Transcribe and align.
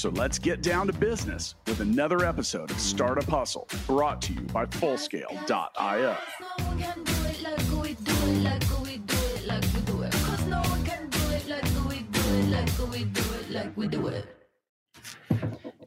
So 0.00 0.08
let's 0.08 0.38
get 0.38 0.62
down 0.62 0.86
to 0.86 0.94
business 0.94 1.56
with 1.66 1.80
another 1.80 2.24
episode 2.24 2.70
of 2.70 2.80
Startup 2.80 3.28
Hustle 3.28 3.68
brought 3.86 4.22
to 4.22 4.32
you 4.32 4.40
by 4.40 4.64
Fullscale.io. 4.64 6.16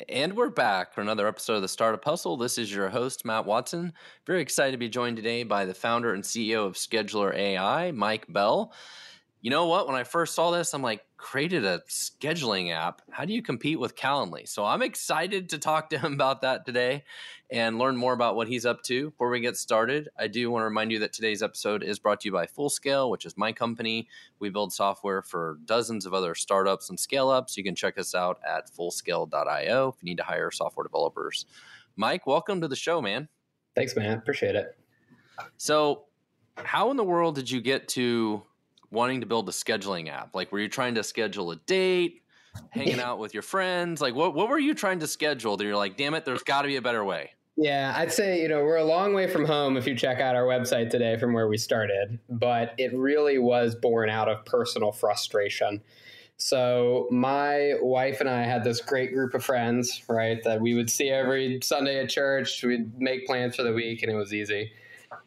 And 0.08 0.38
we're 0.38 0.50
back 0.52 0.94
for 0.94 1.02
another 1.02 1.28
episode 1.28 1.56
of 1.56 1.64
the 1.64 1.68
Startup 1.68 2.06
Hustle. 2.06 2.38
This 2.38 2.60
is 2.60 2.72
your 2.72 2.90
host, 2.90 3.26
Matt 3.26 3.48
Watson. 3.48 3.94
Very 4.28 4.44
excited 4.44 4.74
to 4.74 4.78
be 4.78 4.90
joined 4.90 5.18
today 5.18 5.42
by 5.42 5.66
the 5.66 5.74
founder 5.74 6.14
and 6.14 6.24
CEO 6.24 6.68
of 6.68 6.76
Scheduler 6.76 7.34
AI, 7.34 7.90
Mike 7.90 8.32
Bell. 8.32 8.72
You 9.44 9.50
know 9.50 9.68
what? 9.68 9.88
When 9.88 9.96
I 9.98 10.06
first 10.06 10.36
saw 10.36 10.52
this, 10.52 10.74
I'm 10.74 10.82
like, 10.82 11.04
created 11.18 11.66
a 11.66 11.82
scheduling 11.90 12.72
app. 12.72 13.02
How 13.12 13.26
do 13.26 13.34
you 13.34 13.42
compete 13.42 13.78
with 13.78 13.94
Calendly? 13.94 14.48
So 14.48 14.64
I'm 14.64 14.82
excited 14.82 15.50
to 15.50 15.58
talk 15.58 15.90
to 15.90 16.00
him 16.00 16.14
about 16.14 16.44
that 16.44 16.66
today 16.66 17.04
and 17.52 17.78
learn 17.78 17.98
more 17.98 18.14
about 18.14 18.38
what 18.38 18.48
he's 18.48 18.66
up 18.66 18.84
to. 18.84 19.10
Before 19.10 19.30
we 19.30 19.42
get 19.42 19.58
started, 19.58 20.08
I 20.18 20.28
do 20.28 20.50
want 20.50 20.62
to 20.62 20.66
remind 20.66 20.94
you 20.94 21.00
that 21.00 21.12
today's 21.12 21.44
episode 21.44 21.84
is 21.84 22.00
brought 22.00 22.22
to 22.22 22.30
you 22.30 22.32
by 22.32 22.46
Fullscale, 22.46 23.12
which 23.12 23.26
is 23.26 23.36
my 23.36 23.52
company. 23.52 24.08
We 24.40 24.50
build 24.50 24.72
software 24.72 25.22
for 25.22 25.58
dozens 25.66 26.06
of 26.06 26.14
other 26.14 26.36
startups 26.36 26.90
and 26.90 26.98
scale 26.98 27.28
ups. 27.28 27.58
You 27.58 27.66
can 27.66 27.76
check 27.76 27.98
us 27.98 28.16
out 28.16 28.40
at 28.48 28.72
fullscale.io 28.72 29.90
if 29.90 30.02
you 30.02 30.06
need 30.06 30.20
to 30.20 30.24
hire 30.24 30.52
software 30.52 30.86
developers. 30.86 31.48
Mike, 31.98 32.26
welcome 32.26 32.62
to 32.62 32.70
the 32.70 32.78
show, 32.78 33.02
man. 33.02 33.28
Thanks, 33.76 33.94
man. 33.94 34.20
Appreciate 34.20 34.56
it. 34.56 34.78
So, 35.58 36.06
how 36.56 36.92
in 36.92 36.98
the 36.98 37.04
world 37.04 37.36
did 37.36 37.52
you 37.52 37.60
get 37.60 37.90
to 37.90 38.44
wanting 38.94 39.22
to 39.22 39.28
build 39.28 39.50
a 39.50 39.52
scheduling 39.52 40.10
app? 40.10 40.36
Like, 40.36 40.52
were 40.52 40.60
you 40.60 40.70
trying 40.70 40.96
to 40.96 41.04
schedule 41.04 41.52
a 41.52 41.58
date, 41.58 42.22
hanging 42.70 43.00
out 43.02 43.20
with 43.20 43.34
your 43.34 43.44
friends? 43.44 44.02
Like, 44.02 44.16
what 44.16 44.34
what 44.34 44.48
were 44.48 44.60
you 44.60 44.74
trying 44.74 45.00
to 45.00 45.08
schedule 45.08 45.58
that 45.58 45.66
you're 45.66 45.76
like, 45.76 45.98
damn 45.98 46.14
it, 46.14 46.24
there's 46.26 46.44
got 46.44 46.62
to 46.62 46.68
be 46.68 46.78
a 46.78 46.82
better 46.82 47.04
way? 47.04 47.32
Yeah, 47.56 47.94
I'd 47.96 48.12
say, 48.12 48.42
you 48.42 48.48
know, 48.48 48.64
we're 48.64 48.78
a 48.78 48.84
long 48.84 49.14
way 49.14 49.28
from 49.28 49.46
home 49.46 49.78
if 49.78 49.86
you 49.86 49.96
check 49.96 50.20
out 50.20 50.36
our 50.36 50.46
website 50.46 50.90
today 50.90 51.18
from 51.18 51.34
where 51.34 51.48
we 51.48 51.58
started, 51.58 52.20
but 52.28 52.74
it 52.80 52.92
really 52.96 53.38
was 53.38 53.76
born 53.76 54.10
out 54.10 54.28
of 54.28 54.44
personal 54.46 54.92
frustration. 54.92 55.84
So, 56.38 57.08
my 57.12 57.74
wife 57.80 58.22
and 58.22 58.30
I 58.30 58.42
had 58.42 58.64
this 58.64 58.82
great 58.82 59.14
group 59.14 59.36
of 59.36 59.46
friends, 59.46 60.04
right, 60.10 60.44
that 60.44 60.62
we 60.62 60.74
would 60.74 60.90
see 60.90 61.10
every 61.10 61.60
Sunday 61.62 62.00
at 62.00 62.10
church. 62.10 62.64
We'd 62.64 63.00
make 63.00 63.28
plans 63.28 63.56
for 63.56 63.62
the 63.62 63.72
week, 63.72 64.02
and 64.02 64.12
it 64.12 64.16
was 64.16 64.34
easy. 64.34 64.72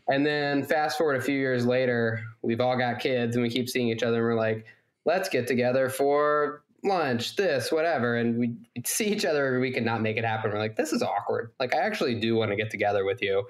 And 0.08 0.24
then 0.24 0.62
fast 0.64 0.98
forward 0.98 1.16
a 1.16 1.20
few 1.20 1.38
years 1.38 1.66
later, 1.66 2.22
we've 2.42 2.60
all 2.60 2.76
got 2.76 3.00
kids 3.00 3.34
and 3.36 3.42
we 3.42 3.50
keep 3.50 3.68
seeing 3.68 3.88
each 3.88 4.02
other 4.02 4.16
and 4.16 4.24
we're 4.24 4.40
like, 4.40 4.66
let's 5.04 5.28
get 5.28 5.46
together 5.46 5.88
for 5.88 6.62
lunch, 6.84 7.36
this, 7.36 7.72
whatever. 7.72 8.16
And 8.16 8.38
we 8.38 8.54
see 8.84 9.06
each 9.06 9.24
other 9.24 9.46
every 9.46 9.60
week 9.60 9.76
and 9.76 9.84
not 9.84 10.02
make 10.02 10.16
it 10.16 10.24
happen. 10.24 10.50
We're 10.50 10.58
like, 10.58 10.76
this 10.76 10.92
is 10.92 11.02
awkward. 11.02 11.50
Like, 11.58 11.74
I 11.74 11.78
actually 11.78 12.20
do 12.20 12.36
want 12.36 12.50
to 12.50 12.56
get 12.56 12.70
together 12.70 13.04
with 13.04 13.22
you. 13.22 13.44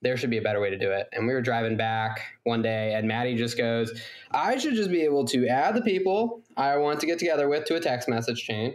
There 0.00 0.16
should 0.16 0.30
be 0.30 0.38
a 0.38 0.42
better 0.42 0.60
way 0.60 0.70
to 0.70 0.78
do 0.78 0.90
it. 0.90 1.08
And 1.12 1.26
we 1.26 1.34
were 1.34 1.42
driving 1.42 1.76
back 1.76 2.20
one 2.44 2.62
day, 2.62 2.94
and 2.94 3.08
Maddie 3.08 3.34
just 3.34 3.58
goes, 3.58 4.00
I 4.30 4.56
should 4.56 4.74
just 4.74 4.90
be 4.90 5.02
able 5.02 5.24
to 5.26 5.48
add 5.48 5.74
the 5.74 5.82
people 5.82 6.42
I 6.56 6.76
want 6.76 7.00
to 7.00 7.06
get 7.06 7.18
together 7.18 7.48
with 7.48 7.64
to 7.64 7.74
a 7.74 7.80
text 7.80 8.08
message 8.08 8.44
chain, 8.44 8.74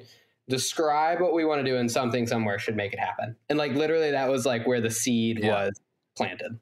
describe 0.50 1.22
what 1.22 1.34
we 1.34 1.46
want 1.46 1.64
to 1.64 1.72
do, 1.72 1.78
and 1.78 1.90
something 1.90 2.28
somewhere 2.28 2.60
should 2.60 2.76
make 2.76 2.92
it 2.92 3.00
happen. 3.00 3.38
And 3.50 3.58
like, 3.58 3.72
literally, 3.72 4.12
that 4.12 4.30
was 4.30 4.46
like 4.46 4.68
where 4.68 4.82
the 4.82 4.92
seed 4.92 5.40
yeah. 5.42 5.68
was 5.68 5.80
planted. 6.18 6.60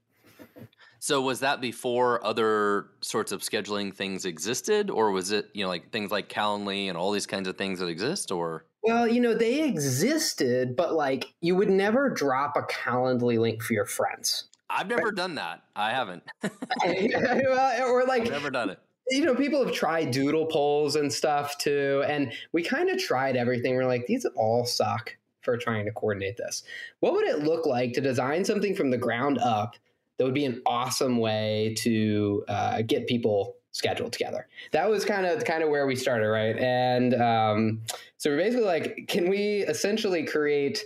So 1.04 1.20
was 1.20 1.40
that 1.40 1.62
before 1.62 2.24
other 2.24 2.86
sorts 3.02 3.32
of 3.32 3.42
scheduling 3.42 3.92
things 3.92 4.24
existed, 4.24 4.92
or 4.92 5.10
was 5.10 5.32
it 5.32 5.50
you 5.54 5.64
know 5.64 5.68
like 5.70 5.92
things 5.92 6.12
like 6.12 6.30
Calendly 6.30 6.90
and 6.90 6.98
all 6.98 7.12
these 7.12 7.26
kinds 7.26 7.48
of 7.48 7.58
things 7.58 7.80
that 7.80 7.88
exist, 7.88 8.32
or? 8.32 8.66
Well, 8.84 9.08
you 9.08 9.20
know 9.20 9.34
they 9.34 9.64
existed, 9.64 10.76
but 10.76 10.94
like 10.94 11.34
you 11.42 11.56
would 11.56 11.72
never 11.72 12.08
drop 12.08 12.56
a 12.56 12.62
Calendly 12.62 13.40
link 13.40 13.64
for 13.64 13.74
your 13.74 13.86
friends. 13.86 14.44
I've 14.70 14.88
never 14.88 15.08
right? 15.08 15.16
done 15.16 15.36
that. 15.36 15.64
I 15.76 15.90
haven't. 15.90 16.22
or 16.44 18.06
like 18.06 18.22
I've 18.22 18.30
never 18.32 18.52
done 18.52 18.70
it 18.70 18.80
you 19.10 19.26
know, 19.26 19.36
people 19.36 19.66
have 19.66 19.74
tried 19.74 20.12
doodle 20.12 20.46
polls 20.46 20.96
and 20.96 21.12
stuff 21.12 21.58
too. 21.58 22.02
And 22.08 22.32
we 22.54 22.64
kind 22.64 22.90
of 22.90 22.98
tried 22.98 23.36
everything. 23.36 23.76
We're 23.76 23.86
like, 23.86 24.06
these 24.06 24.26
all 24.38 24.66
suck 24.66 25.18
for 25.42 25.58
trying 25.58 25.86
to 25.86 25.92
coordinate 25.92 26.38
this. 26.38 26.64
What 27.02 27.14
would 27.14 27.28
it 27.28 27.40
look 27.40 27.66
like 27.66 27.94
to 27.94 28.02
design 28.02 28.46
something 28.46 28.76
from 28.76 28.92
the 28.92 28.98
ground 28.98 29.38
up 29.40 29.76
that 30.22 30.26
would 30.26 30.36
be 30.36 30.46
an 30.46 30.62
awesome 30.68 31.18
way 31.18 31.74
to 31.80 32.46
uh, 32.48 32.84
get 32.84 33.08
people 33.08 33.56
scheduled 33.72 34.14
together. 34.14 34.48
That 34.72 34.88
was 34.88 35.04
kind 35.04 35.26
of 35.26 35.44
kind 35.46 35.64
of 35.64 35.70
where 35.70 35.88
we 35.88 35.96
started, 35.96 36.28
right? 36.28 36.56
And 36.60 37.20
um, 37.20 37.82
so 38.18 38.30
we're 38.30 38.38
basically 38.38 38.66
like, 38.66 39.06
can 39.08 39.30
we 39.30 39.62
essentially 39.62 40.24
create? 40.24 40.84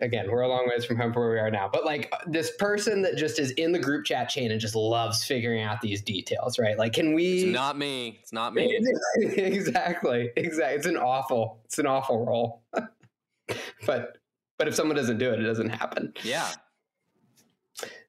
Again, 0.00 0.28
we're 0.28 0.40
a 0.40 0.48
long 0.48 0.68
ways 0.68 0.84
from 0.84 0.96
home 0.96 1.12
from 1.12 1.22
where 1.22 1.30
we 1.30 1.38
are 1.38 1.52
now, 1.52 1.70
but 1.72 1.84
like 1.84 2.12
this 2.26 2.50
person 2.56 3.02
that 3.02 3.16
just 3.16 3.38
is 3.38 3.52
in 3.52 3.70
the 3.70 3.78
group 3.78 4.04
chat 4.04 4.28
chain 4.28 4.50
and 4.50 4.60
just 4.60 4.74
loves 4.74 5.22
figuring 5.22 5.62
out 5.62 5.80
these 5.80 6.02
details, 6.02 6.58
right? 6.58 6.76
Like, 6.76 6.94
can 6.94 7.14
we? 7.14 7.44
It's 7.44 7.52
not 7.52 7.78
me. 7.78 8.18
It's 8.20 8.32
not 8.32 8.54
me. 8.54 8.76
exactly. 9.20 10.30
Exactly. 10.34 10.76
It's 10.76 10.86
an 10.86 10.96
awful. 10.96 11.60
It's 11.66 11.78
an 11.78 11.86
awful 11.86 12.26
role. 12.26 12.64
but 13.86 14.16
but 14.58 14.66
if 14.66 14.74
someone 14.74 14.96
doesn't 14.96 15.18
do 15.18 15.30
it, 15.32 15.38
it 15.38 15.44
doesn't 15.44 15.68
happen. 15.68 16.12
Yeah 16.24 16.50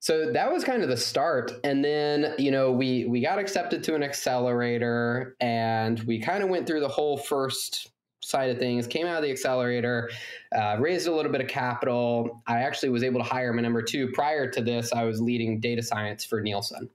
so 0.04 0.34
that 0.34 0.52
was 0.52 0.66
kind 0.66 0.84
of 0.84 0.90
the 0.90 0.98
start 0.98 1.54
and 1.64 1.84
then 1.84 2.36
you 2.38 2.52
know 2.52 2.74
we 2.74 3.06
we 3.06 3.22
got 3.22 3.40
accepted 3.40 3.82
to 3.82 3.96
an 3.96 4.04
accelerator 4.04 5.34
and 5.40 6.02
we 6.02 6.20
kind 6.20 6.44
of 6.44 6.50
went 6.50 6.68
through 6.68 6.82
the 6.82 6.90
whole 6.90 7.16
first 7.16 7.90
side 8.22 8.50
of 8.50 8.58
things 8.58 8.86
came 8.86 9.06
out 9.08 9.16
of 9.16 9.24
the 9.24 9.32
accelerator 9.32 10.10
uh, 10.54 10.76
raised 10.78 11.08
a 11.08 11.16
little 11.16 11.32
bit 11.32 11.40
of 11.40 11.48
capital 11.48 12.44
i 12.48 12.60
actually 12.60 12.90
was 12.90 13.02
able 13.02 13.18
to 13.18 13.26
hire 13.26 13.54
my 13.54 13.62
number 13.62 13.82
two 13.82 14.10
prior 14.12 14.50
to 14.52 14.62
this 14.62 14.92
i 14.92 15.06
was 15.06 15.22
leading 15.22 15.62
data 15.62 15.82
science 15.82 16.26
for 16.26 16.42
nielsen 16.42 16.90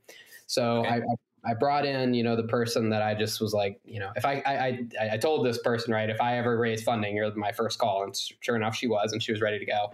so 0.47 0.81
okay. 0.81 0.97
I, 0.97 1.01
I 1.45 1.55
brought 1.55 1.87
in, 1.87 2.15
you 2.15 2.25
know, 2.25 2.37
the 2.37 2.43
person 2.43 2.91
that 2.91 3.01
I 3.01 3.15
just 3.15 3.41
was 3.41 3.55
like, 3.55 3.81
you 3.85 4.01
know, 4.01 4.11
if 4.17 4.25
I, 4.25 4.43
I, 4.45 4.53
I, 5.01 5.11
I 5.13 5.17
told 5.19 5.47
this 5.47 5.59
person, 5.59 5.95
right, 5.95 6.11
if 6.11 6.21
I 6.21 6.37
ever 6.37 6.59
raise 6.59 6.83
funding, 6.83 7.15
you're 7.15 7.33
my 7.37 7.53
first 7.53 7.79
call. 7.79 8.03
And 8.03 8.15
sure 8.41 8.57
enough, 8.57 8.75
she 8.75 8.89
was, 8.89 9.13
and 9.13 9.23
she 9.23 9.31
was 9.31 9.41
ready 9.41 9.59
to 9.59 9.65
go. 9.65 9.93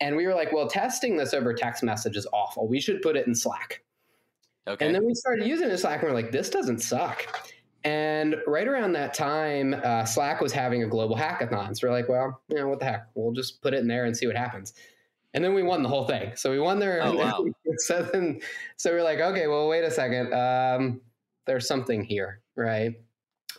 And 0.00 0.16
we 0.16 0.26
were 0.26 0.34
like, 0.34 0.52
well, 0.52 0.66
testing 0.66 1.16
this 1.16 1.34
over 1.34 1.52
text 1.52 1.82
message 1.82 2.16
is 2.16 2.26
awful. 2.32 2.66
We 2.66 2.80
should 2.80 3.02
put 3.02 3.16
it 3.16 3.26
in 3.26 3.34
Slack. 3.34 3.82
Okay. 4.66 4.86
And 4.86 4.94
then 4.94 5.04
we 5.04 5.14
started 5.14 5.46
using 5.46 5.68
it 5.68 5.72
in 5.72 5.78
Slack, 5.78 6.02
and 6.02 6.10
we're 6.10 6.14
like, 6.14 6.32
this 6.32 6.48
doesn't 6.48 6.78
suck. 6.78 7.26
And 7.84 8.36
right 8.46 8.68
around 8.68 8.92
that 8.92 9.14
time, 9.14 9.74
uh, 9.82 10.04
Slack 10.04 10.40
was 10.40 10.52
having 10.52 10.82
a 10.82 10.86
global 10.86 11.16
hackathon. 11.16 11.76
So 11.76 11.88
we're 11.88 11.94
like, 11.94 12.08
well, 12.08 12.40
you 12.48 12.56
know, 12.56 12.68
what 12.68 12.78
the 12.78 12.84
heck? 12.84 13.06
We'll 13.14 13.32
just 13.32 13.62
put 13.62 13.74
it 13.74 13.78
in 13.78 13.88
there 13.88 14.04
and 14.04 14.16
see 14.16 14.26
what 14.26 14.36
happens. 14.36 14.74
And 15.32 15.42
then 15.42 15.54
we 15.54 15.62
won 15.62 15.82
the 15.82 15.88
whole 15.88 16.06
thing. 16.06 16.32
So 16.36 16.50
we 16.50 16.58
won 16.58 16.78
there. 16.78 17.00
Oh, 17.02 17.14
wow. 17.14 17.46
so 17.78 18.02
then, 18.02 18.40
so 18.76 18.90
we're 18.90 19.02
like, 19.02 19.20
okay, 19.20 19.46
well, 19.46 19.68
wait 19.68 19.84
a 19.84 19.90
second. 19.90 20.34
Um, 20.34 21.00
there's 21.46 21.66
something 21.66 22.04
here, 22.04 22.40
right? 22.56 22.94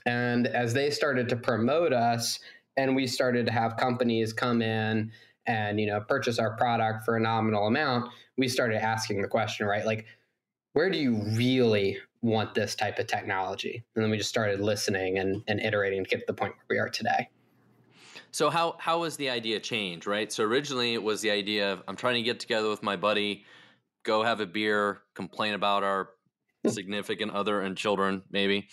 And 0.05 0.47
as 0.47 0.73
they 0.73 0.91
started 0.91 1.29
to 1.29 1.35
promote 1.35 1.93
us, 1.93 2.39
and 2.77 2.95
we 2.95 3.07
started 3.07 3.45
to 3.47 3.51
have 3.51 3.77
companies 3.77 4.33
come 4.33 4.61
in 4.61 5.11
and 5.45 5.79
you 5.79 5.87
know 5.87 6.01
purchase 6.01 6.39
our 6.39 6.55
product 6.57 7.05
for 7.05 7.17
a 7.17 7.19
nominal 7.19 7.67
amount, 7.67 8.11
we 8.37 8.47
started 8.47 8.83
asking 8.83 9.21
the 9.21 9.27
question, 9.27 9.65
right? 9.65 9.85
Like, 9.85 10.05
where 10.73 10.89
do 10.89 10.97
you 10.97 11.21
really 11.35 11.97
want 12.21 12.53
this 12.53 12.75
type 12.75 12.99
of 12.99 13.07
technology? 13.07 13.83
And 13.95 14.03
then 14.03 14.11
we 14.11 14.17
just 14.17 14.29
started 14.29 14.59
listening 14.59 15.17
and, 15.17 15.43
and 15.47 15.59
iterating 15.59 16.03
to 16.03 16.09
get 16.09 16.19
to 16.19 16.25
the 16.27 16.33
point 16.33 16.53
where 16.55 16.77
we 16.77 16.79
are 16.79 16.89
today. 16.89 17.29
So 18.31 18.49
how 18.49 18.75
how 18.79 19.01
was 19.01 19.17
the 19.17 19.29
idea 19.29 19.59
change, 19.59 20.07
right? 20.07 20.31
So 20.31 20.43
originally 20.43 20.93
it 20.93 21.03
was 21.03 21.21
the 21.21 21.31
idea 21.31 21.73
of 21.73 21.83
I'm 21.87 21.97
trying 21.97 22.15
to 22.15 22.21
get 22.21 22.39
together 22.39 22.69
with 22.69 22.81
my 22.81 22.95
buddy, 22.95 23.45
go 24.03 24.23
have 24.23 24.39
a 24.39 24.45
beer, 24.45 25.01
complain 25.15 25.53
about 25.53 25.83
our 25.83 26.09
hmm. 26.63 26.69
significant 26.69 27.31
other 27.33 27.61
and 27.61 27.75
children, 27.75 28.23
maybe. 28.31 28.69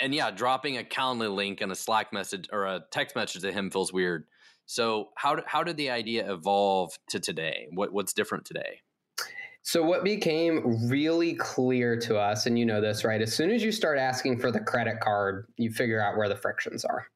And 0.00 0.14
yeah, 0.14 0.30
dropping 0.30 0.76
a 0.76 0.82
Calendly 0.82 1.34
link 1.34 1.60
and 1.60 1.72
a 1.72 1.76
Slack 1.76 2.12
message 2.12 2.48
or 2.52 2.66
a 2.66 2.84
text 2.90 3.16
message 3.16 3.42
to 3.42 3.52
him 3.52 3.70
feels 3.70 3.92
weird. 3.92 4.24
So 4.68 5.08
how 5.16 5.42
how 5.46 5.64
did 5.64 5.78
the 5.78 5.88
idea 5.90 6.30
evolve 6.30 6.92
to 7.08 7.18
today? 7.18 7.68
What 7.72 7.92
what's 7.92 8.12
different 8.12 8.44
today? 8.44 8.82
So 9.62 9.82
what 9.82 10.04
became 10.04 10.88
really 10.88 11.34
clear 11.34 11.98
to 12.00 12.18
us, 12.18 12.46
and 12.46 12.58
you 12.58 12.66
know 12.66 12.80
this, 12.80 13.02
right? 13.02 13.20
As 13.20 13.34
soon 13.34 13.50
as 13.50 13.62
you 13.62 13.72
start 13.72 13.98
asking 13.98 14.38
for 14.38 14.52
the 14.52 14.60
credit 14.60 15.00
card, 15.00 15.46
you 15.56 15.70
figure 15.70 16.00
out 16.00 16.16
where 16.16 16.28
the 16.28 16.36
frictions 16.36 16.84
are. 16.84 17.06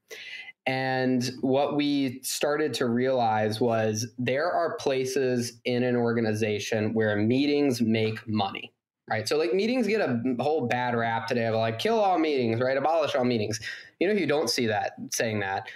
And 0.67 1.31
what 1.41 1.77
we 1.77 2.21
started 2.23 2.73
to 2.75 2.87
realize 2.87 3.61
was 3.61 4.07
there 4.19 4.51
are 4.51 4.77
places 4.77 5.61
in 5.65 5.83
an 5.83 5.97
organization 5.97 6.95
where 6.95 7.17
meetings 7.17 7.83
make 7.83 8.27
money, 8.29 8.73
right? 9.11 9.29
So, 9.29 9.37
like, 9.37 9.53
meetings 9.53 9.87
get 9.87 10.01
a 10.01 10.23
whole 10.41 10.69
bad 10.69 10.95
rap 10.95 11.27
today 11.27 11.47
of 11.47 11.55
like, 11.55 11.79
kill 11.79 11.99
all 11.99 12.19
meetings, 12.19 12.61
right? 12.61 12.77
Abolish 12.77 13.15
all 13.15 13.25
meetings. 13.25 13.61
You 13.99 14.09
know, 14.09 14.15
you 14.15 14.27
don't 14.27 14.49
see 14.49 14.67
that 14.67 14.93
saying 15.11 15.41
that 15.41 15.69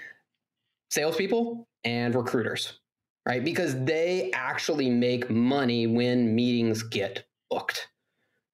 salespeople 0.96 1.68
and 1.84 2.14
recruiters, 2.14 2.80
right? 3.26 3.44
Because 3.44 3.84
they 3.84 4.32
actually 4.34 4.90
make 4.90 5.30
money 5.30 5.86
when 5.86 6.34
meetings 6.34 6.82
get 6.82 7.24
booked, 7.50 7.86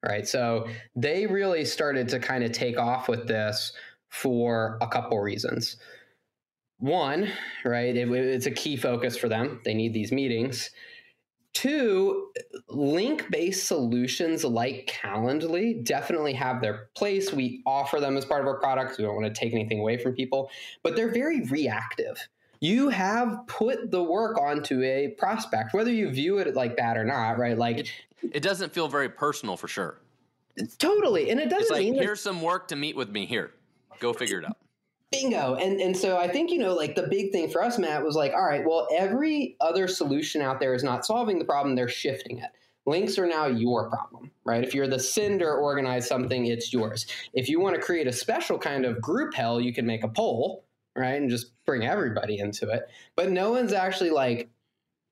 right? 0.05 0.27
So, 0.27 0.67
they 0.95 1.25
really 1.25 1.65
started 1.65 2.07
to 2.09 2.19
kind 2.19 2.43
of 2.43 2.51
take 2.51 2.77
off 2.77 3.07
with 3.07 3.27
this 3.27 3.73
for 4.09 4.77
a 4.81 4.87
couple 4.87 5.19
reasons 5.19 5.77
one, 6.83 7.29
right? 7.63 7.95
It, 7.95 8.11
it's 8.11 8.45
a 8.45 8.51
key 8.51 8.75
focus 8.75 9.15
for 9.17 9.29
them. 9.29 9.61
They 9.63 9.73
need 9.73 9.93
these 9.93 10.11
meetings. 10.11 10.69
Two, 11.53 12.27
link 12.67 13.29
based 13.31 13.67
solutions 13.67 14.43
like 14.43 14.91
Calendly 15.01 15.81
definitely 15.85 16.33
have 16.33 16.61
their 16.61 16.89
place. 16.95 17.31
We 17.31 17.61
offer 17.65 18.01
them 18.01 18.17
as 18.17 18.25
part 18.25 18.41
of 18.41 18.47
our 18.47 18.59
products. 18.59 18.97
We 18.97 19.05
don't 19.05 19.15
want 19.15 19.33
to 19.33 19.39
take 19.39 19.53
anything 19.53 19.79
away 19.79 19.97
from 19.97 20.13
people, 20.13 20.49
but 20.83 20.97
they're 20.97 21.13
very 21.13 21.41
reactive. 21.43 22.17
You 22.63 22.87
have 22.87 23.45
put 23.47 23.91
the 23.91 24.01
work 24.01 24.39
onto 24.39 24.81
a 24.83 25.09
prospect, 25.17 25.73
whether 25.73 25.91
you 25.91 26.09
view 26.09 26.37
it 26.37 26.55
like 26.55 26.77
that 26.77 26.95
or 26.95 27.03
not, 27.03 27.37
right? 27.37 27.57
Like 27.57 27.79
it, 27.79 27.91
it 28.21 28.41
doesn't 28.41 28.71
feel 28.71 28.87
very 28.87 29.09
personal 29.09 29.57
for 29.57 29.67
sure. 29.67 29.99
Totally. 30.77 31.29
And 31.29 31.41
it 31.41 31.49
doesn't 31.49 31.63
it's 31.63 31.71
like, 31.71 31.81
mean 31.81 31.95
here's 31.95 32.21
some 32.21 32.41
work 32.41 32.69
to 32.69 32.77
meet 32.77 32.95
with 32.95 33.09
me 33.09 33.25
here. 33.25 33.51
Go 33.99 34.13
figure 34.13 34.39
it 34.39 34.45
out. 34.45 34.55
Bingo. 35.11 35.55
And 35.55 35.81
and 35.81 35.95
so 35.95 36.17
I 36.17 36.29
think, 36.29 36.51
you 36.51 36.57
know, 36.57 36.73
like 36.73 36.95
the 36.95 37.03
big 37.03 37.33
thing 37.33 37.49
for 37.49 37.61
us, 37.61 37.77
Matt, 37.77 38.01
was 38.01 38.15
like, 38.15 38.31
all 38.31 38.45
right, 38.45 38.65
well, 38.65 38.87
every 38.97 39.57
other 39.59 39.85
solution 39.85 40.41
out 40.41 40.61
there 40.61 40.73
is 40.73 40.85
not 40.85 41.05
solving 41.05 41.39
the 41.39 41.45
problem, 41.45 41.75
they're 41.75 41.89
shifting 41.89 42.37
it. 42.37 42.49
Links 42.85 43.19
are 43.19 43.27
now 43.27 43.47
your 43.47 43.89
problem, 43.89 44.31
right? 44.45 44.63
If 44.63 44.73
you're 44.73 44.87
the 44.87 44.99
sender 44.99 45.53
organize 45.53 46.07
something, 46.07 46.45
it's 46.45 46.71
yours. 46.71 47.07
If 47.33 47.49
you 47.49 47.59
want 47.59 47.75
to 47.75 47.81
create 47.81 48.07
a 48.07 48.13
special 48.13 48.57
kind 48.57 48.85
of 48.85 49.01
group 49.01 49.33
hell, 49.33 49.59
you 49.59 49.73
can 49.73 49.85
make 49.85 50.05
a 50.05 50.07
poll, 50.07 50.63
right? 50.95 51.21
And 51.21 51.29
just 51.29 51.51
bring 51.65 51.85
everybody 51.85 52.39
into 52.39 52.69
it. 52.69 52.87
But 53.15 53.31
no 53.31 53.51
one's 53.51 53.73
actually 53.73 54.11
like, 54.11 54.49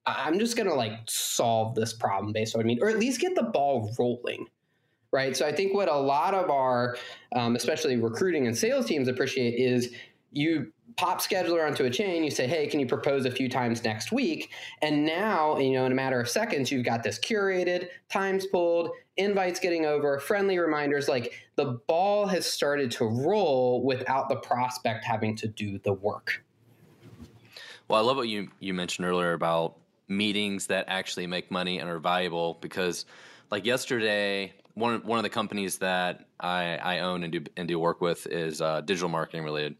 I'm 0.05 0.39
just 0.39 0.57
gonna 0.57 0.73
like 0.73 0.93
solve 1.07 1.75
this 1.75 1.93
problem 1.93 2.33
based 2.33 2.55
on 2.55 2.65
me, 2.65 2.79
or 2.81 2.89
at 2.89 2.99
least 2.99 3.21
get 3.21 3.35
the 3.35 3.43
ball 3.43 3.93
rolling 3.99 4.47
right? 5.11 5.35
So 5.35 5.45
I 5.45 5.51
think 5.51 5.73
what 5.73 5.89
a 5.89 5.95
lot 5.95 6.33
of 6.33 6.49
our, 6.49 6.95
um, 7.35 7.55
especially 7.55 7.97
recruiting 7.97 8.47
and 8.47 8.57
sales 8.57 8.85
teams 8.85 9.07
appreciate 9.07 9.55
is 9.55 9.93
you 10.31 10.71
pop 10.97 11.21
scheduler 11.21 11.65
onto 11.65 11.85
a 11.85 11.89
chain, 11.89 12.23
you 12.23 12.31
say, 12.31 12.47
hey, 12.47 12.67
can 12.67 12.79
you 12.79 12.85
propose 12.85 13.25
a 13.25 13.31
few 13.31 13.49
times 13.49 13.83
next 13.83 14.11
week? 14.11 14.51
And 14.81 15.05
now, 15.05 15.57
you 15.57 15.71
know, 15.71 15.85
in 15.85 15.91
a 15.91 15.95
matter 15.95 16.19
of 16.19 16.29
seconds, 16.29 16.71
you've 16.71 16.85
got 16.85 17.03
this 17.03 17.19
curated, 17.19 17.87
times 18.09 18.45
pulled, 18.47 18.91
invites 19.17 19.59
getting 19.59 19.85
over, 19.85 20.19
friendly 20.19 20.57
reminders. 20.57 21.07
Like 21.07 21.33
the 21.55 21.79
ball 21.87 22.27
has 22.27 22.45
started 22.45 22.91
to 22.91 23.05
roll 23.05 23.83
without 23.83 24.29
the 24.29 24.37
prospect 24.37 25.05
having 25.05 25.35
to 25.37 25.47
do 25.47 25.79
the 25.79 25.93
work. 25.93 26.43
Well, 27.87 27.99
I 27.99 28.03
love 28.03 28.17
what 28.17 28.29
you, 28.29 28.49
you 28.59 28.73
mentioned 28.73 29.07
earlier 29.07 29.33
about 29.33 29.77
meetings 30.07 30.67
that 30.67 30.85
actually 30.87 31.27
make 31.27 31.51
money 31.51 31.79
and 31.79 31.89
are 31.89 31.99
valuable 31.99 32.57
because 32.61 33.05
like 33.49 33.65
yesterday 33.65 34.53
one 34.73 35.01
one 35.05 35.19
of 35.19 35.23
the 35.23 35.29
companies 35.29 35.77
that 35.79 36.25
I, 36.39 36.77
I 36.77 36.99
own 36.99 37.23
and 37.23 37.31
do 37.31 37.43
and 37.57 37.67
do 37.67 37.79
work 37.79 38.01
with 38.01 38.27
is 38.27 38.61
uh, 38.61 38.81
digital 38.81 39.09
marketing 39.09 39.43
related. 39.43 39.75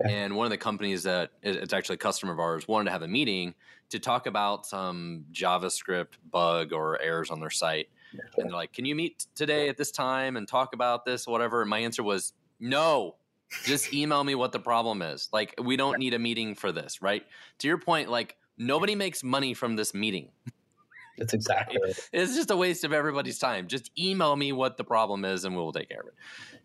Yeah. 0.00 0.08
And 0.10 0.36
one 0.36 0.46
of 0.46 0.50
the 0.50 0.58
companies 0.58 1.02
that 1.04 1.30
it's 1.42 1.72
actually 1.72 1.94
a 1.94 1.98
customer 1.98 2.32
of 2.32 2.38
ours 2.38 2.68
wanted 2.68 2.86
to 2.86 2.90
have 2.92 3.02
a 3.02 3.08
meeting 3.08 3.54
to 3.90 3.98
talk 3.98 4.26
about 4.26 4.66
some 4.66 5.24
JavaScript 5.32 6.14
bug 6.30 6.72
or 6.72 7.00
errors 7.00 7.30
on 7.30 7.40
their 7.40 7.50
site. 7.50 7.88
Yeah. 8.12 8.20
And 8.36 8.46
they're 8.46 8.56
like, 8.56 8.72
"Can 8.72 8.84
you 8.84 8.94
meet 8.94 9.26
today 9.34 9.68
at 9.68 9.76
this 9.76 9.90
time 9.90 10.36
and 10.36 10.46
talk 10.46 10.74
about 10.74 11.04
this, 11.04 11.26
whatever?" 11.26 11.62
And 11.62 11.70
my 11.70 11.80
answer 11.80 12.02
was, 12.02 12.32
"No, 12.60 13.16
just 13.64 13.92
email 13.92 14.22
me 14.22 14.34
what 14.34 14.52
the 14.52 14.60
problem 14.60 15.02
is. 15.02 15.28
Like, 15.32 15.54
we 15.62 15.76
don't 15.76 15.98
need 15.98 16.14
a 16.14 16.18
meeting 16.18 16.54
for 16.54 16.70
this, 16.70 17.02
right?" 17.02 17.24
To 17.58 17.68
your 17.68 17.78
point, 17.78 18.08
like 18.08 18.36
nobody 18.56 18.94
makes 18.94 19.22
money 19.24 19.54
from 19.54 19.76
this 19.76 19.94
meeting. 19.94 20.30
That's 21.18 21.34
exactly 21.34 21.78
right. 21.82 21.98
It's 22.12 22.34
just 22.36 22.50
a 22.50 22.56
waste 22.56 22.84
of 22.84 22.92
everybody's 22.92 23.38
time. 23.38 23.66
Just 23.66 23.90
email 23.98 24.36
me 24.36 24.52
what 24.52 24.76
the 24.76 24.84
problem 24.84 25.24
is 25.24 25.44
and 25.44 25.56
we'll 25.56 25.72
take 25.72 25.88
care 25.88 26.00
of 26.00 26.08
it. 26.08 26.14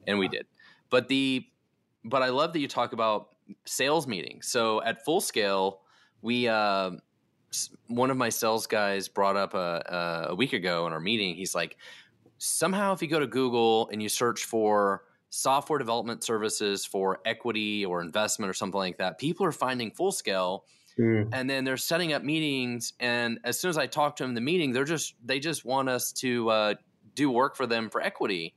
And 0.07 0.19
we 0.19 0.27
did. 0.27 0.45
But 0.89 1.07
the 1.07 1.45
but 2.05 2.21
I 2.21 2.29
love 2.29 2.53
that 2.53 2.59
you 2.59 2.67
talk 2.67 2.93
about 2.93 3.29
sales 3.65 4.07
meetings. 4.07 4.47
So 4.47 4.81
at 4.83 5.03
full 5.05 5.21
scale, 5.21 5.81
we 6.21 6.47
uh, 6.47 6.91
one 7.87 8.09
of 8.09 8.17
my 8.17 8.29
sales 8.29 8.67
guys 8.67 9.07
brought 9.07 9.35
up 9.35 9.53
a, 9.53 10.27
a 10.29 10.35
week 10.35 10.53
ago 10.53 10.87
in 10.87 10.93
our 10.93 10.99
meeting. 10.99 11.35
He's 11.35 11.53
like, 11.53 11.77
somehow 12.37 12.93
if 12.93 13.01
you 13.01 13.07
go 13.07 13.19
to 13.19 13.27
Google 13.27 13.89
and 13.91 14.01
you 14.01 14.09
search 14.09 14.45
for 14.45 15.03
software 15.29 15.79
development 15.79 16.23
services 16.23 16.85
for 16.85 17.19
equity 17.25 17.85
or 17.85 18.01
investment 18.01 18.49
or 18.49 18.53
something 18.53 18.79
like 18.79 18.97
that, 18.97 19.17
people 19.17 19.45
are 19.45 19.51
finding 19.51 19.91
full 19.91 20.11
scale 20.11 20.65
Mm. 20.97 21.29
And 21.31 21.49
then 21.49 21.63
they're 21.63 21.77
setting 21.77 22.13
up 22.13 22.23
meetings, 22.23 22.93
and 22.99 23.39
as 23.43 23.59
soon 23.59 23.69
as 23.69 23.77
I 23.77 23.87
talk 23.87 24.15
to 24.17 24.23
them 24.23 24.31
in 24.31 24.35
the 24.35 24.41
meeting, 24.41 24.73
they're 24.73 24.83
just 24.83 25.15
they 25.25 25.39
just 25.39 25.65
want 25.65 25.89
us 25.89 26.11
to 26.13 26.49
uh, 26.49 26.73
do 27.15 27.31
work 27.31 27.55
for 27.55 27.65
them 27.65 27.89
for 27.89 28.01
equity, 28.01 28.53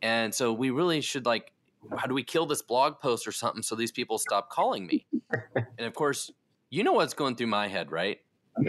and 0.00 0.34
so 0.34 0.52
we 0.52 0.70
really 0.70 1.00
should 1.02 1.26
like, 1.26 1.52
how 1.96 2.06
do 2.06 2.14
we 2.14 2.22
kill 2.22 2.46
this 2.46 2.62
blog 2.62 3.00
post 3.00 3.26
or 3.26 3.32
something 3.32 3.62
so 3.62 3.74
these 3.74 3.92
people 3.92 4.18
stop 4.18 4.50
calling 4.50 4.86
me? 4.86 5.06
and 5.54 5.86
of 5.86 5.94
course, 5.94 6.30
you 6.70 6.82
know 6.82 6.92
what's 6.92 7.14
going 7.14 7.36
through 7.36 7.48
my 7.48 7.68
head, 7.68 7.90
right? 7.90 8.18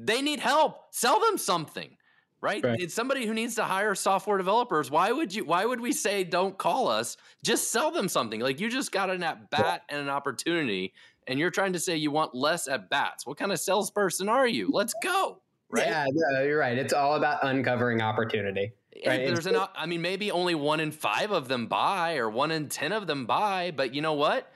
They 0.00 0.22
need 0.22 0.38
help. 0.38 0.94
Sell 0.94 1.18
them 1.18 1.36
something 1.38 1.96
right? 2.40 2.62
right? 2.62 2.80
It's 2.80 2.94
somebody 2.94 3.26
who 3.26 3.34
needs 3.34 3.56
to 3.56 3.64
hire 3.64 3.94
software 3.94 4.38
developers. 4.38 4.90
Why 4.90 5.10
would 5.10 5.34
you? 5.34 5.44
Why 5.44 5.64
would 5.64 5.80
we 5.80 5.92
say 5.92 6.24
don't 6.24 6.56
call 6.56 6.88
us? 6.88 7.16
Just 7.42 7.70
sell 7.70 7.90
them 7.90 8.08
something. 8.08 8.40
Like 8.40 8.60
you 8.60 8.70
just 8.70 8.92
got 8.92 9.10
an 9.10 9.22
at 9.22 9.50
bat 9.50 9.82
and 9.88 10.00
an 10.00 10.08
opportunity 10.08 10.94
and 11.26 11.38
you're 11.38 11.50
trying 11.50 11.74
to 11.74 11.78
say 11.78 11.96
you 11.96 12.10
want 12.10 12.34
less 12.34 12.68
at 12.68 12.88
bats. 12.88 13.26
What 13.26 13.36
kind 13.36 13.52
of 13.52 13.60
salesperson 13.60 14.28
are 14.28 14.46
you? 14.46 14.70
Let's 14.72 14.94
go. 15.02 15.42
Right? 15.70 15.86
Yeah, 15.86 16.06
no, 16.10 16.42
you're 16.42 16.58
right. 16.58 16.78
It's 16.78 16.94
all 16.94 17.16
about 17.16 17.44
uncovering 17.44 18.00
opportunity. 18.00 18.72
Right? 19.06 19.26
There's 19.26 19.46
an, 19.46 19.56
I 19.76 19.86
mean, 19.86 20.02
maybe 20.02 20.30
only 20.30 20.54
one 20.54 20.80
in 20.80 20.92
five 20.92 21.30
of 21.30 21.48
them 21.48 21.66
buy, 21.66 22.16
or 22.16 22.28
one 22.28 22.50
in 22.50 22.68
ten 22.68 22.92
of 22.92 23.06
them 23.06 23.26
buy. 23.26 23.72
But 23.74 23.94
you 23.94 24.02
know 24.02 24.14
what? 24.14 24.50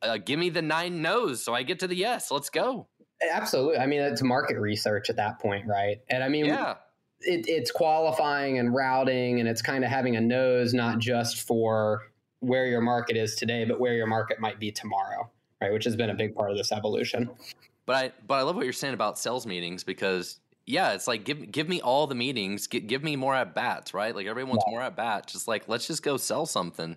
Uh, 0.00 0.18
give 0.18 0.38
me 0.38 0.50
the 0.50 0.62
nine 0.62 1.02
no's, 1.02 1.42
so 1.42 1.54
I 1.54 1.62
get 1.62 1.80
to 1.80 1.88
the 1.88 1.96
yes. 1.96 2.30
Let's 2.30 2.50
go. 2.50 2.86
Absolutely. 3.30 3.78
I 3.78 3.86
mean, 3.86 4.00
it's 4.00 4.22
market 4.22 4.58
research 4.58 5.10
at 5.10 5.16
that 5.16 5.40
point, 5.40 5.66
right? 5.66 6.00
And 6.08 6.22
I 6.22 6.28
mean, 6.28 6.46
yeah. 6.46 6.76
It, 7.20 7.48
it's 7.48 7.72
qualifying 7.72 8.60
and 8.60 8.72
routing, 8.72 9.40
and 9.40 9.48
it's 9.48 9.60
kind 9.60 9.84
of 9.84 9.90
having 9.90 10.14
a 10.14 10.20
nose, 10.20 10.72
not 10.72 11.00
just 11.00 11.40
for 11.40 12.02
where 12.38 12.66
your 12.66 12.80
market 12.80 13.16
is 13.16 13.34
today, 13.34 13.64
but 13.64 13.80
where 13.80 13.94
your 13.94 14.06
market 14.06 14.38
might 14.38 14.60
be 14.60 14.70
tomorrow 14.70 15.28
right? 15.60 15.72
Which 15.72 15.84
has 15.84 15.96
been 15.96 16.10
a 16.10 16.14
big 16.14 16.34
part 16.34 16.50
of 16.50 16.56
this 16.56 16.72
evolution. 16.72 17.30
But 17.86 17.96
I 17.96 18.12
but 18.26 18.34
I 18.34 18.42
love 18.42 18.56
what 18.56 18.64
you're 18.64 18.72
saying 18.72 18.94
about 18.94 19.18
sales 19.18 19.46
meetings 19.46 19.84
because 19.84 20.40
yeah, 20.68 20.92
it's 20.92 21.08
like 21.08 21.24
give 21.24 21.50
give 21.50 21.68
me 21.68 21.80
all 21.80 22.06
the 22.06 22.14
meetings, 22.14 22.66
give, 22.66 22.86
give 22.86 23.02
me 23.02 23.16
more 23.16 23.34
at 23.34 23.54
bats, 23.54 23.94
right? 23.94 24.14
Like 24.14 24.26
everyone's 24.26 24.62
yeah. 24.66 24.72
more 24.72 24.82
at 24.82 24.96
bats. 24.96 25.32
Just 25.32 25.48
like 25.48 25.66
let's 25.66 25.86
just 25.86 26.02
go 26.02 26.16
sell 26.16 26.44
something. 26.44 26.96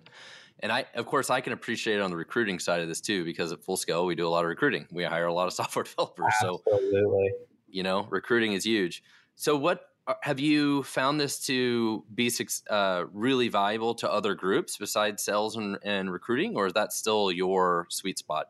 And 0.60 0.70
I, 0.70 0.84
of 0.94 1.06
course, 1.06 1.30
I 1.30 1.40
can 1.40 1.52
appreciate 1.52 1.96
it 1.96 2.02
on 2.02 2.10
the 2.10 2.16
recruiting 2.16 2.58
side 2.58 2.80
of 2.80 2.88
this 2.88 3.00
too, 3.00 3.24
because 3.24 3.50
at 3.50 3.64
full 3.64 3.76
scale 3.76 4.06
we 4.06 4.14
do 4.14 4.28
a 4.28 4.30
lot 4.30 4.44
of 4.44 4.48
recruiting. 4.48 4.86
We 4.92 5.04
hire 5.04 5.26
a 5.26 5.32
lot 5.32 5.46
of 5.46 5.52
software 5.60 5.84
developers, 5.84 6.34
Absolutely. 6.42 7.30
so 7.32 7.46
you 7.68 7.82
know, 7.82 8.06
recruiting 8.10 8.52
is 8.52 8.64
huge. 8.64 9.02
So, 9.34 9.56
what 9.56 9.86
uh, 10.06 10.14
have 10.20 10.38
you 10.38 10.82
found 10.82 11.18
this 11.18 11.40
to 11.46 12.04
be 12.14 12.30
uh, 12.68 13.04
really 13.12 13.48
valuable 13.48 13.94
to 13.96 14.12
other 14.12 14.34
groups 14.34 14.76
besides 14.76 15.22
sales 15.22 15.56
and, 15.56 15.78
and 15.82 16.12
recruiting, 16.12 16.56
or 16.56 16.66
is 16.66 16.74
that 16.74 16.92
still 16.92 17.32
your 17.32 17.86
sweet 17.88 18.18
spot? 18.18 18.48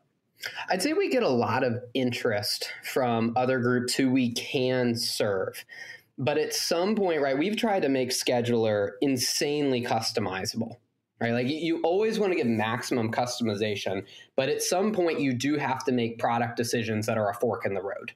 I'd 0.69 0.81
say 0.81 0.93
we 0.93 1.09
get 1.09 1.23
a 1.23 1.29
lot 1.29 1.63
of 1.63 1.79
interest 1.93 2.71
from 2.83 3.33
other 3.35 3.59
groups 3.59 3.95
who 3.95 4.09
we 4.09 4.33
can 4.33 4.95
serve. 4.95 5.63
But 6.17 6.37
at 6.37 6.53
some 6.53 6.95
point, 6.95 7.21
right, 7.21 7.37
we've 7.37 7.57
tried 7.57 7.81
to 7.83 7.89
make 7.89 8.09
scheduler 8.09 8.91
insanely 9.01 9.83
customizable, 9.83 10.75
right? 11.19 11.33
Like 11.33 11.47
you 11.47 11.81
always 11.81 12.19
want 12.19 12.33
to 12.33 12.37
give 12.37 12.47
maximum 12.47 13.11
customization, 13.11 14.05
but 14.35 14.49
at 14.49 14.61
some 14.61 14.91
point, 14.91 15.19
you 15.19 15.33
do 15.33 15.57
have 15.57 15.83
to 15.85 15.91
make 15.91 16.19
product 16.19 16.55
decisions 16.55 17.07
that 17.07 17.17
are 17.17 17.29
a 17.29 17.33
fork 17.35 17.65
in 17.65 17.73
the 17.73 17.81
road. 17.81 18.13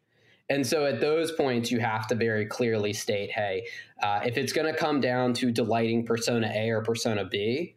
And 0.49 0.65
so 0.65 0.85
at 0.85 1.01
those 1.01 1.31
points, 1.31 1.71
you 1.71 1.79
have 1.79 2.07
to 2.07 2.15
very 2.15 2.45
clearly 2.45 2.93
state 2.93 3.31
hey, 3.31 3.67
uh, 4.01 4.21
if 4.25 4.37
it's 4.37 4.53
going 4.53 4.71
to 4.71 4.77
come 4.77 5.01
down 5.01 5.33
to 5.35 5.51
delighting 5.51 6.05
persona 6.05 6.51
A 6.53 6.69
or 6.69 6.81
persona 6.81 7.25
B, 7.25 7.75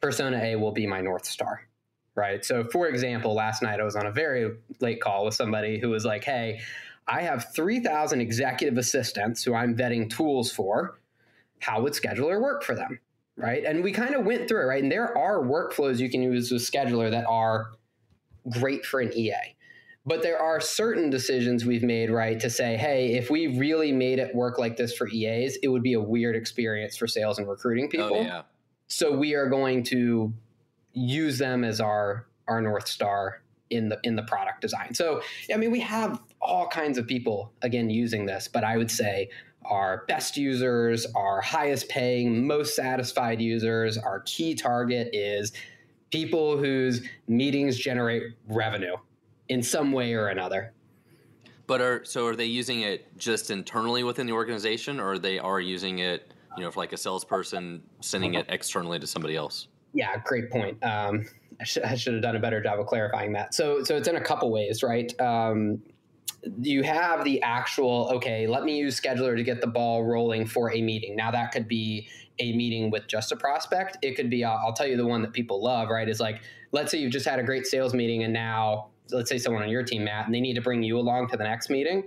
persona 0.00 0.38
A 0.38 0.56
will 0.56 0.72
be 0.72 0.86
my 0.86 1.00
North 1.00 1.24
Star. 1.24 1.68
Right. 2.14 2.44
So, 2.44 2.64
for 2.64 2.88
example, 2.88 3.34
last 3.34 3.62
night 3.62 3.80
I 3.80 3.84
was 3.84 3.96
on 3.96 4.06
a 4.06 4.12
very 4.12 4.56
late 4.80 5.00
call 5.00 5.24
with 5.24 5.34
somebody 5.34 5.78
who 5.78 5.88
was 5.88 6.04
like, 6.04 6.24
hey, 6.24 6.60
I 7.08 7.22
have 7.22 7.52
3,000 7.54 8.20
executive 8.20 8.76
assistants 8.76 9.42
who 9.42 9.54
I'm 9.54 9.74
vetting 9.74 10.10
tools 10.10 10.52
for. 10.52 10.98
How 11.60 11.80
would 11.80 11.94
scheduler 11.94 12.40
work 12.40 12.62
for 12.62 12.74
them? 12.74 12.98
right? 13.36 13.64
And 13.64 13.82
we 13.82 13.92
kind 13.92 14.14
of 14.14 14.24
went 14.24 14.48
through 14.48 14.62
it, 14.62 14.66
right? 14.66 14.82
And 14.82 14.90
there 14.90 15.16
are 15.16 15.40
workflows 15.40 15.98
you 15.98 16.10
can 16.10 16.22
use 16.22 16.50
with 16.50 16.62
Scheduler 16.62 17.10
that 17.10 17.24
are 17.26 17.72
great 18.48 18.84
for 18.84 19.00
an 19.00 19.12
EA. 19.14 19.56
But 20.04 20.22
there 20.22 20.40
are 20.40 20.60
certain 20.60 21.10
decisions 21.10 21.64
we've 21.64 21.84
made, 21.84 22.10
right, 22.10 22.38
to 22.40 22.50
say, 22.50 22.76
hey, 22.76 23.14
if 23.14 23.30
we 23.30 23.58
really 23.58 23.92
made 23.92 24.18
it 24.18 24.34
work 24.34 24.58
like 24.58 24.76
this 24.76 24.96
for 24.96 25.08
EAs, 25.08 25.58
it 25.62 25.68
would 25.68 25.84
be 25.84 25.92
a 25.92 26.00
weird 26.00 26.34
experience 26.34 26.96
for 26.96 27.06
sales 27.06 27.38
and 27.38 27.48
recruiting 27.48 27.84
oh, 27.84 27.88
people. 27.88 28.16
Oh, 28.16 28.22
yeah. 28.22 28.42
So 28.88 29.16
we 29.16 29.34
are 29.34 29.48
going 29.48 29.84
to 29.84 30.32
use 30.92 31.38
them 31.38 31.64
as 31.64 31.80
our 31.80 32.26
our 32.48 32.60
north 32.60 32.88
star 32.88 33.42
in 33.70 33.88
the 33.88 33.98
in 34.04 34.16
the 34.16 34.22
product 34.24 34.60
design. 34.60 34.94
So 34.94 35.22
I 35.52 35.56
mean, 35.56 35.70
we 35.70 35.80
have 35.80 36.20
all 36.40 36.66
kinds 36.68 36.98
of 36.98 37.06
people 37.06 37.52
again 37.62 37.90
using 37.90 38.26
this, 38.26 38.48
but 38.48 38.64
I 38.64 38.76
would 38.76 38.90
say 38.90 39.30
our 39.64 40.04
best 40.08 40.36
users, 40.36 41.06
our 41.14 41.40
highest 41.40 41.88
paying, 41.88 42.46
most 42.46 42.74
satisfied 42.74 43.40
users, 43.40 43.96
our 43.96 44.20
key 44.20 44.54
target 44.54 45.10
is 45.12 45.52
people 46.10 46.58
whose 46.58 47.02
meetings 47.28 47.78
generate 47.78 48.34
revenue 48.48 48.96
in 49.48 49.62
some 49.62 49.92
way 49.92 50.14
or 50.14 50.28
another. 50.28 50.72
But 51.66 51.80
are 51.80 52.04
so 52.04 52.26
are 52.26 52.36
they 52.36 52.44
using 52.44 52.82
it 52.82 53.16
just 53.16 53.50
internally 53.50 54.04
within 54.04 54.26
the 54.26 54.32
organization, 54.32 55.00
or 55.00 55.18
they 55.18 55.38
are 55.38 55.60
using 55.60 56.00
it, 56.00 56.32
you 56.56 56.64
know, 56.64 56.70
for 56.70 56.80
like 56.80 56.92
a 56.92 56.96
salesperson 56.96 57.82
sending 58.00 58.34
it 58.34 58.40
uh-huh. 58.40 58.54
externally 58.54 58.98
to 58.98 59.06
somebody 59.06 59.36
else? 59.36 59.68
Yeah, 59.92 60.16
great 60.24 60.50
point. 60.50 60.82
Um, 60.82 61.26
I, 61.60 61.64
sh- 61.64 61.78
I, 61.84 61.94
should 61.94 62.14
have 62.14 62.22
done 62.22 62.36
a 62.36 62.40
better 62.40 62.62
job 62.62 62.80
of 62.80 62.86
clarifying 62.86 63.32
that. 63.34 63.54
So, 63.54 63.84
so 63.84 63.96
it's 63.96 64.08
in 64.08 64.16
a 64.16 64.20
couple 64.20 64.50
ways, 64.50 64.82
right? 64.82 65.12
Um, 65.20 65.82
you 66.60 66.82
have 66.82 67.24
the 67.24 67.40
actual 67.42 68.10
okay 68.12 68.46
let 68.46 68.64
me 68.64 68.76
use 68.76 69.00
scheduler 69.00 69.36
to 69.36 69.44
get 69.44 69.60
the 69.60 69.66
ball 69.66 70.04
rolling 70.04 70.44
for 70.44 70.72
a 70.72 70.82
meeting 70.82 71.14
now 71.14 71.30
that 71.30 71.52
could 71.52 71.68
be 71.68 72.08
a 72.40 72.52
meeting 72.54 72.90
with 72.90 73.06
just 73.06 73.30
a 73.30 73.36
prospect 73.36 73.96
it 74.02 74.16
could 74.16 74.28
be 74.28 74.44
i'll 74.44 74.72
tell 74.72 74.86
you 74.86 74.96
the 74.96 75.06
one 75.06 75.22
that 75.22 75.32
people 75.32 75.62
love 75.62 75.88
right 75.88 76.08
is 76.08 76.18
like 76.18 76.42
let's 76.72 76.90
say 76.90 76.98
you've 76.98 77.12
just 77.12 77.26
had 77.26 77.38
a 77.38 77.42
great 77.42 77.66
sales 77.66 77.94
meeting 77.94 78.24
and 78.24 78.32
now 78.32 78.88
let's 79.10 79.28
say 79.28 79.38
someone 79.38 79.62
on 79.62 79.68
your 79.68 79.84
team 79.84 80.02
matt 80.04 80.26
and 80.26 80.34
they 80.34 80.40
need 80.40 80.54
to 80.54 80.60
bring 80.60 80.82
you 80.82 80.98
along 80.98 81.28
to 81.28 81.36
the 81.36 81.44
next 81.44 81.70
meeting 81.70 82.02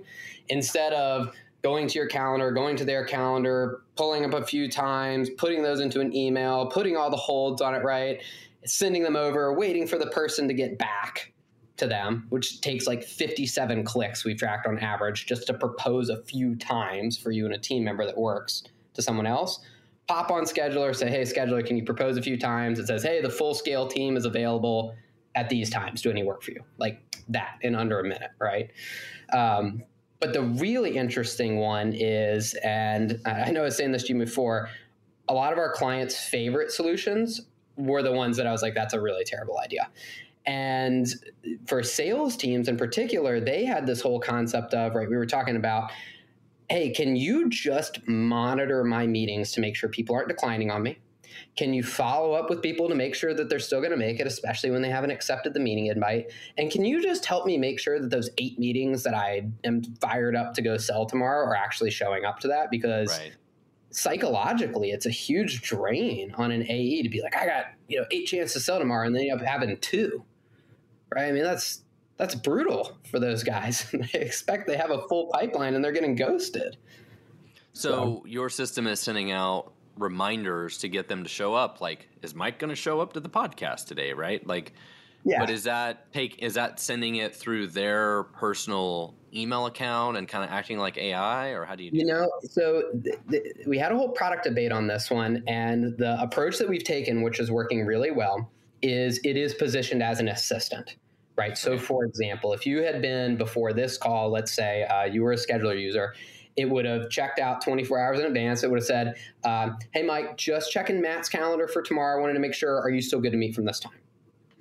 instead 0.50 0.92
of 0.92 1.34
going 1.66 1.88
to 1.88 1.98
your 1.98 2.08
calendar 2.08 2.52
going 2.52 2.76
to 2.76 2.86
their 2.86 3.04
calendar 3.04 3.82
pulling 3.96 4.24
up 4.24 4.34
a 4.34 4.46
few 4.46 4.70
times 4.70 5.30
putting 5.32 5.64
those 5.64 5.80
into 5.80 6.00
an 6.00 6.16
email 6.16 6.68
putting 6.68 6.96
all 6.96 7.10
the 7.10 7.18
holds 7.18 7.62
on 7.62 7.74
it 7.74 7.84
right 7.84 8.22
sending 8.66 9.02
them 9.04 9.16
over 9.16 9.54
waiting 9.54 9.88
for 9.88 9.98
the 9.98 10.08
person 10.08 10.48
to 10.48 10.54
get 10.54 10.78
back 10.78 11.32
to 11.78 11.88
them, 11.88 12.26
which 12.30 12.62
takes 12.62 12.88
like 12.88 13.04
57 13.04 13.84
clicks 13.84 14.24
we've 14.24 14.38
tracked 14.38 14.68
on 14.68 14.80
average 14.80 15.26
just 15.26 15.48
to 15.48 15.54
propose 15.54 16.10
a 16.10 16.22
few 16.24 16.56
times 16.56 17.18
for 17.18 17.32
you 17.32 17.46
and 17.46 17.54
a 17.54 17.58
team 17.58 17.84
member 17.84 18.06
that 18.06 18.18
works 18.18 18.64
to 18.94 19.02
someone 19.02 19.28
else. 19.28 19.60
Pop 20.08 20.32
on 20.32 20.44
scheduler, 20.44 20.96
say, 20.96 21.10
hey, 21.10 21.24
scheduler, 21.24 21.66
can 21.66 21.76
you 21.76 21.84
propose 21.84 22.16
a 22.18 22.22
few 22.22 22.38
times? 22.38 22.80
It 22.80 22.88
says, 22.88 23.04
hey, 23.04 23.22
the 23.22 23.30
full 23.30 23.54
scale 23.54 23.88
team 23.88 24.16
is 24.16 24.26
available 24.26 24.96
at 25.34 25.50
these 25.50 25.70
times. 25.70 26.02
Do 26.02 26.12
any 26.12 26.24
work 26.24 26.44
for 26.44 26.52
you? 26.52 26.64
Like 26.78 27.02
that 27.30 27.58
in 27.62 27.76
under 27.76 28.00
a 28.00 28.04
minute, 28.04 28.32
right? 28.40 28.70
Um, 29.34 29.84
but 30.26 30.34
the 30.34 30.42
really 30.42 30.98
interesting 30.98 31.58
one 31.58 31.94
is, 31.94 32.56
and 32.64 33.22
I 33.28 33.52
know 33.52 33.62
I 33.62 33.66
was 33.66 33.78
saying 33.78 33.92
this 33.92 34.04
to 34.06 34.14
you 34.14 34.20
before, 34.20 34.70
a 35.28 35.36
lot 35.36 35.54
of 35.54 35.60
our 35.60 35.72
clients' 35.72 36.18
favorite 36.20 36.72
solutions 36.72 37.42
were 37.78 38.02
the 38.02 38.12
ones 38.12 38.36
that 38.38 38.48
I 38.48 38.52
was 38.52 38.64
like, 38.64 38.74
that's 38.74 38.96
a 38.96 39.00
really 39.00 39.24
terrible 39.24 39.60
idea. 39.60 39.88
And 40.48 41.08
for 41.68 41.84
sales 41.84 42.36
teams 42.36 42.68
in 42.68 42.76
particular, 42.76 43.40
they 43.40 43.66
had 43.66 43.86
this 43.86 44.02
whole 44.02 44.20
concept 44.20 44.74
of, 44.74 44.96
right, 44.96 45.08
we 45.08 45.16
were 45.16 45.28
talking 45.28 45.58
about, 45.58 45.92
hey, 46.70 46.90
can 46.90 47.16
you 47.16 47.48
just 47.48 48.08
monitor 48.08 48.84
my 48.84 49.06
meetings 49.06 49.52
to 49.52 49.62
make 49.62 49.76
sure 49.76 49.90
people 49.90 50.16
aren't 50.16 50.30
declining 50.30 50.72
on 50.72 50.82
me? 50.82 50.98
Can 51.56 51.74
you 51.74 51.84
follow 51.84 52.34
up 52.34 52.50
with 52.50 52.62
people 52.62 52.90
to 52.90 52.96
make 52.96 53.16
sure 53.16 53.34
that 53.34 53.50
they're 53.50 53.60
still 53.60 53.80
going 53.80 53.92
to 53.92 53.98
make 53.98 54.20
it, 54.20 54.28
especially 54.28 54.72
when 54.72 54.82
they 54.82 54.90
haven't 54.90 55.12
accepted 55.12 55.54
the 55.54 55.60
meeting 55.60 55.88
invite? 55.88 56.32
And 56.58 56.72
can 56.72 56.86
you 56.86 57.02
just 57.02 57.26
help 57.26 57.46
me 57.46 57.58
make 57.58 57.80
sure 57.80 58.00
that 58.00 58.10
those 58.10 58.30
eight 58.38 58.60
meetings 58.60 59.04
that 59.04 59.14
I 59.14 59.48
am 59.64 59.84
fired 60.02 60.36
up 60.36 60.54
to 60.56 60.62
go 60.62 60.78
sell 60.78 61.06
tomorrow 61.06 61.46
are 61.46 61.56
actually 61.56 61.92
showing 61.92 62.26
up 62.26 62.40
to 62.40 62.48
that? 62.50 62.72
Because 62.72 63.18
right. 63.20 63.34
psychologically, 63.92 64.92
it's 64.92 65.06
a 65.06 65.12
huge 65.12 65.62
drain 65.62 66.34
on 66.38 66.52
an 66.52 66.64
AE 66.70 67.04
to 67.04 67.10
be 67.10 67.22
like, 67.22 67.36
I 67.36 67.46
got 67.46 67.66
you 67.88 68.00
know 68.00 68.06
eight 68.12 68.26
chances 68.28 68.54
to 68.54 68.60
sell 68.60 68.80
tomorrow, 68.80 69.06
and 69.06 69.16
then 69.16 69.24
you 69.24 69.32
end 69.32 69.42
up 69.42 69.48
having 69.48 69.78
two 69.78 70.24
right? 71.16 71.26
I 71.26 71.32
mean, 71.32 71.44
that's 71.44 71.84
that's 72.18 72.36
brutal 72.36 72.98
for 73.10 73.20
those 73.20 73.44
guys. 73.44 73.90
they 73.94 74.20
expect 74.20 74.68
they 74.68 74.78
have 74.78 74.92
a 74.92 75.08
full 75.08 75.28
pipeline 75.28 75.74
and 75.74 75.84
they're 75.84 75.92
getting 75.92 76.16
ghosted. 76.16 76.78
So, 77.74 77.90
so 77.90 78.24
your 78.26 78.50
system 78.50 78.88
is 78.88 79.00
sending 79.00 79.32
out 79.32 79.74
reminders 79.98 80.78
to 80.80 80.90
get 80.90 81.08
them 81.08 81.24
to 81.24 81.30
show 81.30 81.54
up. 81.54 81.82
Like, 81.82 82.08
is 82.22 82.36
Mike 82.36 82.60
going 82.60 82.70
to 82.70 82.76
show 82.76 83.00
up 83.00 83.14
to 83.14 83.20
the 83.20 83.30
podcast 83.30 83.88
today? 83.88 84.14
Right? 84.14 84.46
Like, 84.46 84.74
yeah. 85.26 85.40
But 85.40 85.50
is 85.50 85.64
that 85.64 86.14
take 86.14 86.42
is 86.44 86.54
that 86.54 86.80
sending 86.80 87.16
it 87.16 87.36
through 87.36 87.68
their 87.68 88.24
personal 88.24 89.16
email 89.34 89.66
account 89.66 90.18
and 90.18 90.28
kind 90.28 90.44
of 90.44 90.52
acting 90.52 90.78
like 90.78 90.98
AI, 90.98 91.50
or 91.50 91.66
how 91.66 91.76
do 91.76 91.84
you? 91.84 91.92
Do 91.92 91.98
you 91.98 92.06
know, 92.06 92.30
so 92.44 92.92
th- 93.04 93.16
th- 93.32 93.56
we 93.66 93.78
had 93.80 93.92
a 93.92 93.96
whole 93.96 94.10
product 94.10 94.44
debate 94.44 94.72
on 94.72 94.86
this 94.86 95.10
one, 95.10 95.44
and 95.48 95.98
the 95.98 96.22
approach 96.22 96.60
that 96.60 96.70
we've 96.70 96.84
taken, 96.84 97.24
which 97.24 97.40
is 97.40 97.50
working 97.50 97.88
really 97.88 98.12
well, 98.12 98.52
is 98.84 99.20
it 99.24 99.36
is 99.36 99.56
positioned 99.56 100.04
as 100.04 100.20
an 100.20 100.28
assistant 100.28 100.96
right? 101.38 101.58
So, 101.58 101.78
for 101.78 102.06
example, 102.06 102.54
if 102.54 102.66
you 102.66 102.82
had 102.82 103.02
been 103.02 103.36
before 103.36 103.74
this 103.74 103.98
call, 103.98 104.30
let's 104.30 104.54
say 104.54 104.84
uh, 104.84 105.04
you 105.04 105.22
were 105.22 105.34
a 105.34 105.36
scheduler 105.36 105.80
user, 105.80 106.16
it 106.56 106.70
would 106.70 106.86
have 106.86 107.10
checked 107.10 107.40
out 107.40 107.62
24 107.62 108.00
hours 108.00 108.20
in 108.20 108.26
advance. 108.26 108.64
It 108.64 108.70
would 108.70 108.80
have 108.80 108.86
said, 108.86 109.16
uh, 109.44 109.72
"Hey, 109.92 110.04
Mike, 110.04 110.38
just 110.38 110.72
checking 110.72 111.02
Matt's 111.02 111.30
calendar 111.30 111.68
for 111.68 111.82
tomorrow. 111.82 112.18
I 112.18 112.22
wanted 112.22 112.34
to 112.34 112.40
make 112.40 112.54
sure. 112.54 112.80
Are 112.80 112.90
you 112.90 113.02
still 113.02 113.20
good 113.20 113.32
to 113.32 113.38
meet 113.38 113.56
from 113.56 113.66
this 113.66 113.80
time?" 113.80 114.00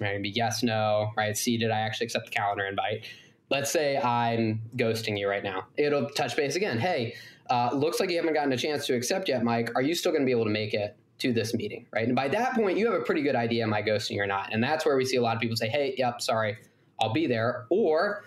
Right? 0.00 0.10
It'd 0.10 0.22
be 0.22 0.30
yes, 0.30 0.62
no. 0.62 1.12
Right? 1.16 1.36
See, 1.36 1.56
did 1.56 1.70
I 1.70 1.80
actually 1.80 2.06
accept 2.06 2.26
the 2.26 2.32
calendar 2.32 2.66
invite? 2.66 3.04
Let's 3.50 3.70
say 3.70 3.98
I'm 3.98 4.62
ghosting 4.76 5.18
you 5.18 5.28
right 5.28 5.44
now. 5.44 5.66
It'll 5.76 6.08
touch 6.10 6.36
base 6.36 6.56
again. 6.56 6.78
Hey, 6.78 7.14
uh, 7.50 7.70
looks 7.72 8.00
like 8.00 8.10
you 8.10 8.16
haven't 8.16 8.34
gotten 8.34 8.52
a 8.52 8.56
chance 8.56 8.86
to 8.86 8.94
accept 8.94 9.28
yet, 9.28 9.44
Mike. 9.44 9.70
Are 9.76 9.82
you 9.82 9.94
still 9.94 10.12
going 10.12 10.22
to 10.22 10.26
be 10.26 10.32
able 10.32 10.44
to 10.44 10.50
make 10.50 10.74
it? 10.74 10.96
to 11.18 11.32
this 11.32 11.54
meeting, 11.54 11.86
right? 11.92 12.06
And 12.06 12.16
by 12.16 12.28
that 12.28 12.54
point, 12.54 12.76
you 12.76 12.90
have 12.90 13.00
a 13.00 13.04
pretty 13.04 13.22
good 13.22 13.36
idea 13.36 13.62
am 13.62 13.72
I 13.72 13.82
ghosting 13.82 14.16
you 14.16 14.22
or 14.22 14.26
not? 14.26 14.52
And 14.52 14.62
that's 14.62 14.84
where 14.84 14.96
we 14.96 15.04
see 15.04 15.16
a 15.16 15.22
lot 15.22 15.36
of 15.36 15.40
people 15.40 15.56
say, 15.56 15.68
hey, 15.68 15.94
yep, 15.96 16.20
sorry, 16.20 16.58
I'll 17.00 17.12
be 17.12 17.26
there. 17.26 17.66
Or, 17.70 18.24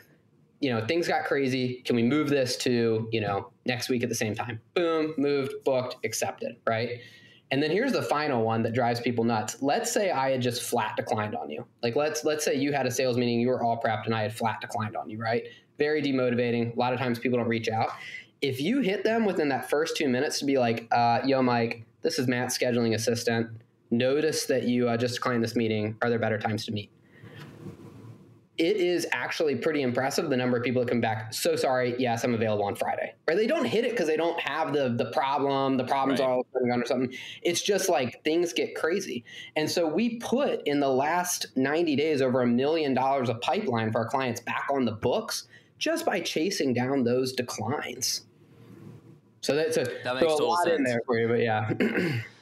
you 0.59 0.73
know, 0.73 0.85
things 0.85 1.07
got 1.07 1.25
crazy. 1.25 1.81
Can 1.85 1.95
we 1.95 2.03
move 2.03 2.29
this 2.29 2.57
to, 2.57 3.07
you 3.11 3.21
know, 3.21 3.51
next 3.65 3.89
week 3.89 4.03
at 4.03 4.09
the 4.09 4.15
same 4.15 4.33
time? 4.33 4.59
Boom, 4.73 5.13
moved, 5.17 5.53
booked, 5.63 5.97
accepted, 6.03 6.57
right? 6.65 6.99
And 7.51 7.63
then 7.63 7.71
here's 7.71 7.93
the 7.93 8.01
final 8.01 8.43
one 8.43 8.61
that 8.63 8.73
drives 8.73 8.99
people 8.99 9.23
nuts. 9.23 9.61
Let's 9.61 9.91
say 9.91 10.11
I 10.11 10.31
had 10.31 10.41
just 10.41 10.63
flat 10.63 10.95
declined 10.97 11.35
on 11.35 11.49
you. 11.49 11.65
Like 11.81 11.95
let's 11.95 12.25
let's 12.25 12.43
say 12.43 12.55
you 12.55 12.73
had 12.73 12.85
a 12.85 12.91
sales 12.91 13.17
meeting, 13.17 13.39
you 13.39 13.47
were 13.47 13.63
all 13.63 13.81
prepped, 13.81 14.05
and 14.05 14.13
I 14.13 14.23
had 14.23 14.35
flat 14.35 14.59
declined 14.59 14.97
on 14.97 15.09
you, 15.09 15.17
right? 15.17 15.43
Very 15.77 16.01
demotivating. 16.01 16.75
A 16.75 16.79
lot 16.79 16.91
of 16.91 16.99
times 16.99 17.19
people 17.19 17.37
don't 17.37 17.47
reach 17.47 17.69
out. 17.69 17.89
If 18.41 18.59
you 18.59 18.81
hit 18.81 19.03
them 19.03 19.25
within 19.25 19.49
that 19.49 19.69
first 19.69 19.95
two 19.95 20.09
minutes 20.09 20.39
to 20.39 20.45
be 20.45 20.57
like, 20.57 20.87
uh, 20.91 21.21
"Yo, 21.23 21.41
Mike, 21.41 21.85
this 22.01 22.19
is 22.19 22.27
Matt, 22.27 22.49
scheduling 22.49 22.93
assistant. 22.95 23.49
Notice 23.91 24.45
that 24.47 24.63
you 24.63 24.89
uh, 24.89 24.97
just 24.97 25.15
declined 25.15 25.43
this 25.43 25.55
meeting. 25.55 25.95
Are 26.01 26.09
there 26.09 26.19
better 26.19 26.37
times 26.37 26.65
to 26.65 26.73
meet?" 26.73 26.91
It 28.57 28.77
is 28.77 29.05
actually 29.11 29.55
pretty 29.55 29.83
impressive 29.83 30.29
the 30.29 30.37
number 30.37 30.57
of 30.57 30.63
people 30.63 30.83
that 30.83 30.89
come 30.89 30.99
back. 30.99 31.33
So 31.33 31.55
sorry, 31.55 31.95
yes, 31.99 32.23
I'm 32.23 32.33
available 32.33 32.65
on 32.65 32.75
Friday. 32.75 33.13
Or 33.27 33.35
they 33.35 33.45
don't 33.45 33.65
hit 33.65 33.85
it 33.85 33.91
because 33.91 34.07
they 34.07 34.17
don't 34.17 34.39
have 34.39 34.73
the 34.73 34.89
the 34.89 35.11
problem. 35.11 35.77
The 35.77 35.83
problems 35.83 36.19
right. 36.19 36.27
are 36.27 36.31
all 36.37 36.45
going 36.53 36.71
on 36.71 36.81
or 36.81 36.85
something. 36.85 37.13
It's 37.43 37.61
just 37.61 37.87
like 37.87 38.23
things 38.23 38.53
get 38.53 38.75
crazy. 38.75 39.23
And 39.55 39.69
so 39.69 39.87
we 39.87 40.17
put 40.17 40.61
in 40.65 40.79
the 40.79 40.89
last 40.89 41.47
90 41.55 41.95
days 41.95 42.21
over 42.21 42.41
a 42.41 42.47
million 42.47 42.93
dollars 42.93 43.29
of 43.29 43.39
pipeline 43.41 43.91
for 43.91 43.99
our 43.99 44.09
clients 44.09 44.41
back 44.41 44.67
on 44.71 44.85
the 44.85 44.93
books 44.93 45.47
just 45.77 46.05
by 46.05 46.19
chasing 46.19 46.73
down 46.73 47.03
those 47.03 47.33
declines. 47.33 48.25
So 49.41 49.55
that's 49.55 49.77
a, 49.77 49.85
that 50.03 50.15
makes 50.15 50.35
so 50.35 50.45
a 50.45 50.47
lot 50.47 50.63
sense. 50.63 50.79
in 50.79 50.83
there 50.83 51.01
for 51.05 51.19
you, 51.19 51.27
but 51.27 51.39
yeah. 51.39 51.71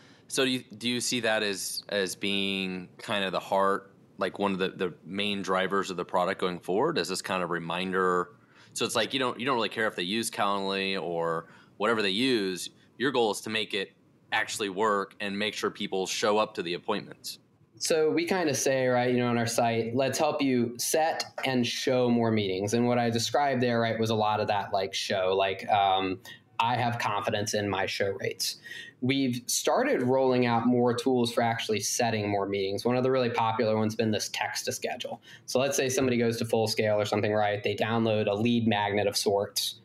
so 0.29 0.45
do 0.45 0.51
you, 0.51 0.63
do 0.77 0.87
you 0.89 1.01
see 1.01 1.19
that 1.19 1.43
as 1.43 1.83
as 1.89 2.15
being 2.15 2.87
kind 2.97 3.25
of 3.25 3.33
the 3.33 3.39
heart 3.39 3.91
like 4.17 4.39
one 4.39 4.53
of 4.53 4.59
the, 4.59 4.69
the 4.69 4.93
main 5.05 5.41
drivers 5.41 5.89
of 5.89 5.97
the 5.97 6.05
product 6.05 6.39
going 6.39 6.59
forward 6.59 6.97
as 6.97 7.09
this 7.09 7.21
kind 7.21 7.43
of 7.43 7.49
reminder. 7.49 8.29
So 8.73 8.85
it's 8.85 8.95
like 8.95 9.13
you 9.13 9.19
don't 9.19 9.39
you 9.39 9.45
don't 9.45 9.55
really 9.55 9.69
care 9.69 9.87
if 9.87 9.95
they 9.95 10.03
use 10.03 10.29
calendly 10.29 11.01
or 11.01 11.47
whatever 11.77 12.01
they 12.01 12.09
use. 12.09 12.69
Your 12.97 13.11
goal 13.11 13.31
is 13.31 13.41
to 13.41 13.49
make 13.49 13.73
it 13.73 13.93
actually 14.31 14.69
work 14.69 15.15
and 15.19 15.37
make 15.37 15.53
sure 15.53 15.69
people 15.69 16.07
show 16.07 16.37
up 16.37 16.53
to 16.55 16.63
the 16.63 16.73
appointments. 16.73 17.39
So 17.77 18.09
we 18.09 18.25
kind 18.25 18.49
of 18.49 18.55
say 18.55 18.87
right 18.87 19.11
you 19.11 19.17
know 19.17 19.27
on 19.27 19.37
our 19.37 19.45
site 19.45 19.95
let's 19.95 20.17
help 20.17 20.41
you 20.41 20.75
set 20.77 21.25
and 21.45 21.65
show 21.65 22.09
more 22.09 22.31
meetings. 22.31 22.73
And 22.73 22.87
what 22.87 22.97
i 22.97 23.09
described 23.09 23.61
there 23.61 23.81
right 23.81 23.99
was 23.99 24.09
a 24.09 24.15
lot 24.15 24.39
of 24.39 24.47
that 24.47 24.71
like 24.71 24.93
show 24.93 25.35
like 25.37 25.67
um, 25.69 26.19
i 26.59 26.75
have 26.75 26.99
confidence 26.99 27.53
in 27.53 27.69
my 27.69 27.85
show 27.85 28.15
rates 28.21 28.57
we've 29.01 29.41
started 29.45 30.01
rolling 30.01 30.45
out 30.45 30.65
more 30.65 30.93
tools 30.93 31.31
for 31.31 31.41
actually 31.41 31.79
setting 31.79 32.29
more 32.29 32.47
meetings. 32.47 32.85
One 32.85 32.95
of 32.95 33.03
the 33.03 33.11
really 33.11 33.29
popular 33.29 33.77
ones 33.77 33.93
has 33.93 33.97
been 33.97 34.11
this 34.11 34.29
text 34.29 34.65
to 34.65 34.71
schedule. 34.71 35.21
So 35.45 35.59
let's 35.59 35.77
say 35.77 35.89
somebody 35.89 36.17
goes 36.17 36.37
to 36.37 36.45
full 36.45 36.67
scale 36.67 36.99
or 36.99 37.05
something, 37.05 37.33
right? 37.33 37.61
They 37.61 37.75
download 37.75 38.27
a 38.27 38.33
lead 38.33 38.67
magnet 38.67 39.07
of 39.07 39.15
sorts 39.15 39.75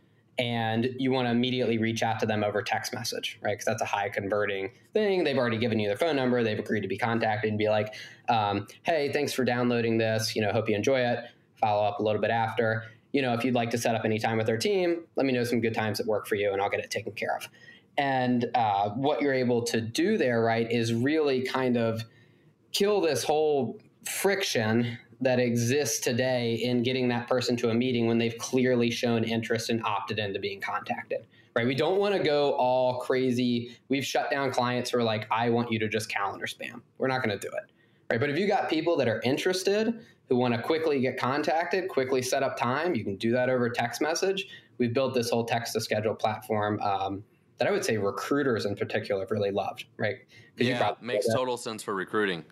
and 0.40 0.94
you 0.98 1.10
want 1.10 1.26
to 1.26 1.32
immediately 1.32 1.76
reach 1.76 2.02
out 2.02 2.18
to 2.20 2.26
them 2.26 2.42
over 2.42 2.62
text 2.62 2.94
message, 2.94 3.38
right? 3.42 3.52
Because 3.52 3.66
that's 3.66 3.82
a 3.82 3.86
high 3.86 4.08
converting 4.08 4.70
thing. 4.94 5.22
They've 5.22 5.36
already 5.36 5.58
given 5.58 5.78
you 5.78 5.86
their 5.86 5.98
phone 5.98 6.16
number, 6.16 6.42
they've 6.42 6.58
agreed 6.58 6.80
to 6.80 6.88
be 6.88 6.96
contacted, 6.96 7.50
and 7.50 7.58
be 7.58 7.68
like, 7.68 7.94
um, 8.30 8.66
"Hey, 8.82 9.12
thanks 9.12 9.34
for 9.34 9.44
downloading 9.44 9.98
this. 9.98 10.34
You 10.34 10.40
know, 10.40 10.50
hope 10.50 10.68
you 10.70 10.74
enjoy 10.74 11.00
it." 11.00 11.26
Follow 11.56 11.86
up 11.86 12.00
a 12.00 12.02
little 12.02 12.22
bit 12.22 12.30
after. 12.30 12.84
You 13.12 13.20
know, 13.20 13.34
if 13.34 13.44
you'd 13.44 13.54
like 13.54 13.68
to 13.70 13.78
set 13.78 13.94
up 13.94 14.06
any 14.06 14.18
time 14.18 14.38
with 14.38 14.48
our 14.48 14.56
team, 14.56 15.02
let 15.16 15.26
me 15.26 15.32
know 15.34 15.44
some 15.44 15.60
good 15.60 15.74
times 15.74 15.98
that 15.98 16.06
work 16.06 16.26
for 16.26 16.36
you, 16.36 16.52
and 16.52 16.62
I'll 16.62 16.70
get 16.70 16.80
it 16.80 16.90
taken 16.90 17.12
care 17.12 17.36
of. 17.36 17.46
And 18.00 18.46
uh, 18.54 18.88
what 18.90 19.20
you're 19.20 19.34
able 19.34 19.62
to 19.64 19.78
do 19.78 20.16
there, 20.16 20.40
right, 20.40 20.70
is 20.72 20.94
really 20.94 21.42
kind 21.42 21.76
of 21.76 22.02
kill 22.72 23.02
this 23.02 23.22
whole 23.22 23.78
friction 24.08 24.98
that 25.20 25.38
exists 25.38 26.00
today 26.00 26.54
in 26.54 26.82
getting 26.82 27.08
that 27.08 27.28
person 27.28 27.58
to 27.58 27.68
a 27.68 27.74
meeting 27.74 28.06
when 28.06 28.16
they've 28.16 28.38
clearly 28.38 28.90
shown 28.90 29.22
interest 29.22 29.68
and 29.68 29.84
opted 29.84 30.18
into 30.18 30.40
being 30.40 30.60
contacted 30.60 31.26
right? 31.56 31.66
We 31.66 31.74
don't 31.74 31.98
want 31.98 32.14
to 32.14 32.22
go 32.22 32.52
all 32.52 33.00
crazy. 33.00 33.76
We've 33.88 34.04
shut 34.04 34.30
down 34.30 34.52
clients 34.52 34.90
who 34.90 34.98
are 34.98 35.02
like 35.02 35.26
i 35.32 35.50
want 35.50 35.72
you 35.72 35.80
to 35.80 35.88
just 35.88 36.08
calendar 36.08 36.46
spam. 36.46 36.80
We're 36.96 37.08
not 37.08 37.24
going 37.24 37.36
to 37.36 37.44
do 37.44 37.52
it 37.52 37.72
right? 38.10 38.20
But 38.20 38.30
if 38.30 38.38
you 38.38 38.46
got 38.46 38.68
people 38.68 38.96
that 38.96 39.08
are 39.08 39.20
interested 39.24 40.00
who 40.28 40.36
want 40.36 40.54
to 40.54 40.62
quickly 40.62 41.00
get 41.00 41.18
contacted 41.18 41.88
quickly 41.88 42.22
set 42.22 42.42
up 42.42 42.56
time 42.56 42.94
you 42.94 43.04
can 43.04 43.16
do 43.16 43.30
that 43.32 43.48
over 43.48 43.70
text 43.70 44.00
message. 44.00 44.46
We've 44.78 44.92
built 44.92 45.14
this 45.14 45.30
whole 45.30 45.44
text 45.44 45.72
to 45.74 45.80
schedule 45.80 46.14
platform 46.14 46.80
um, 46.80 47.24
that 47.60 47.68
i 47.68 47.70
would 47.70 47.84
say 47.84 47.96
recruiters 47.96 48.66
in 48.66 48.74
particular 48.74 49.20
have 49.20 49.30
really 49.30 49.52
loved 49.52 49.84
right 49.96 50.16
yeah 50.56 50.94
makes 51.00 51.32
total 51.32 51.56
sense 51.56 51.82
for 51.84 51.94
recruiting 51.94 52.44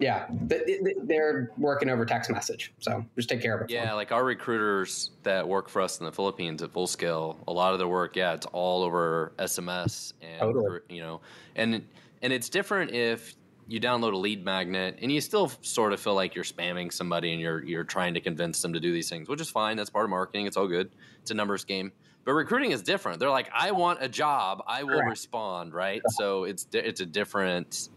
yeah, 0.00 0.26
they're 0.30 1.50
working 1.58 1.90
over 1.90 2.06
text 2.06 2.30
message, 2.30 2.72
so 2.78 3.04
just 3.16 3.28
take 3.28 3.42
care 3.42 3.54
of 3.54 3.62
it. 3.62 3.70
Yeah, 3.70 3.92
like 3.92 4.12
our 4.12 4.24
recruiters 4.24 5.10
that 5.24 5.46
work 5.46 5.68
for 5.68 5.82
us 5.82 6.00
in 6.00 6.06
the 6.06 6.12
Philippines 6.12 6.62
at 6.62 6.72
Full 6.72 6.86
Scale, 6.86 7.36
a 7.46 7.52
lot 7.52 7.74
of 7.74 7.78
their 7.78 7.86
work, 7.86 8.16
yeah, 8.16 8.32
it's 8.32 8.46
all 8.46 8.82
over 8.82 9.32
SMS, 9.38 10.14
and 10.22 10.40
totally. 10.40 10.80
you 10.88 11.02
know, 11.02 11.20
and 11.54 11.84
and 12.22 12.32
it's 12.32 12.48
different 12.48 12.92
if 12.92 13.34
you 13.68 13.78
download 13.78 14.14
a 14.14 14.16
lead 14.16 14.42
magnet 14.42 14.98
and 15.00 15.12
you 15.12 15.20
still 15.20 15.52
sort 15.60 15.92
of 15.92 16.00
feel 16.00 16.14
like 16.14 16.34
you're 16.34 16.44
spamming 16.44 16.90
somebody 16.90 17.32
and 17.32 17.40
you're 17.40 17.62
you're 17.62 17.84
trying 17.84 18.14
to 18.14 18.20
convince 18.20 18.62
them 18.62 18.72
to 18.72 18.80
do 18.80 18.92
these 18.92 19.10
things, 19.10 19.28
which 19.28 19.40
is 19.42 19.50
fine. 19.50 19.76
That's 19.76 19.90
part 19.90 20.06
of 20.06 20.10
marketing. 20.10 20.46
It's 20.46 20.56
all 20.56 20.66
good. 20.66 20.90
It's 21.20 21.30
a 21.30 21.34
numbers 21.34 21.64
game. 21.64 21.92
But 22.24 22.32
recruiting 22.34 22.70
is 22.70 22.82
different. 22.82 23.18
They're 23.18 23.30
like, 23.30 23.50
I 23.52 23.72
want 23.72 24.02
a 24.02 24.08
job. 24.08 24.62
I 24.66 24.82
will 24.82 24.94
Correct. 24.94 25.10
respond. 25.10 25.74
Right. 25.74 26.02
So 26.10 26.44
it's 26.44 26.66
it's 26.72 27.00
a 27.00 27.06
different 27.06 27.88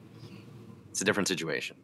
it's 0.90 1.02
a 1.02 1.06
different 1.06 1.28
situation 1.28 1.76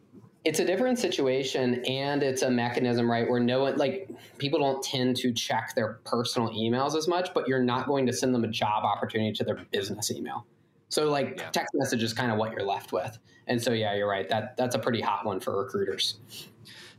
it's 0.44 0.58
a 0.58 0.64
different 0.64 0.98
situation 0.98 1.84
and 1.84 2.22
it's 2.22 2.42
a 2.42 2.50
mechanism 2.50 3.10
right 3.10 3.28
where 3.28 3.40
no 3.40 3.62
one 3.62 3.76
like 3.76 4.08
people 4.38 4.58
don't 4.58 4.82
tend 4.82 5.16
to 5.16 5.32
check 5.32 5.74
their 5.74 6.00
personal 6.04 6.48
emails 6.50 6.96
as 6.96 7.06
much 7.06 7.32
but 7.34 7.46
you're 7.46 7.62
not 7.62 7.86
going 7.86 8.06
to 8.06 8.12
send 8.12 8.34
them 8.34 8.44
a 8.44 8.48
job 8.48 8.84
opportunity 8.84 9.32
to 9.32 9.44
their 9.44 9.56
business 9.70 10.10
email 10.10 10.46
so 10.88 11.10
like 11.10 11.34
yeah. 11.36 11.50
text 11.50 11.70
message 11.74 12.02
is 12.02 12.14
kind 12.14 12.32
of 12.32 12.38
what 12.38 12.52
you're 12.52 12.64
left 12.64 12.92
with 12.92 13.18
and 13.48 13.60
so 13.60 13.72
yeah 13.72 13.94
you're 13.94 14.08
right 14.08 14.28
that 14.28 14.56
that's 14.56 14.74
a 14.74 14.78
pretty 14.78 15.00
hot 15.00 15.26
one 15.26 15.40
for 15.40 15.62
recruiters 15.62 16.18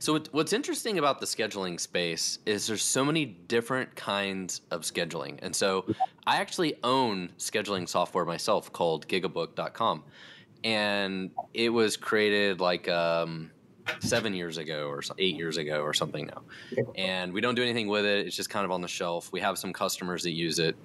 so 0.01 0.20
what's 0.31 0.51
interesting 0.51 0.98
about 0.98 1.20
the 1.20 1.25
scheduling 1.25 1.79
space 1.79 2.39
is 2.46 2.67
there's 2.67 2.84
so 2.84 3.05
many 3.05 3.25
different 3.25 3.96
kinds 3.96 4.62
of 4.72 4.81
scheduling 4.81 5.38
and 5.41 5.55
so 5.55 5.86
i 6.25 6.38
actually 6.38 6.75
own 6.84 7.29
scheduling 7.38 7.88
software 7.88 8.25
myself 8.25 8.72
called 8.74 9.08
gigabook.com 9.08 10.03
and 10.63 11.31
it 11.53 11.70
was 11.70 11.98
created 11.98 12.60
like 12.60 12.88
um, 12.88 13.51
seven 14.00 14.34
years 14.34 14.58
ago 14.58 14.88
or 14.88 15.01
eight 15.17 15.36
years 15.36 15.58
ago 15.58 15.81
or 15.81 15.93
something 15.93 16.27
now. 16.27 16.43
And 16.96 17.34
we 17.34 17.41
don't 17.41 17.55
do 17.55 17.63
anything 17.63 17.88
with 17.88 18.05
it. 18.05 18.27
It's 18.27 18.36
just 18.36 18.50
kind 18.50 18.65
of 18.65 18.72
on 18.72 18.81
the 18.81 18.88
shelf. 18.88 19.31
We 19.31 19.39
have 19.41 19.58
some 19.58 19.74
customers 19.74 20.24
that 20.24 20.31
use 20.31 20.60
it. 20.60 20.75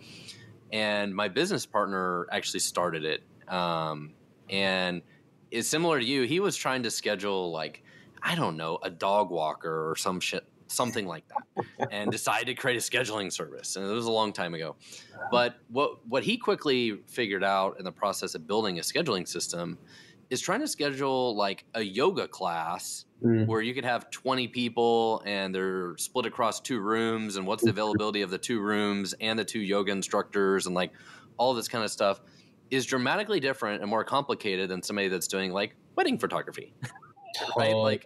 And 0.72 1.14
my 1.14 1.28
business 1.28 1.66
partner 1.66 2.26
actually 2.32 2.60
started 2.60 3.04
it. 3.04 3.22
Um, 3.52 4.14
and 4.50 5.02
it's 5.50 5.68
similar 5.68 6.00
to 6.00 6.04
you. 6.04 6.22
He 6.22 6.40
was 6.40 6.56
trying 6.56 6.82
to 6.84 6.90
schedule 6.90 7.52
like, 7.52 7.82
I 8.26 8.34
don't 8.34 8.56
know, 8.56 8.78
a 8.82 8.90
dog 8.90 9.30
walker 9.30 9.88
or 9.88 9.94
some 9.94 10.18
shit, 10.18 10.44
something 10.66 11.06
like 11.06 11.22
that, 11.28 11.88
and 11.92 12.10
decided 12.10 12.46
to 12.46 12.54
create 12.54 12.76
a 12.76 12.80
scheduling 12.80 13.32
service. 13.32 13.76
And 13.76 13.86
it 13.86 13.92
was 13.92 14.06
a 14.06 14.10
long 14.10 14.32
time 14.32 14.52
ago. 14.52 14.74
But 15.30 15.60
what 15.68 16.04
what 16.08 16.24
he 16.24 16.36
quickly 16.36 16.98
figured 17.06 17.44
out 17.44 17.78
in 17.78 17.84
the 17.84 17.92
process 17.92 18.34
of 18.34 18.44
building 18.44 18.80
a 18.80 18.82
scheduling 18.82 19.28
system 19.28 19.78
is 20.28 20.40
trying 20.40 20.58
to 20.58 20.66
schedule 20.66 21.36
like 21.36 21.64
a 21.74 21.82
yoga 21.82 22.26
class 22.26 23.04
mm. 23.22 23.46
where 23.46 23.60
you 23.60 23.72
could 23.72 23.84
have 23.84 24.10
20 24.10 24.48
people 24.48 25.22
and 25.24 25.54
they're 25.54 25.96
split 25.96 26.26
across 26.26 26.60
two 26.60 26.80
rooms 26.80 27.36
and 27.36 27.46
what's 27.46 27.62
the 27.62 27.70
availability 27.70 28.22
of 28.22 28.30
the 28.30 28.38
two 28.38 28.60
rooms 28.60 29.14
and 29.20 29.38
the 29.38 29.44
two 29.44 29.60
yoga 29.60 29.92
instructors 29.92 30.66
and 30.66 30.74
like 30.74 30.90
all 31.36 31.54
this 31.54 31.68
kind 31.68 31.84
of 31.84 31.92
stuff 31.92 32.20
is 32.72 32.84
dramatically 32.84 33.38
different 33.38 33.82
and 33.82 33.88
more 33.88 34.02
complicated 34.02 34.68
than 34.68 34.82
somebody 34.82 35.06
that's 35.06 35.28
doing 35.28 35.52
like 35.52 35.76
wedding 35.94 36.18
photography 36.18 36.74
right? 37.56 37.74
Like 37.74 38.04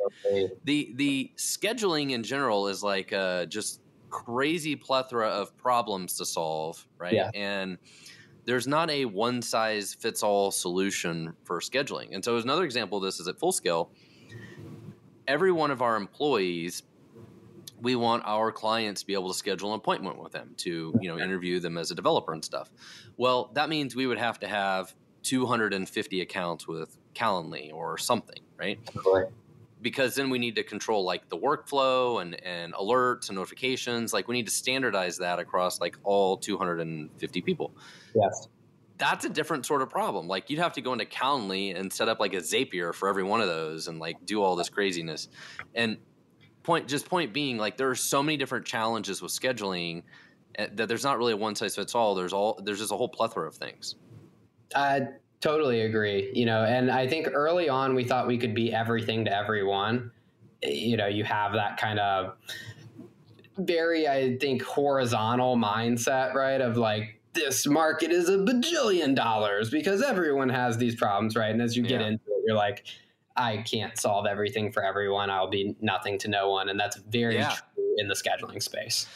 the 0.65 0.93
the 0.95 1.33
scheduling 1.37 2.11
in 2.13 2.23
general 2.23 2.69
is 2.69 2.83
like 2.83 3.13
uh, 3.13 3.47
just 3.47 3.81
crazy 4.11 4.77
plethora 4.77 5.29
of 5.29 5.57
problems 5.57 6.17
to 6.19 6.25
solve, 6.25 6.87
right? 6.99 7.15
Yeah. 7.15 7.31
And 7.35 7.79
there's 8.45 8.67
not 8.67 8.91
a 8.91 9.05
one 9.05 9.43
size 9.43 9.95
fits 9.95 10.23
all 10.23 10.51
solution 10.51 11.35
for 11.45 11.61
scheduling. 11.61 12.09
And 12.13 12.25
so, 12.25 12.37
another 12.37 12.65
example 12.65 12.99
of 12.99 13.05
this 13.05 13.21
is 13.21 13.29
at 13.29 13.39
Full 13.39 13.53
Scale. 13.53 13.91
Every 15.27 15.53
one 15.53 15.71
of 15.71 15.81
our 15.81 15.97
employees, 15.97 16.83
we 17.81 17.95
want 17.95 18.25
our 18.27 18.51
clients 18.51 19.03
to 19.03 19.07
be 19.07 19.15
able 19.15 19.29
to 19.29 19.35
schedule 19.35 19.73
an 19.73 19.77
appointment 19.79 20.21
with 20.21 20.33
them 20.33 20.55
to, 20.59 20.93
you 21.01 21.09
know, 21.09 21.23
interview 21.23 21.61
them 21.61 21.79
as 21.79 21.91
a 21.91 21.95
developer 21.95 22.33
and 22.33 22.45
stuff. 22.45 22.71
Well, 23.17 23.51
that 23.55 23.69
means 23.69 23.95
we 23.95 24.07
would 24.07 24.19
have 24.19 24.41
to 24.41 24.49
have 24.49 24.95
250 25.23 26.21
accounts 26.21 26.67
with 26.67 26.97
Calendly 27.21 27.73
or 27.73 27.99
something, 27.99 28.41
right? 28.59 28.79
Because 29.83 30.15
then 30.15 30.31
we 30.31 30.39
need 30.39 30.57
to 30.57 30.63
control 30.63 31.05
like 31.05 31.29
the 31.29 31.37
workflow 31.37 32.21
and, 32.21 32.43
and 32.45 32.73
alerts 32.75 33.29
and 33.29 33.37
notifications. 33.37 34.13
Like 34.13 34.29
we 34.29 34.35
need 34.35 34.47
to 34.47 34.53
standardize 34.53 35.19
that 35.19 35.39
across 35.39 35.81
like 35.81 35.97
all 36.03 36.37
250 36.37 37.41
people. 37.43 37.75
Yes. 38.15 38.49
That's 38.99 39.25
a 39.25 39.31
different 39.31 39.65
sort 39.65 39.81
of 39.81 39.89
problem. 39.89 40.29
Like 40.29 40.51
you'd 40.51 40.59
have 40.59 40.75
to 40.75 40.83
go 40.83 40.93
into 40.93 41.07
Calendly 41.07 41.79
and 41.79 41.91
set 41.91 42.09
up 42.09 42.21
like 42.21 42.35
a 42.35 42.39
Zapier 42.39 42.95
for 42.95 43.09
every 43.09 43.23
one 43.23 43.41
of 43.41 43.49
those 43.49 43.89
and 43.89 43.99
like 43.99 44.25
do 44.27 44.43
all 44.43 44.57
this 44.57 44.69
craziness. 44.69 45.29
And 45.75 45.97
point 46.63 46.87
just 46.87 47.09
point 47.09 47.33
being 47.33 47.57
like 47.57 47.77
there 47.77 47.89
are 47.89 47.95
so 47.95 48.23
many 48.23 48.37
different 48.37 48.67
challenges 48.67 49.23
with 49.23 49.33
scheduling 49.33 50.03
eh, 50.57 50.69
that 50.75 50.89
there's 50.89 51.05
not 51.05 51.19
really 51.19 51.33
a 51.33 51.37
one 51.37 51.55
size 51.55 51.77
fits 51.77 51.95
all. 51.95 52.15
There's 52.15 52.33
all 52.33 52.61
there's 52.63 52.79
just 52.79 52.93
a 52.93 52.97
whole 52.97 53.09
plethora 53.09 53.49
of 53.49 53.55
things. 53.55 53.97
Uh, 54.75 55.01
Totally 55.41 55.83
agree. 55.83 56.31
You 56.35 56.47
know, 56.47 56.65
and 56.65 56.91
I 56.91 57.07
think 57.07 57.29
early 57.33 57.69
on 57.69 57.95
we 57.95 58.05
thought 58.05 58.27
we 58.27 58.39
could 58.39 58.55
be 58.55 58.73
everything 58.73 59.25
to 59.25 59.35
everyone. 59.35 60.11
You 60.63 60.97
know, 60.97 61.07
you 61.07 61.25
have 61.25 61.55
that 61.55 61.79
kind 61.79 61.99
of 61.99 62.37
very, 63.57 64.07
I 64.07 64.37
think, 64.39 64.63
horizontal 64.63 65.57
mindset, 65.57 66.35
right? 66.35 66.61
Of 66.61 66.77
like, 66.77 67.21
this 67.33 67.67
market 67.67 68.11
is 68.11 68.29
a 68.29 68.39
bajillion 68.39 69.15
dollars 69.15 69.71
because 69.71 70.03
everyone 70.03 70.49
has 70.49 70.77
these 70.77 70.97
problems, 70.97 71.37
right? 71.37 71.51
And 71.51 71.63
as 71.63 71.77
you 71.77 71.85
get 71.85 72.01
yeah. 72.01 72.09
into 72.09 72.25
it, 72.27 72.43
you're 72.45 72.57
like, 72.57 72.85
I 73.37 73.59
can't 73.59 73.97
solve 73.99 74.27
everything 74.27 74.73
for 74.73 74.85
everyone. 74.85 75.31
I'll 75.31 75.49
be 75.49 75.77
nothing 75.81 76.19
to 76.19 76.29
no 76.29 76.51
one. 76.51 76.69
And 76.69 76.79
that's 76.79 76.97
very 76.97 77.37
yeah. 77.37 77.51
true 77.51 77.95
in 77.99 78.09
the 78.09 78.15
scheduling 78.15 78.61
space. 78.61 79.07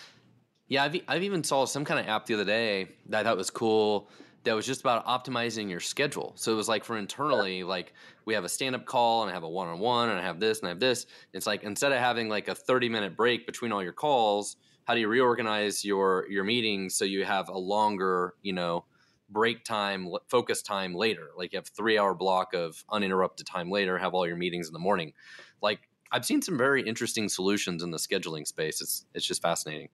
Yeah, 0.68 0.84
I've, 0.84 0.96
I've 1.08 1.22
even 1.24 1.42
saw 1.42 1.66
some 1.66 1.84
kind 1.84 2.00
of 2.00 2.06
app 2.06 2.26
the 2.26 2.34
other 2.34 2.44
day 2.44 2.88
that 3.08 3.20
I 3.20 3.24
thought 3.24 3.36
was 3.36 3.50
cool 3.50 4.08
that 4.44 4.54
was 4.54 4.66
just 4.66 4.80
about 4.80 5.06
optimizing 5.06 5.70
your 5.70 5.80
schedule. 5.80 6.32
So 6.36 6.52
it 6.52 6.54
was 6.54 6.68
like 6.68 6.84
for 6.84 6.96
internally, 6.96 7.64
like 7.64 7.92
we 8.24 8.34
have 8.34 8.44
a 8.44 8.48
stand 8.48 8.74
up 8.74 8.86
call 8.86 9.22
and 9.22 9.30
I 9.30 9.34
have 9.34 9.42
a 9.42 9.48
one 9.48 9.68
on 9.68 9.78
one 9.78 10.10
and 10.10 10.18
I 10.18 10.22
have 10.22 10.38
this 10.38 10.60
and 10.60 10.66
I 10.66 10.70
have 10.70 10.80
this. 10.80 11.06
It's 11.32 11.46
like 11.46 11.62
instead 11.64 11.92
of 11.92 11.98
having 11.98 12.28
like 12.28 12.48
a 12.48 12.54
30 12.54 12.88
minute 12.88 13.16
break 13.16 13.46
between 13.46 13.72
all 13.72 13.82
your 13.82 13.92
calls, 13.92 14.56
how 14.84 14.94
do 14.94 15.00
you 15.00 15.08
reorganize 15.08 15.84
your 15.84 16.26
your 16.30 16.44
meetings 16.44 16.94
so 16.94 17.04
you 17.04 17.24
have 17.24 17.48
a 17.48 17.58
longer, 17.58 18.34
you 18.42 18.52
know, 18.52 18.84
break 19.30 19.64
time, 19.64 20.08
focus 20.28 20.62
time 20.62 20.94
later? 20.94 21.30
Like 21.36 21.52
you 21.52 21.58
have 21.58 21.68
three 21.68 21.98
hour 21.98 22.14
block 22.14 22.52
of 22.52 22.84
uninterrupted 22.90 23.46
time 23.46 23.70
later, 23.70 23.98
have 23.98 24.14
all 24.14 24.26
your 24.26 24.36
meetings 24.36 24.66
in 24.68 24.74
the 24.74 24.78
morning. 24.78 25.14
Like 25.62 25.88
I've 26.12 26.26
seen 26.26 26.42
some 26.42 26.58
very 26.58 26.82
interesting 26.82 27.30
solutions 27.30 27.82
in 27.82 27.90
the 27.90 27.98
scheduling 27.98 28.46
space. 28.46 28.82
It's 28.82 29.06
it's 29.14 29.26
just 29.26 29.40
fascinating. 29.40 29.88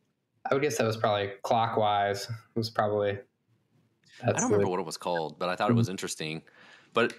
I 0.50 0.54
would 0.54 0.62
guess 0.62 0.78
that 0.78 0.86
was 0.86 0.96
probably 0.96 1.30
clockwise. 1.42 2.24
It 2.24 2.58
was 2.58 2.70
probably 2.70 3.18
I 4.22 4.32
don't 4.32 4.44
remember 4.44 4.68
what 4.68 4.80
it 4.80 4.86
was 4.86 4.96
called, 4.96 5.38
but 5.38 5.48
I 5.48 5.56
thought 5.56 5.70
it 5.70 5.74
was 5.74 5.86
mm-hmm. 5.86 5.92
interesting. 5.92 6.42
But 6.92 7.14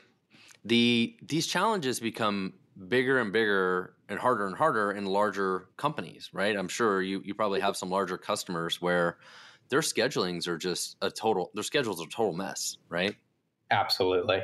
the 0.66 1.16
these 1.22 1.48
challenges 1.48 2.00
become 2.00 2.54
bigger 2.88 3.20
and 3.20 3.32
bigger 3.34 3.96
and 4.10 4.20
harder 4.20 4.48
and 4.48 4.56
harder 4.56 4.92
in 4.92 5.06
larger 5.06 5.68
companies, 5.78 6.30
right? 6.34 6.56
I'm 6.56 6.68
sure 6.68 7.02
you 7.02 7.22
you 7.24 7.34
probably 7.34 7.60
have 7.62 7.76
some 7.76 7.90
larger 7.90 8.18
customers 8.18 8.82
where 8.82 9.18
their 9.70 9.82
schedulings 9.82 10.48
are 10.48 10.58
just 10.58 10.98
a 11.02 11.10
total 11.10 11.52
their 11.54 11.64
schedules 11.64 12.02
are 12.02 12.06
a 12.06 12.10
total 12.10 12.34
mess, 12.34 12.78
right? 12.90 13.16
Absolutely. 13.72 14.42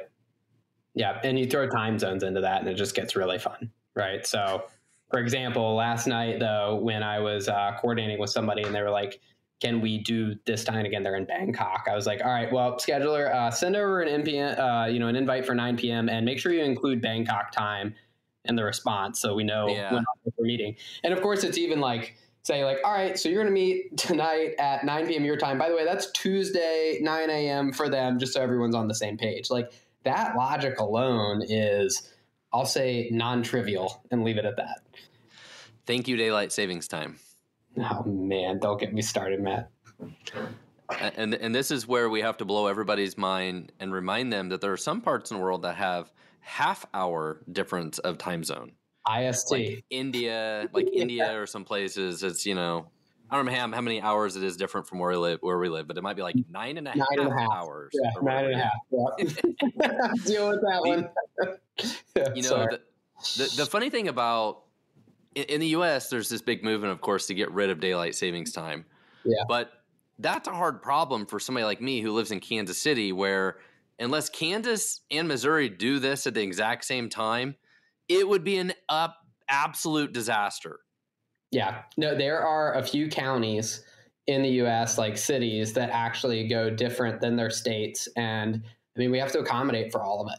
Yeah, 0.93 1.20
and 1.24 1.38
you 1.38 1.46
throw 1.46 1.67
time 1.67 2.00
zones 2.00 2.24
into 2.24 2.41
that 2.41 2.62
and 2.62 2.70
it 2.70 2.76
just 2.76 2.96
gets 2.96 3.15
really 3.15 3.38
fun, 3.38 3.70
right? 3.93 4.26
So, 4.26 4.63
for 5.12 5.20
example, 5.20 5.76
last 5.76 6.08
night 6.08 6.39
though 6.39 6.80
when 6.82 7.04
I 7.04 7.20
was 7.20 7.48
uh, 7.48 7.78
coordinating 7.80 8.20
with 8.20 8.30
somebody 8.30 8.63
and 8.63 8.74
they 8.74 8.82
were 8.82 8.89
like, 8.89 9.20
can 9.60 9.82
we 9.82 9.98
do 9.98 10.36
this 10.46 10.63
time 10.63 10.86
again? 10.86 11.04
They're 11.04 11.15
in 11.15 11.26
Bangkok. 11.26 11.88
I 11.89 11.96
was 11.96 12.06
like, 12.06 12.22
all 12.24 12.32
right, 12.32 12.52
well, 12.52 12.74
scheduler, 12.76 13.34
uh, 13.34 13.50
send 13.52 13.76
over 13.76 14.02
an 14.02 14.24
NPM, 14.24 14.60
uh, 14.60 14.88
you 14.88 15.00
know, 15.00 15.08
an 15.08 15.15
invite 15.15 15.46
for 15.46 15.56
9 15.56 15.78
p.m. 15.78 16.10
and 16.10 16.26
make 16.26 16.39
sure 16.39 16.54
you 16.54 16.63
include 16.63 17.02
Bangkok 17.02 17.52
time 17.52 17.96
in 18.46 18.56
the 18.56 18.63
response 18.63 19.20
so 19.20 19.34
we 19.34 19.43
know 19.43 19.67
Yeah. 19.67 19.93
when 19.93 20.06
we're 20.38 20.46
meeting. 20.46 20.76
And 21.04 21.13
of 21.13 21.22
course, 21.22 21.43
it's 21.43 21.58
even 21.58 21.80
like 21.80 22.15
say 22.43 22.63
like, 22.63 22.78
all 22.86 22.93
right, 22.93 23.17
so 23.20 23.28
you're 23.30 23.43
going 23.43 23.54
to 23.54 23.60
meet 23.60 23.98
tonight 23.98 24.54
at 24.60 24.86
9 24.86 25.08
p.m. 25.08 25.26
your 25.26 25.38
time. 25.38 25.58
By 25.58 25.70
the 25.70 25.76
way, 25.76 25.86
that's 25.86 26.12
Tuesday 26.12 27.00
9 27.02 27.30
a.m. 27.30 27.74
for 27.74 27.89
them, 27.89 28.20
just 28.20 28.34
so 28.34 28.41
everyone's 28.41 28.76
on 28.76 28.88
the 28.88 28.96
same 28.96 29.17
page. 29.17 29.50
Like 29.50 29.72
that 30.04 30.36
logic 30.38 30.80
alone 30.80 31.41
is, 31.48 32.13
I'll 32.54 32.65
say, 32.65 33.10
non-trivial 33.12 34.04
and 34.12 34.24
leave 34.24 34.38
it 34.38 34.46
at 34.46 34.56
that. 34.58 34.82
Thank 35.86 36.08
you, 36.08 36.15
daylight 36.15 36.52
savings 36.52 36.88
time. 36.88 37.17
Oh 37.80 38.04
man, 38.06 38.60
don't 38.60 38.80
get 38.80 38.94
me 38.94 39.02
started, 39.02 39.40
Matt. 39.42 39.70
And 41.18 41.34
and 41.34 41.54
this 41.54 41.70
is 41.72 41.88
where 41.88 42.10
we 42.10 42.22
have 42.22 42.38
to 42.38 42.46
blow 42.46 42.68
everybody's 42.68 43.18
mind 43.18 43.72
and 43.80 43.92
remind 43.94 44.32
them 44.32 44.50
that 44.50 44.62
there 44.62 44.72
are 44.72 44.78
some 44.78 45.02
parts 45.02 45.32
in 45.32 45.38
the 45.38 45.44
world 45.44 45.63
that 45.63 45.76
have 45.76 46.12
half 46.40 46.86
hour 46.94 47.42
difference 47.52 48.00
of 48.00 48.18
time 48.18 48.44
zone. 48.44 48.72
IST. 49.10 49.52
Like 49.52 49.86
India, 49.90 50.70
like 50.74 50.88
Yeah. 50.94 51.02
India 51.02 51.40
or 51.40 51.46
some 51.46 51.66
places, 51.66 52.24
it's 52.24 52.46
you 52.46 52.56
know, 52.56 52.88
I 53.30 53.36
don't 53.36 53.46
know 53.46 53.52
how, 53.52 53.70
how 53.72 53.82
many 53.82 54.02
hours 54.02 54.38
it 54.38 54.44
is 54.44 54.56
different 54.56 54.88
from 54.88 55.00
where 55.00 55.12
we 55.12 55.18
live, 55.18 55.40
where 55.42 55.58
we 55.58 55.68
live, 55.70 55.88
but 55.88 55.98
it 55.98 56.04
might 56.04 56.16
be 56.16 56.22
like 56.22 56.36
nine 56.50 56.78
and 56.78 56.88
a 56.88 56.92
half 56.92 57.00
Nine 57.18 57.28
and 57.28 57.34
a 57.38 57.40
half. 57.42 57.50
hours. 57.54 57.92
yeah, 57.94 58.12
nine 58.22 58.46
and 58.46 58.54
a 58.54 58.58
half. 58.58 58.74
Yeah. 58.92 60.08
Deal 60.26 60.50
with 60.50 60.62
that 60.62 60.82
one. 60.84 61.10
You 62.36 62.44
know, 62.44 62.68
the, 62.70 62.82
the 63.38 63.54
the 63.58 63.66
funny 63.66 63.90
thing 63.90 64.08
about 64.08 64.63
in, 65.36 65.44
in 65.46 65.60
the 65.62 65.68
U.S., 65.68 66.10
there's 66.10 66.30
this 66.30 66.42
big 66.42 66.63
movement, 66.63 66.92
of 66.94 67.02
course, 67.02 67.28
to 67.28 67.34
get 67.34 67.52
rid 67.52 67.70
of 67.70 67.80
daylight 67.80 68.16
savings 68.16 68.52
time. 68.52 68.86
Yeah. 69.24 69.44
But 69.48 69.72
that's 70.20 70.48
a 70.48 70.54
hard 70.54 70.82
problem 70.82 71.26
for 71.26 71.40
somebody 71.40 71.66
like 71.66 71.82
me 71.82 72.02
who 72.02 72.12
lives 72.12 72.32
in 72.32 72.40
Kansas 72.40 72.82
City, 72.82 73.12
where 73.12 73.58
unless 74.00 74.30
Kansas 74.30 75.02
and 75.12 75.28
Missouri 75.28 75.70
do 75.70 76.00
this 76.00 76.28
at 76.28 76.34
the 76.34 76.42
exact 76.42 76.86
same 76.86 77.10
time, 77.10 77.56
it 78.10 78.28
would 78.28 78.44
be 78.44 78.58
an 78.58 78.74
up 78.90 79.18
absolute 79.50 80.13
disaster. 80.13 80.80
Yeah. 81.52 81.84
No, 81.98 82.16
there 82.16 82.42
are 82.42 82.74
a 82.76 82.84
few 82.84 83.08
counties 83.10 83.84
in 84.28 84.42
the 84.42 84.50
US, 84.66 84.98
like 84.98 85.18
cities, 85.18 85.72
that 85.74 85.90
actually 85.92 86.48
go 86.48 86.70
different 86.70 87.22
than 87.22 87.36
their 87.36 87.50
states. 87.50 88.08
And 88.18 88.62
I 88.96 89.00
mean, 89.00 89.12
we 89.12 89.20
have 89.20 89.32
to 89.34 89.40
accommodate 89.40 89.92
for 89.92 90.02
all 90.02 90.26
of 90.28 90.34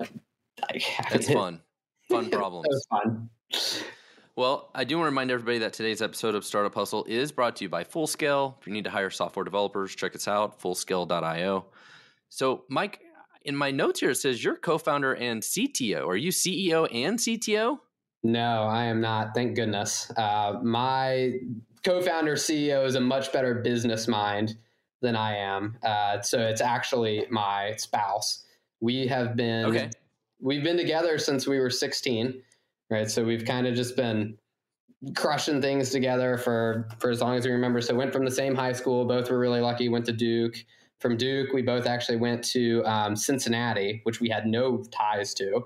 it. 0.00 0.10
I- 0.70 1.06
That's 1.10 1.30
fun. 1.30 1.60
Fun 2.08 2.24
It's 2.24 2.30
so 2.32 2.38
problems. 2.38 2.86
fun. 2.90 3.28
Well, 4.36 4.70
I 4.74 4.84
do 4.84 4.96
want 4.96 5.06
to 5.06 5.10
remind 5.10 5.30
everybody 5.30 5.58
that 5.58 5.72
today's 5.72 6.00
episode 6.00 6.34
of 6.34 6.44
Startup 6.44 6.74
Hustle 6.74 7.04
is 7.04 7.30
brought 7.32 7.56
to 7.56 7.64
you 7.64 7.68
by 7.68 7.84
Fullscale. 7.84 8.54
If 8.60 8.66
you 8.66 8.72
need 8.72 8.84
to 8.84 8.90
hire 8.90 9.10
software 9.10 9.44
developers, 9.44 9.94
check 9.94 10.14
us 10.14 10.28
out, 10.28 10.60
fullscale.io. 10.60 11.66
So, 12.28 12.64
Mike, 12.68 13.00
in 13.44 13.54
my 13.56 13.70
notes 13.70 14.00
here, 14.00 14.10
it 14.10 14.16
says 14.16 14.42
you're 14.42 14.56
co 14.56 14.78
founder 14.78 15.14
and 15.14 15.42
CTO. 15.42 16.06
Are 16.06 16.16
you 16.16 16.30
CEO 16.30 16.88
and 16.94 17.18
CTO? 17.18 17.78
No, 18.22 18.62
I 18.64 18.84
am 18.84 19.00
not. 19.00 19.34
Thank 19.34 19.56
goodness. 19.56 20.10
Uh, 20.16 20.58
my 20.62 21.32
co-founder 21.84 22.34
CEO 22.34 22.84
is 22.84 22.94
a 22.94 23.00
much 23.00 23.32
better 23.32 23.54
business 23.54 24.06
mind 24.06 24.56
than 25.00 25.16
I 25.16 25.36
am. 25.36 25.78
Uh, 25.82 26.20
so 26.20 26.38
it's 26.40 26.60
actually 26.60 27.24
my 27.30 27.72
spouse. 27.78 28.44
We 28.80 29.06
have 29.06 29.36
been 29.36 29.64
Okay. 29.66 29.90
we've 30.38 30.62
been 30.62 30.76
together 30.76 31.16
since 31.16 31.46
we 31.46 31.58
were 31.58 31.70
16, 31.70 32.42
right? 32.90 33.10
So 33.10 33.24
we've 33.24 33.44
kind 33.44 33.66
of 33.66 33.74
just 33.74 33.96
been 33.96 34.36
crushing 35.14 35.62
things 35.62 35.90
together 35.90 36.36
for 36.36 36.88
for 36.98 37.10
as 37.10 37.20
long 37.20 37.36
as 37.36 37.44
we 37.46 37.52
remember. 37.52 37.80
So 37.80 37.94
went 37.94 38.12
from 38.12 38.24
the 38.24 38.30
same 38.30 38.54
high 38.54 38.72
school. 38.72 39.04
Both 39.04 39.30
were 39.30 39.38
really 39.38 39.60
lucky. 39.60 39.88
Went 39.88 40.06
to 40.06 40.12
Duke. 40.12 40.56
From 40.98 41.16
Duke, 41.16 41.54
we 41.54 41.62
both 41.62 41.86
actually 41.86 42.18
went 42.18 42.44
to 42.46 42.84
um, 42.84 43.16
Cincinnati, 43.16 44.00
which 44.02 44.20
we 44.20 44.28
had 44.28 44.46
no 44.46 44.84
ties 44.90 45.32
to. 45.34 45.62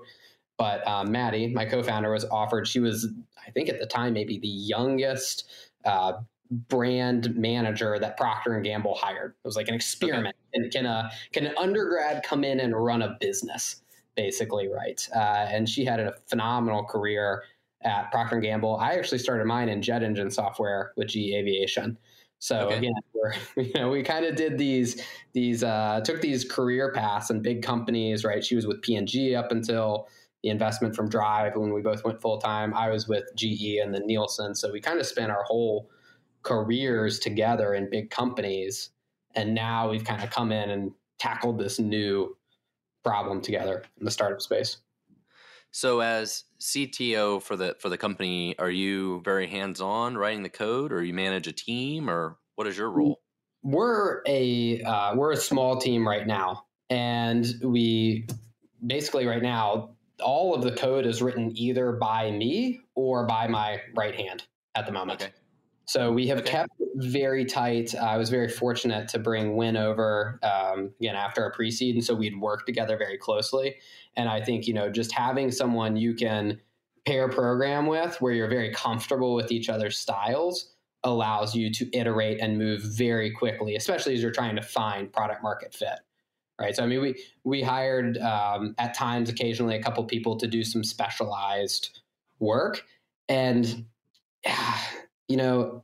But 0.57 0.87
um, 0.87 1.11
Maddie, 1.11 1.47
my 1.47 1.65
co-founder, 1.65 2.09
was 2.09 2.23
offered. 2.23 2.65
She 2.65 2.79
was, 2.79 3.11
I 3.45 3.51
think, 3.51 3.67
at 3.67 3.77
the 3.77 3.85
time, 3.85 4.13
maybe 4.13 4.39
the 4.39 4.47
youngest 4.47 5.43
uh, 5.83 6.13
brand 6.49 7.35
manager 7.35 7.97
that 7.99 8.15
Procter 8.15 8.53
and 8.53 8.63
Gamble 8.63 8.95
hired. 8.95 9.31
It 9.31 9.47
was 9.47 9.57
like 9.57 9.67
an 9.67 9.73
experiment. 9.73 10.35
And 10.53 10.71
can 10.71 10.85
a 10.85 11.11
can 11.33 11.45
an 11.45 11.57
undergrad 11.57 12.23
come 12.23 12.45
in 12.45 12.61
and 12.61 12.73
run 12.73 13.01
a 13.01 13.17
business? 13.19 13.81
Basically, 14.15 14.67
right? 14.67 15.07
Uh, 15.15 15.45
and 15.49 15.67
she 15.67 15.85
had 15.85 15.99
a 15.99 16.13
phenomenal 16.27 16.83
career 16.85 17.43
at 17.83 18.11
Procter 18.11 18.35
and 18.35 18.43
Gamble. 18.43 18.77
I 18.77 18.93
actually 18.93 19.19
started 19.19 19.45
mine 19.45 19.69
in 19.69 19.81
jet 19.81 20.03
engine 20.03 20.31
software 20.31 20.93
with 20.97 21.09
GE 21.09 21.33
Aviation. 21.33 21.97
So 22.39 22.67
Okay. 22.67 22.77
again, 22.77 22.93
we're, 23.13 23.33
you 23.63 23.73
know, 23.73 23.89
we 23.89 24.03
kind 24.03 24.25
of 24.25 24.35
did 24.35 24.57
these 24.57 25.01
these 25.33 25.63
uh, 25.63 26.01
took 26.03 26.21
these 26.21 26.43
career 26.45 26.91
paths 26.91 27.29
in 27.29 27.41
big 27.41 27.61
companies, 27.63 28.23
right? 28.23 28.43
She 28.43 28.55
was 28.55 28.67
with 28.67 28.81
P&G 28.81 29.35
up 29.35 29.51
until 29.51 30.07
the 30.43 30.49
investment 30.49 30.95
from 30.95 31.09
Drive 31.09 31.55
when 31.55 31.73
we 31.73 31.81
both 31.81 32.03
went 32.03 32.21
full 32.21 32.37
time. 32.37 32.73
I 32.73 32.89
was 32.89 33.07
with 33.07 33.23
GE 33.35 33.77
and 33.81 33.93
then 33.93 34.05
Nielsen, 34.05 34.55
so 34.55 34.71
we 34.71 34.79
kind 34.79 34.99
of 34.99 35.05
spent 35.05 35.31
our 35.31 35.43
whole 35.43 35.89
careers 36.43 37.19
together 37.19 37.73
in 37.73 37.89
big 37.89 38.11
companies, 38.11 38.91
and 39.33 39.55
now 39.55 39.89
we've 39.89 40.03
kind 40.03 40.23
of 40.23 40.29
come 40.29 40.51
in 40.51 40.69
and 40.69 40.91
tackled 41.17 41.57
this 41.57 41.79
new 41.79 42.35
problem 43.05 43.41
together 43.41 43.83
in 43.99 44.05
the 44.05 44.11
startup 44.11 44.41
space. 44.41 44.77
So, 45.71 45.99
as 45.99 46.45
CTO 46.59 47.41
for 47.41 47.55
the 47.55 47.75
for 47.79 47.89
the 47.89 47.97
company, 47.97 48.57
are 48.57 48.69
you 48.69 49.21
very 49.23 49.47
hands 49.47 49.81
on 49.81 50.17
writing 50.17 50.43
the 50.43 50.49
code, 50.49 50.91
or 50.91 51.03
you 51.03 51.13
manage 51.13 51.47
a 51.47 51.51
team, 51.51 52.09
or 52.09 52.37
what 52.55 52.67
is 52.67 52.77
your 52.77 52.89
role? 52.89 53.19
we're 53.65 54.21
a 54.27 54.81
uh, 54.83 55.15
we're 55.15 55.31
a 55.31 55.37
small 55.37 55.77
team 55.77 56.07
right 56.07 56.25
now, 56.25 56.65
and 56.89 57.45
we 57.63 58.27
basically 58.85 59.25
right 59.25 59.41
now 59.41 59.95
all 60.23 60.53
of 60.53 60.61
the 60.61 60.71
code 60.71 61.05
is 61.05 61.21
written 61.21 61.51
either 61.57 61.93
by 61.93 62.31
me 62.31 62.79
or 62.93 63.25
by 63.25 63.47
my 63.47 63.81
right 63.95 64.15
hand 64.15 64.45
at 64.75 64.85
the 64.85 64.91
moment. 64.91 65.21
Okay. 65.21 65.31
So 65.85 66.11
we 66.11 66.27
have 66.27 66.39
Okay. 66.39 66.51
kept 66.51 66.71
very 66.95 67.45
tight. 67.45 67.95
I 67.95 68.17
was 68.17 68.29
very 68.29 68.47
fortunate 68.49 69.07
to 69.09 69.19
bring 69.19 69.55
Win 69.55 69.77
over 69.77 70.39
um, 70.43 70.93
again 70.99 71.15
after 71.15 71.45
a 71.45 71.51
pre-seed, 71.51 71.95
and 71.95 72.03
so 72.03 72.15
we'd 72.15 72.39
work 72.39 72.65
together 72.65 72.97
very 72.97 73.17
closely. 73.17 73.75
And 74.15 74.29
I 74.29 74.41
think 74.41 74.67
you 74.67 74.73
know 74.73 74.89
just 74.89 75.11
having 75.11 75.51
someone 75.51 75.95
you 75.97 76.13
can 76.15 76.59
pair 77.05 77.29
program 77.29 77.85
with, 77.87 78.19
where 78.21 78.33
you're 78.33 78.49
very 78.49 78.71
comfortable 78.73 79.35
with 79.35 79.51
each 79.51 79.69
other's 79.69 79.97
styles, 79.97 80.73
allows 81.03 81.55
you 81.55 81.71
to 81.71 81.95
iterate 81.97 82.39
and 82.41 82.57
move 82.57 82.81
very 82.81 83.29
quickly, 83.31 83.75
especially 83.75 84.15
as 84.15 84.21
you're 84.21 84.31
trying 84.31 84.55
to 84.55 84.61
find 84.63 85.11
product 85.13 85.43
market 85.43 85.73
fit. 85.73 85.99
Right. 86.59 86.75
So 86.75 86.83
I 86.83 86.87
mean, 86.87 87.01
we 87.01 87.21
we 87.43 87.61
hired 87.61 88.17
um, 88.19 88.75
at 88.77 88.93
times, 88.93 89.29
occasionally, 89.29 89.75
a 89.75 89.83
couple 89.83 90.03
people 90.05 90.37
to 90.37 90.47
do 90.47 90.63
some 90.63 90.83
specialized 90.83 91.99
work, 92.39 92.83
and 93.29 93.85
you 95.27 95.37
know 95.37 95.83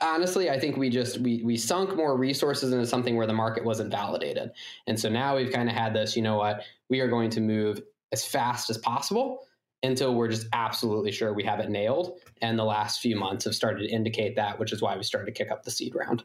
honestly 0.00 0.50
i 0.50 0.58
think 0.58 0.76
we 0.76 0.90
just 0.90 1.18
we 1.18 1.42
we 1.44 1.56
sunk 1.56 1.94
more 1.96 2.16
resources 2.16 2.72
into 2.72 2.86
something 2.86 3.16
where 3.16 3.26
the 3.26 3.32
market 3.32 3.64
wasn't 3.64 3.90
validated. 3.90 4.50
And 4.86 4.98
so 4.98 5.08
now 5.08 5.36
we've 5.36 5.52
kind 5.52 5.68
of 5.68 5.74
had 5.74 5.94
this 5.94 6.16
you 6.16 6.22
know 6.22 6.36
what 6.36 6.62
we 6.90 7.00
are 7.00 7.08
going 7.08 7.30
to 7.30 7.40
move 7.40 7.80
as 8.12 8.24
fast 8.24 8.70
as 8.70 8.78
possible 8.78 9.46
until 9.82 10.14
we're 10.14 10.28
just 10.28 10.48
absolutely 10.52 11.12
sure 11.12 11.32
we 11.32 11.44
have 11.44 11.60
it 11.60 11.70
nailed. 11.70 12.18
And 12.42 12.58
the 12.58 12.64
last 12.64 13.00
few 13.00 13.14
months 13.16 13.44
have 13.44 13.54
started 13.54 13.86
to 13.86 13.94
indicate 13.94 14.34
that 14.36 14.58
which 14.58 14.72
is 14.72 14.82
why 14.82 14.96
we 14.96 15.02
started 15.02 15.26
to 15.26 15.32
kick 15.32 15.52
up 15.52 15.62
the 15.62 15.70
seed 15.70 15.94
round. 15.94 16.24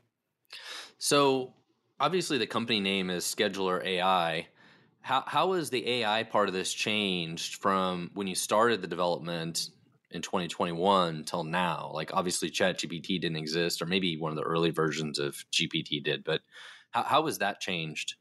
So, 0.97 1.53
obviously, 1.99 2.37
the 2.37 2.47
company 2.47 2.79
name 2.79 3.09
is 3.09 3.23
Scheduler 3.25 3.83
AI. 3.85 4.47
How 5.01 5.23
how 5.27 5.53
has 5.53 5.69
the 5.69 5.87
AI 6.01 6.23
part 6.23 6.47
of 6.47 6.53
this 6.53 6.73
changed 6.73 7.55
from 7.55 8.09
when 8.13 8.25
you 8.25 8.35
started 8.35 8.81
the 8.81 8.87
development 8.87 9.69
in 10.13 10.21
2021 10.21 11.23
till 11.25 11.43
now? 11.43 11.91
Like, 11.93 12.13
obviously, 12.13 12.49
ChatGPT 12.51 13.19
didn't 13.21 13.37
exist, 13.37 13.81
or 13.81 13.85
maybe 13.85 14.17
one 14.17 14.31
of 14.31 14.37
the 14.37 14.43
early 14.43 14.71
versions 14.71 15.19
of 15.19 15.45
GPT 15.51 16.03
did, 16.03 16.23
but 16.23 16.41
how 16.91 17.03
how 17.03 17.25
has 17.25 17.39
that 17.39 17.59
changed? 17.59 18.15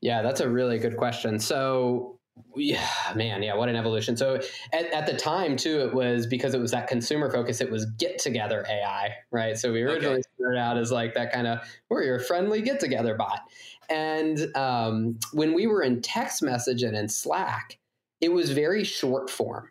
Yeah, 0.00 0.22
that's 0.22 0.40
a 0.40 0.48
really 0.48 0.78
good 0.78 0.96
question. 0.96 1.38
So, 1.40 2.18
yeah, 2.54 2.86
man, 3.14 3.42
yeah, 3.42 3.54
what 3.56 3.68
an 3.68 3.76
evolution. 3.76 4.16
So, 4.16 4.40
at, 4.72 4.86
at 4.92 5.06
the 5.06 5.16
time, 5.16 5.56
too, 5.56 5.80
it 5.80 5.94
was 5.94 6.26
because 6.26 6.54
it 6.54 6.60
was 6.60 6.70
that 6.72 6.86
consumer 6.88 7.30
focus, 7.30 7.60
it 7.60 7.70
was 7.70 7.86
get 7.86 8.18
together 8.18 8.64
AI, 8.68 9.14
right? 9.30 9.56
So, 9.58 9.72
we 9.72 9.82
originally 9.82 10.20
Okay. 10.20 10.28
started 10.38 10.58
out 10.58 10.76
as 10.78 10.92
like 10.92 11.14
that 11.14 11.32
kind 11.32 11.46
of, 11.46 11.60
we're 11.88 12.02
your 12.04 12.20
friendly 12.20 12.62
get 12.62 12.78
together 12.80 13.14
bot. 13.14 13.40
And 13.88 14.54
um, 14.56 15.18
when 15.32 15.54
we 15.54 15.66
were 15.66 15.82
in 15.82 16.02
text 16.02 16.42
message 16.42 16.82
and 16.82 16.96
in 16.96 17.08
Slack, 17.08 17.78
it 18.20 18.32
was 18.32 18.50
very 18.50 18.84
short 18.84 19.30
form. 19.30 19.70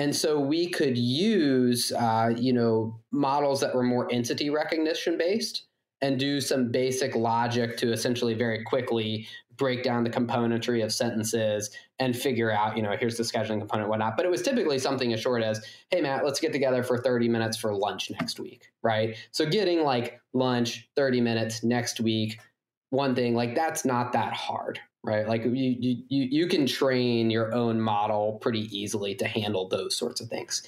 And 0.00 0.16
so 0.16 0.40
we 0.40 0.70
could 0.70 0.96
use, 0.96 1.92
uh, 1.92 2.32
you 2.34 2.54
know, 2.54 2.98
models 3.12 3.60
that 3.60 3.74
were 3.74 3.82
more 3.82 4.10
entity 4.10 4.48
recognition 4.48 5.18
based 5.18 5.66
and 6.00 6.18
do 6.18 6.40
some 6.40 6.70
basic 6.70 7.14
logic 7.14 7.76
to 7.76 7.92
essentially 7.92 8.32
very 8.32 8.64
quickly 8.64 9.28
break 9.58 9.82
down 9.82 10.02
the 10.02 10.08
componentry 10.08 10.82
of 10.82 10.90
sentences 10.90 11.68
and 11.98 12.16
figure 12.16 12.50
out, 12.50 12.78
you 12.78 12.82
know, 12.82 12.96
here's 12.98 13.18
the 13.18 13.22
scheduling 13.22 13.58
component, 13.58 13.90
whatnot. 13.90 14.16
But 14.16 14.24
it 14.24 14.30
was 14.30 14.40
typically 14.40 14.78
something 14.78 15.12
as 15.12 15.20
short 15.20 15.42
as, 15.42 15.62
hey, 15.90 16.00
Matt, 16.00 16.24
let's 16.24 16.40
get 16.40 16.50
together 16.50 16.82
for 16.82 16.96
30 16.96 17.28
minutes 17.28 17.58
for 17.58 17.74
lunch 17.74 18.10
next 18.10 18.40
week, 18.40 18.70
right? 18.82 19.18
So 19.32 19.44
getting 19.44 19.82
like 19.82 20.18
lunch, 20.32 20.88
30 20.96 21.20
minutes 21.20 21.62
next 21.62 22.00
week, 22.00 22.40
one 22.88 23.14
thing, 23.14 23.34
like 23.34 23.54
that's 23.54 23.84
not 23.84 24.14
that 24.14 24.32
hard, 24.32 24.80
right? 25.02 25.26
Like 25.26 25.44
you, 25.44 25.52
you, 25.52 26.04
you 26.08 26.46
can 26.46 26.66
train 26.66 27.30
your 27.30 27.54
own 27.54 27.80
model 27.80 28.38
pretty 28.40 28.76
easily 28.76 29.14
to 29.16 29.26
handle 29.26 29.68
those 29.68 29.96
sorts 29.96 30.20
of 30.20 30.28
things. 30.28 30.62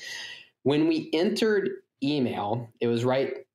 When 0.63 0.89
we 0.89 1.11
entered 1.13 1.71
email, 2.03 2.71
it 2.81 2.87
was 2.87 3.05
right 3.05 3.47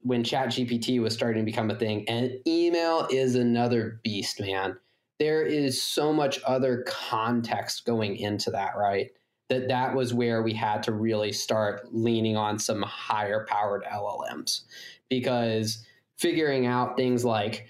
when 0.00 0.22
ChatGPT 0.22 1.00
was 1.00 1.14
starting 1.14 1.42
to 1.42 1.50
become 1.50 1.70
a 1.70 1.74
thing, 1.74 2.06
and 2.08 2.32
email 2.46 3.06
is 3.10 3.36
another 3.36 4.00
beast, 4.02 4.40
man 4.40 4.76
there 5.18 5.42
is 5.42 5.80
so 5.80 6.12
much 6.12 6.40
other 6.44 6.84
context 6.86 7.84
going 7.84 8.16
into 8.16 8.50
that, 8.50 8.76
right? 8.76 9.10
That 9.48 9.68
that 9.68 9.94
was 9.94 10.14
where 10.14 10.42
we 10.42 10.52
had 10.52 10.82
to 10.84 10.92
really 10.92 11.32
start 11.32 11.94
leaning 11.94 12.36
on 12.36 12.58
some 12.58 12.82
higher 12.82 13.46
powered 13.48 13.84
LLMs 13.84 14.62
because 15.08 15.84
figuring 16.16 16.66
out 16.66 16.96
things 16.96 17.24
like 17.24 17.68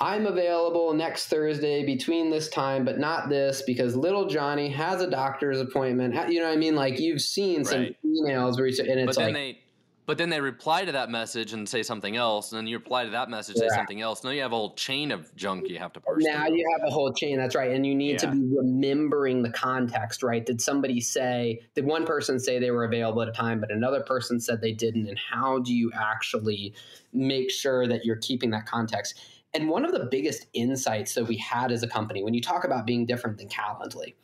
I'm 0.00 0.26
available 0.26 0.94
next 0.94 1.26
Thursday 1.26 1.84
between 1.84 2.30
this 2.30 2.48
time, 2.48 2.84
but 2.84 2.98
not 2.98 3.28
this 3.28 3.62
because 3.62 3.96
little 3.96 4.26
Johnny 4.26 4.68
has 4.70 5.02
a 5.02 5.10
doctor's 5.10 5.60
appointment. 5.60 6.14
You 6.30 6.40
know 6.40 6.46
what 6.46 6.54
I 6.54 6.56
mean? 6.56 6.76
Like 6.76 7.00
you've 7.00 7.20
seen 7.20 7.64
some 7.64 7.80
right. 7.80 7.96
emails 8.06 8.58
where 8.58 8.68
you, 8.68 8.80
and 8.80 9.00
it's 9.00 9.16
like, 9.16 9.34
they, 9.34 9.58
but 10.06 10.16
then 10.16 10.30
they 10.30 10.40
reply 10.40 10.84
to 10.84 10.92
that 10.92 11.10
message 11.10 11.52
and 11.52 11.68
say 11.68 11.82
something 11.82 12.16
else, 12.16 12.52
and 12.52 12.58
then 12.58 12.66
you 12.66 12.78
reply 12.78 13.04
to 13.04 13.10
that 13.10 13.28
message, 13.28 13.56
and 13.56 13.68
say 13.68 13.76
something 13.76 14.00
else. 14.00 14.22
Now 14.22 14.30
you 14.30 14.40
have 14.40 14.52
a 14.52 14.56
whole 14.56 14.74
chain 14.74 15.10
of 15.10 15.34
junk 15.34 15.68
you 15.68 15.78
have 15.78 15.92
to 15.94 16.00
parse. 16.00 16.24
Now 16.24 16.46
through. 16.46 16.56
you 16.56 16.78
have 16.78 16.88
a 16.88 16.90
whole 16.90 17.12
chain. 17.12 17.36
That's 17.36 17.54
right, 17.54 17.72
and 17.72 17.84
you 17.84 17.94
need 17.94 18.12
yeah. 18.12 18.30
to 18.30 18.30
be 18.30 18.48
remembering 18.56 19.42
the 19.42 19.50
context. 19.50 20.22
Right? 20.22 20.46
Did 20.46 20.62
somebody 20.62 21.00
say? 21.00 21.60
Did 21.74 21.84
one 21.84 22.06
person 22.06 22.38
say 22.38 22.58
they 22.60 22.70
were 22.70 22.84
available 22.84 23.20
at 23.20 23.28
a 23.28 23.32
time, 23.32 23.60
but 23.60 23.72
another 23.72 24.00
person 24.00 24.40
said 24.40 24.62
they 24.62 24.72
didn't? 24.72 25.08
And 25.08 25.18
how 25.18 25.58
do 25.58 25.74
you 25.74 25.90
actually 25.92 26.72
make 27.12 27.50
sure 27.50 27.86
that 27.88 28.06
you're 28.06 28.16
keeping 28.16 28.50
that 28.52 28.64
context? 28.64 29.20
And 29.58 29.68
one 29.68 29.84
of 29.84 29.90
the 29.90 30.06
biggest 30.08 30.46
insights 30.52 31.14
that 31.14 31.24
we 31.24 31.36
had 31.36 31.72
as 31.72 31.82
a 31.82 31.88
company, 31.88 32.22
when 32.22 32.32
you 32.32 32.40
talk 32.40 32.62
about 32.62 32.86
being 32.86 33.06
different 33.06 33.38
than 33.38 33.48
Calendly, 33.48 34.14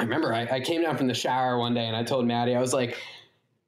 I 0.00 0.02
remember 0.02 0.34
I, 0.34 0.42
I 0.50 0.60
came 0.60 0.82
down 0.82 0.96
from 0.96 1.06
the 1.06 1.14
shower 1.14 1.56
one 1.56 1.72
day 1.72 1.86
and 1.86 1.94
I 1.94 2.02
told 2.02 2.26
Maddie, 2.26 2.56
I 2.56 2.60
was 2.60 2.74
like 2.74 2.98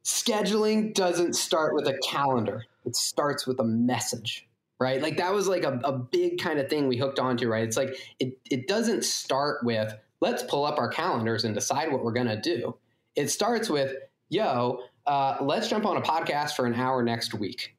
scheduling 0.05 0.93
doesn't 0.93 1.37
start 1.37 1.75
with 1.75 1.87
a 1.87 1.97
calendar. 2.03 2.65
It 2.85 2.97
starts 2.97 3.47
with 3.47 3.61
a 3.61 3.65
message 3.65 4.49
right? 4.81 5.01
Like 5.01 5.19
that 5.19 5.33
was 5.33 5.47
like 5.47 5.63
a, 5.63 5.81
a 5.85 5.93
big 5.93 6.41
kind 6.41 6.59
of 6.59 6.69
thing 6.69 6.89
we 6.89 6.97
hooked 6.97 7.21
onto 7.21 7.49
right? 7.49 7.63
It's 7.63 7.77
like 7.77 7.97
it, 8.19 8.37
it 8.51 8.67
doesn't 8.67 9.05
start 9.05 9.65
with 9.65 9.95
let's 10.21 10.43
pull 10.43 10.65
up 10.65 10.79
our 10.79 10.89
calendars 10.89 11.45
and 11.45 11.55
decide 11.55 11.93
what 11.93 12.03
we're 12.03 12.13
to 12.15 12.41
do. 12.41 12.77
It 13.15 13.31
starts 13.31 13.71
with 13.71 13.95
yo 14.29 14.81
uh, 15.07 15.37
let's 15.41 15.69
jump 15.69 15.87
on 15.87 15.97
a 15.97 16.01
podcast 16.01 16.57
for 16.57 16.67
an 16.67 16.75
hour 16.75 17.03
next 17.05 17.33
week 17.33 17.77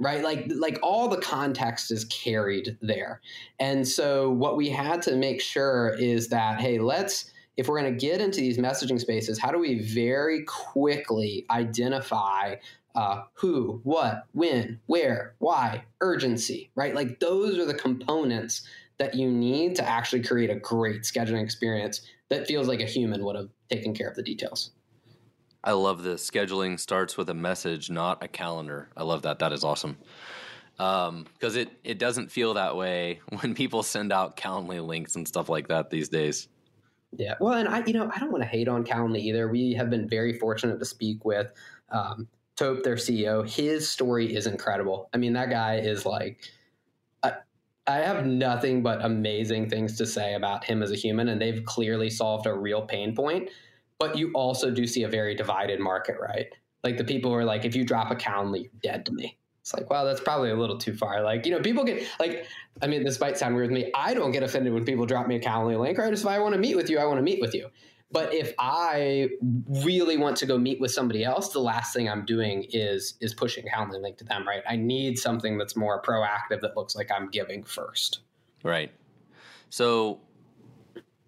right 0.00 0.24
like 0.24 0.50
like 0.56 0.78
all 0.82 1.08
the 1.08 1.20
context 1.20 1.90
is 1.90 2.04
carried 2.06 2.76
there 2.80 3.20
and 3.60 3.86
so 3.86 4.30
what 4.30 4.56
we 4.56 4.68
had 4.68 5.00
to 5.02 5.14
make 5.14 5.40
sure 5.40 5.94
is 5.98 6.28
that 6.28 6.60
hey 6.60 6.78
let's 6.78 7.30
if 7.60 7.68
we're 7.68 7.78
going 7.78 7.92
to 7.92 8.00
get 8.00 8.22
into 8.22 8.40
these 8.40 8.56
messaging 8.56 8.98
spaces, 8.98 9.38
how 9.38 9.50
do 9.50 9.58
we 9.58 9.80
very 9.80 10.44
quickly 10.44 11.44
identify 11.50 12.54
uh, 12.94 13.22
who, 13.34 13.80
what, 13.84 14.24
when, 14.32 14.80
where, 14.86 15.34
why, 15.38 15.84
urgency, 16.00 16.70
right? 16.74 16.94
Like 16.94 17.20
those 17.20 17.58
are 17.58 17.66
the 17.66 17.74
components 17.74 18.66
that 18.98 19.14
you 19.14 19.30
need 19.30 19.76
to 19.76 19.86
actually 19.86 20.22
create 20.22 20.50
a 20.50 20.56
great 20.56 21.02
scheduling 21.02 21.42
experience 21.42 22.00
that 22.30 22.46
feels 22.46 22.66
like 22.66 22.80
a 22.80 22.86
human 22.86 23.24
would 23.24 23.36
have 23.36 23.50
taken 23.70 23.94
care 23.94 24.08
of 24.08 24.16
the 24.16 24.22
details. 24.22 24.70
I 25.62 25.72
love 25.72 26.02
this. 26.02 26.28
Scheduling 26.28 26.78
starts 26.80 27.16
with 27.16 27.28
a 27.28 27.34
message, 27.34 27.90
not 27.90 28.24
a 28.24 28.28
calendar. 28.28 28.88
I 28.96 29.02
love 29.02 29.22
that. 29.22 29.38
That 29.40 29.52
is 29.52 29.64
awesome. 29.64 29.98
Because 30.76 31.08
um, 31.08 31.26
it, 31.42 31.70
it 31.84 31.98
doesn't 31.98 32.30
feel 32.30 32.54
that 32.54 32.76
way 32.76 33.20
when 33.40 33.54
people 33.54 33.82
send 33.82 34.12
out 34.12 34.36
Calendly 34.36 34.84
links 34.84 35.16
and 35.16 35.28
stuff 35.28 35.48
like 35.48 35.68
that 35.68 35.90
these 35.90 36.08
days. 36.08 36.48
Yeah. 37.16 37.34
Well, 37.40 37.54
and 37.54 37.68
I, 37.68 37.84
you 37.84 37.92
know, 37.92 38.10
I 38.14 38.18
don't 38.18 38.30
want 38.30 38.42
to 38.42 38.48
hate 38.48 38.68
on 38.68 38.84
Calendly 38.84 39.20
either. 39.20 39.48
We 39.48 39.72
have 39.74 39.90
been 39.90 40.08
very 40.08 40.32
fortunate 40.38 40.78
to 40.78 40.84
speak 40.84 41.24
with 41.24 41.52
um, 41.90 42.28
Tope, 42.56 42.82
their 42.82 42.94
CEO. 42.94 43.48
His 43.48 43.90
story 43.90 44.34
is 44.34 44.46
incredible. 44.46 45.10
I 45.12 45.18
mean, 45.18 45.32
that 45.34 45.50
guy 45.50 45.76
is 45.76 46.06
like, 46.06 46.38
I, 47.22 47.34
I 47.86 47.96
have 47.96 48.24
nothing 48.24 48.82
but 48.82 49.04
amazing 49.04 49.68
things 49.68 49.98
to 49.98 50.06
say 50.06 50.34
about 50.34 50.64
him 50.64 50.82
as 50.82 50.92
a 50.92 50.96
human, 50.96 51.28
and 51.28 51.40
they've 51.40 51.64
clearly 51.64 52.10
solved 52.10 52.46
a 52.46 52.54
real 52.54 52.82
pain 52.82 53.14
point. 53.14 53.50
But 54.00 54.18
you 54.18 54.32
also 54.32 54.72
do 54.72 54.86
see 54.86 55.04
a 55.04 55.08
very 55.08 55.36
divided 55.36 55.78
market, 55.78 56.16
right? 56.20 56.46
Like 56.82 56.96
the 56.96 57.04
people 57.04 57.30
who 57.30 57.36
are 57.36 57.44
like, 57.44 57.64
if 57.64 57.76
you 57.76 57.84
drop 57.84 58.10
a 58.10 58.16
Calendly, 58.16 58.62
you're 58.64 58.72
dead 58.82 59.06
to 59.06 59.12
me. 59.12 59.38
It's 59.60 59.74
like, 59.74 59.90
wow, 59.90 60.04
that's 60.04 60.20
probably 60.20 60.50
a 60.50 60.56
little 60.56 60.78
too 60.78 60.96
far. 60.96 61.22
Like, 61.22 61.44
you 61.44 61.52
know, 61.52 61.60
people 61.60 61.84
get 61.84 62.02
like, 62.18 62.46
I 62.82 62.86
mean, 62.86 63.04
this 63.04 63.20
might 63.20 63.36
sound 63.36 63.54
weird 63.54 63.68
to 63.68 63.74
me. 63.74 63.92
I 63.94 64.14
don't 64.14 64.32
get 64.32 64.42
offended 64.42 64.72
when 64.72 64.84
people 64.86 65.04
drop 65.04 65.28
me 65.28 65.36
a 65.36 65.40
Calendly 65.40 65.78
link, 65.78 65.98
right? 65.98 66.12
If 66.12 66.26
I 66.26 66.38
want 66.38 66.54
to 66.54 66.60
meet 66.60 66.76
with 66.76 66.88
you, 66.88 66.98
I 66.98 67.04
want 67.04 67.18
to 67.18 67.22
meet 67.22 67.40
with 67.40 67.54
you. 67.54 67.68
But 68.12 68.34
if 68.34 68.54
I 68.58 69.28
really 69.84 70.16
want 70.16 70.38
to 70.38 70.46
go 70.46 70.58
meet 70.58 70.80
with 70.80 70.90
somebody 70.90 71.22
else, 71.22 71.52
the 71.52 71.60
last 71.60 71.94
thing 71.94 72.08
I'm 72.08 72.24
doing 72.24 72.66
is 72.70 73.14
is 73.20 73.34
pushing 73.34 73.68
a 73.68 73.70
Calendly 73.70 74.02
link 74.02 74.16
to 74.16 74.24
them, 74.24 74.48
right? 74.48 74.62
I 74.68 74.76
need 74.76 75.18
something 75.18 75.58
that's 75.58 75.76
more 75.76 76.02
proactive 76.02 76.62
that 76.62 76.76
looks 76.76 76.96
like 76.96 77.10
I'm 77.12 77.28
giving 77.28 77.62
first. 77.62 78.20
Right. 78.64 78.90
So 79.68 80.20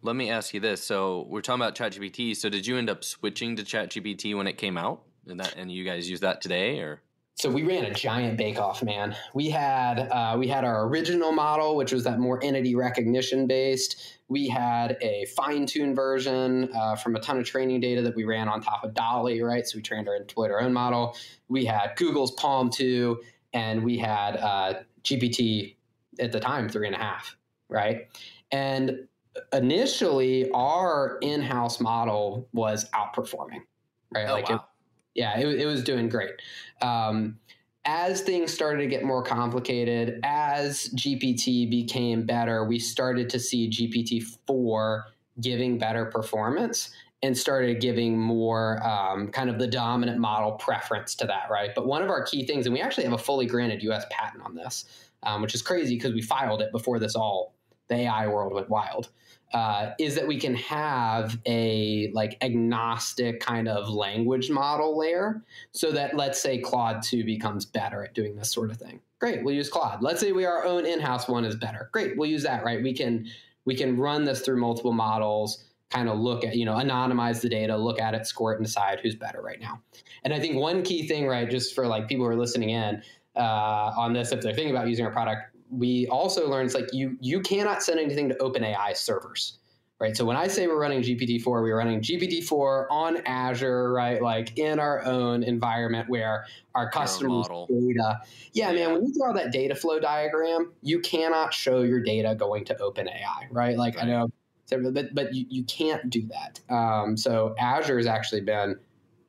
let 0.02 0.16
me 0.16 0.30
ask 0.30 0.52
you 0.52 0.60
this. 0.60 0.82
So 0.82 1.26
we're 1.28 1.40
talking 1.40 1.62
about 1.62 1.74
ChatGPT. 1.74 2.36
So 2.36 2.48
did 2.48 2.66
you 2.66 2.76
end 2.76 2.90
up 2.90 3.04
switching 3.04 3.56
to 3.56 3.62
ChatGPT 3.62 4.36
when 4.36 4.46
it 4.46 4.58
came 4.58 4.76
out? 4.76 5.02
And 5.28 5.38
that 5.38 5.54
and 5.56 5.70
you 5.70 5.84
guys 5.84 6.10
use 6.10 6.20
that 6.20 6.40
today 6.40 6.80
or 6.80 7.00
so 7.36 7.48
we 7.48 7.62
ran 7.62 7.84
a 7.84 7.94
giant 7.94 8.36
bake 8.36 8.58
off 8.58 8.82
man 8.82 9.16
we 9.34 9.48
had 9.48 10.00
uh, 10.00 10.34
we 10.36 10.48
had 10.48 10.64
our 10.64 10.88
original 10.88 11.30
model 11.30 11.76
which 11.76 11.92
was 11.92 12.02
that 12.02 12.18
more 12.18 12.42
entity 12.42 12.74
recognition 12.74 13.46
based 13.46 14.18
we 14.28 14.48
had 14.48 14.96
a 15.00 15.24
fine-tuned 15.36 15.94
version 15.94 16.68
uh, 16.74 16.96
from 16.96 17.14
a 17.14 17.20
ton 17.20 17.38
of 17.38 17.44
training 17.44 17.80
data 17.80 18.02
that 18.02 18.16
we 18.16 18.24
ran 18.24 18.48
on 18.48 18.60
top 18.60 18.82
of 18.82 18.94
Dolly 18.94 19.40
right 19.42 19.64
so 19.64 19.78
we 19.78 19.82
trained 19.82 20.08
our 20.08 20.18
deployed 20.18 20.50
our 20.50 20.60
own 20.60 20.72
model 20.72 21.16
we 21.48 21.64
had 21.64 21.92
google's 21.96 22.32
palm 22.32 22.68
2 22.68 23.20
and 23.52 23.84
we 23.84 23.96
had 23.96 24.36
uh, 24.38 24.74
gpt 25.04 25.76
at 26.18 26.32
the 26.32 26.40
time 26.40 26.68
three 26.68 26.88
and 26.88 26.96
a 26.96 26.98
half 26.98 27.36
right 27.68 28.08
and 28.50 29.06
initially 29.52 30.50
our 30.52 31.18
in-house 31.22 31.80
model 31.80 32.48
was 32.52 32.88
outperforming 32.90 33.62
right 34.12 34.28
oh, 34.28 34.32
like 34.32 34.48
wow. 34.48 34.56
it, 34.56 34.60
yeah, 35.14 35.38
it, 35.38 35.46
it 35.46 35.66
was 35.66 35.82
doing 35.82 36.08
great. 36.08 36.30
Um, 36.80 37.38
as 37.84 38.20
things 38.20 38.52
started 38.52 38.82
to 38.82 38.86
get 38.86 39.02
more 39.02 39.22
complicated, 39.22 40.20
as 40.22 40.88
GPT 40.94 41.68
became 41.68 42.24
better, 42.24 42.64
we 42.64 42.78
started 42.78 43.28
to 43.30 43.40
see 43.40 43.68
GPT 43.68 44.22
4 44.46 45.06
giving 45.40 45.78
better 45.78 46.06
performance 46.06 46.90
and 47.24 47.36
started 47.36 47.80
giving 47.80 48.18
more 48.18 48.84
um, 48.86 49.28
kind 49.28 49.50
of 49.50 49.58
the 49.58 49.66
dominant 49.66 50.18
model 50.18 50.52
preference 50.52 51.14
to 51.16 51.26
that, 51.26 51.48
right? 51.50 51.70
But 51.74 51.86
one 51.86 52.02
of 52.02 52.10
our 52.10 52.24
key 52.24 52.46
things, 52.46 52.66
and 52.66 52.72
we 52.72 52.80
actually 52.80 53.04
have 53.04 53.12
a 53.12 53.18
fully 53.18 53.46
granted 53.46 53.82
US 53.84 54.04
patent 54.10 54.44
on 54.44 54.54
this, 54.54 54.84
um, 55.24 55.42
which 55.42 55.54
is 55.54 55.62
crazy 55.62 55.96
because 55.96 56.12
we 56.14 56.22
filed 56.22 56.62
it 56.62 56.72
before 56.72 56.98
this 56.98 57.14
all, 57.14 57.54
the 57.88 57.94
AI 57.94 58.28
world 58.28 58.52
went 58.52 58.68
wild 58.68 59.08
uh, 59.52 59.90
is 59.98 60.14
that 60.14 60.26
we 60.26 60.38
can 60.38 60.54
have 60.54 61.38
a 61.46 62.10
like 62.14 62.38
agnostic 62.42 63.40
kind 63.40 63.68
of 63.68 63.88
language 63.88 64.50
model 64.50 64.98
layer 64.98 65.42
so 65.72 65.90
that 65.92 66.16
let's 66.16 66.40
say 66.40 66.58
Claude 66.58 67.02
2 67.02 67.24
becomes 67.24 67.66
better 67.66 68.04
at 68.04 68.14
doing 68.14 68.34
this 68.34 68.50
sort 68.50 68.70
of 68.70 68.78
thing. 68.78 69.00
Great, 69.20 69.44
we'll 69.44 69.54
use 69.54 69.68
Claude. 69.68 70.02
Let's 70.02 70.20
say 70.20 70.32
we 70.32 70.44
our 70.44 70.64
own 70.64 70.86
in-house 70.86 71.28
one 71.28 71.44
is 71.44 71.54
better. 71.54 71.90
Great, 71.92 72.16
we'll 72.16 72.30
use 72.30 72.42
that, 72.42 72.64
right? 72.64 72.82
We 72.82 72.92
can 72.92 73.26
we 73.64 73.74
can 73.74 73.96
run 73.96 74.24
this 74.24 74.40
through 74.40 74.58
multiple 74.58 74.92
models, 74.92 75.64
kind 75.90 76.08
of 76.08 76.18
look 76.18 76.44
at, 76.44 76.56
you 76.56 76.64
know, 76.64 76.74
anonymize 76.74 77.40
the 77.40 77.48
data, 77.48 77.76
look 77.76 78.00
at 78.00 78.14
it, 78.14 78.26
score 78.26 78.52
it, 78.52 78.56
and 78.56 78.66
decide 78.66 78.98
who's 79.00 79.14
better 79.14 79.40
right 79.40 79.60
now. 79.60 79.80
And 80.24 80.32
I 80.32 80.40
think 80.40 80.56
one 80.56 80.82
key 80.82 81.06
thing, 81.06 81.26
right, 81.26 81.48
just 81.48 81.74
for 81.74 81.86
like 81.86 82.08
people 82.08 82.24
who 82.24 82.30
are 82.30 82.36
listening 82.36 82.70
in 82.70 83.02
uh, 83.36 83.92
on 83.96 84.12
this, 84.12 84.32
if 84.32 84.40
they're 84.40 84.54
thinking 84.54 84.74
about 84.74 84.88
using 84.88 85.04
our 85.04 85.12
product, 85.12 85.51
we 85.72 86.06
also 86.08 86.48
learned 86.48 86.66
it's 86.66 86.74
like 86.74 86.92
you 86.92 87.16
you 87.20 87.40
cannot 87.40 87.82
send 87.82 87.98
anything 87.98 88.28
to 88.28 88.34
OpenAI 88.36 88.96
servers. 88.96 89.58
Right. 89.98 90.16
So 90.16 90.24
when 90.24 90.36
I 90.36 90.48
say 90.48 90.66
we're 90.66 90.80
running 90.80 91.00
GPT-4, 91.00 91.46
we're 91.46 91.78
running 91.78 92.00
GPT-4 92.00 92.86
on 92.90 93.18
Azure, 93.24 93.92
right? 93.92 94.20
Like 94.20 94.58
in 94.58 94.80
our 94.80 95.04
own 95.04 95.44
environment 95.44 96.08
where 96.08 96.44
our 96.74 96.90
customers' 96.90 97.46
data. 97.46 98.20
Yeah, 98.52 98.72
man, 98.72 98.94
when 98.94 99.06
you 99.06 99.14
draw 99.16 99.32
that 99.32 99.52
data 99.52 99.76
flow 99.76 100.00
diagram, 100.00 100.72
you 100.82 100.98
cannot 100.98 101.54
show 101.54 101.82
your 101.82 102.00
data 102.00 102.34
going 102.34 102.64
to 102.64 102.74
OpenAI, 102.74 103.46
right? 103.52 103.78
Like 103.78 103.94
right. 103.94 104.06
I 104.06 104.08
know, 104.08 104.28
but 104.90 105.14
but 105.14 105.34
you, 105.34 105.46
you 105.48 105.62
can't 105.64 106.10
do 106.10 106.28
that. 106.28 106.58
Um, 106.74 107.16
so 107.16 107.54
Azure 107.56 107.98
has 107.98 108.06
actually 108.06 108.40
been 108.40 108.80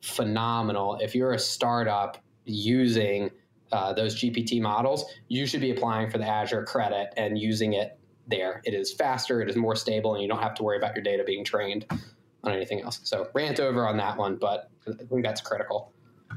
phenomenal. 0.02 0.98
If 1.00 1.14
you're 1.14 1.34
a 1.34 1.40
startup 1.40 2.18
using 2.46 3.30
uh, 3.74 3.92
those 3.94 4.16
GPT 4.16 4.62
models, 4.62 5.04
you 5.28 5.46
should 5.46 5.62
be 5.62 5.72
applying 5.72 6.10
for 6.10 6.18
the 6.18 6.28
Azure 6.28 6.64
credit 6.64 7.14
and 7.18 7.38
using 7.38 7.74
it 7.74 7.98
there. 8.28 8.62
It 8.64 8.74
is 8.74 8.94
faster, 8.94 9.42
it 9.42 9.50
is 9.50 9.56
more 9.56 9.76
stable, 9.76 10.14
and 10.14 10.22
you 10.22 10.30
don't 10.30 10.42
have 10.42 10.54
to 10.56 10.64
worry 10.64 10.78
about 10.78 10.96
your 10.96 11.04
data 11.04 11.24
being 11.26 11.44
trained 11.44 11.86
on 12.44 12.54
anything 12.54 12.82
else. 12.82 13.02
So 13.04 13.28
rant 13.34 13.60
over 13.60 13.88
on 13.88 13.98
that 13.98 14.18
one, 14.18 14.38
but 14.38 14.70
I 14.88 14.92
think 15.04 15.24
that's 15.24 15.42
critical. 15.42 15.92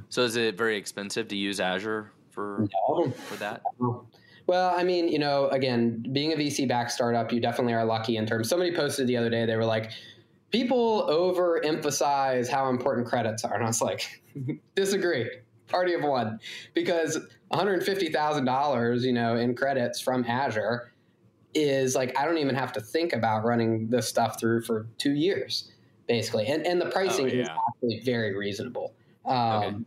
So 0.09 0.23
is 0.23 0.37
it 0.37 0.57
very 0.57 0.77
expensive 0.77 1.29
to 1.29 1.37
use 1.37 1.61
Azure 1.61 2.13
for 2.31 2.67
No. 2.89 3.11
for 3.11 3.37
that? 3.37 3.63
Well, 4.47 4.73
I 4.77 4.85
mean, 4.85 5.09
you 5.09 5.19
know, 5.19 5.49
again, 5.49 6.05
being 6.13 6.33
a 6.33 6.37
VC 6.37 6.69
backed 6.69 6.93
startup, 6.93 7.33
you 7.33 7.41
definitely 7.41 7.75
are 7.75 7.85
lucky 7.85 8.17
in 8.17 8.27
terms. 8.27 8.49
Somebody 8.49 8.75
posted 8.75 9.07
the 9.09 9.17
other 9.17 9.31
day, 9.31 9.45
they 9.45 9.57
were 9.57 9.65
like, 9.65 9.91
people 10.53 11.07
overemphasize 11.11 12.49
how 12.49 12.69
important 12.69 13.07
credits 13.07 13.45
are. 13.45 13.55
And 13.55 13.65
I 13.65 13.67
was 13.67 13.83
like, 13.83 14.23
disagree. 14.77 15.29
Party 15.69 15.95
of 15.95 16.03
one. 16.03 16.41
Because 16.75 17.19
$150,000, 17.53 19.03
you 19.03 19.13
know, 19.13 19.37
in 19.37 19.55
credits 19.55 20.01
from 20.01 20.25
Azure 20.25 20.93
is 21.55 21.95
like, 21.95 22.17
I 22.19 22.25
don't 22.25 22.39
even 22.39 22.55
have 22.55 22.73
to 22.75 22.81
think 22.81 23.13
about 23.13 23.45
running 23.45 23.89
this 23.89 24.09
stuff 24.09 24.39
through 24.39 24.63
for 24.63 24.87
two 24.99 25.13
years, 25.13 25.71
basically. 26.07 26.47
And, 26.47 26.67
and 26.67 26.81
the 26.81 26.87
pricing 26.91 27.27
is 27.29 27.35
yeah. 27.35 27.57
actually 27.69 28.01
very 28.05 28.37
reasonable. 28.37 28.95
Um, 29.25 29.87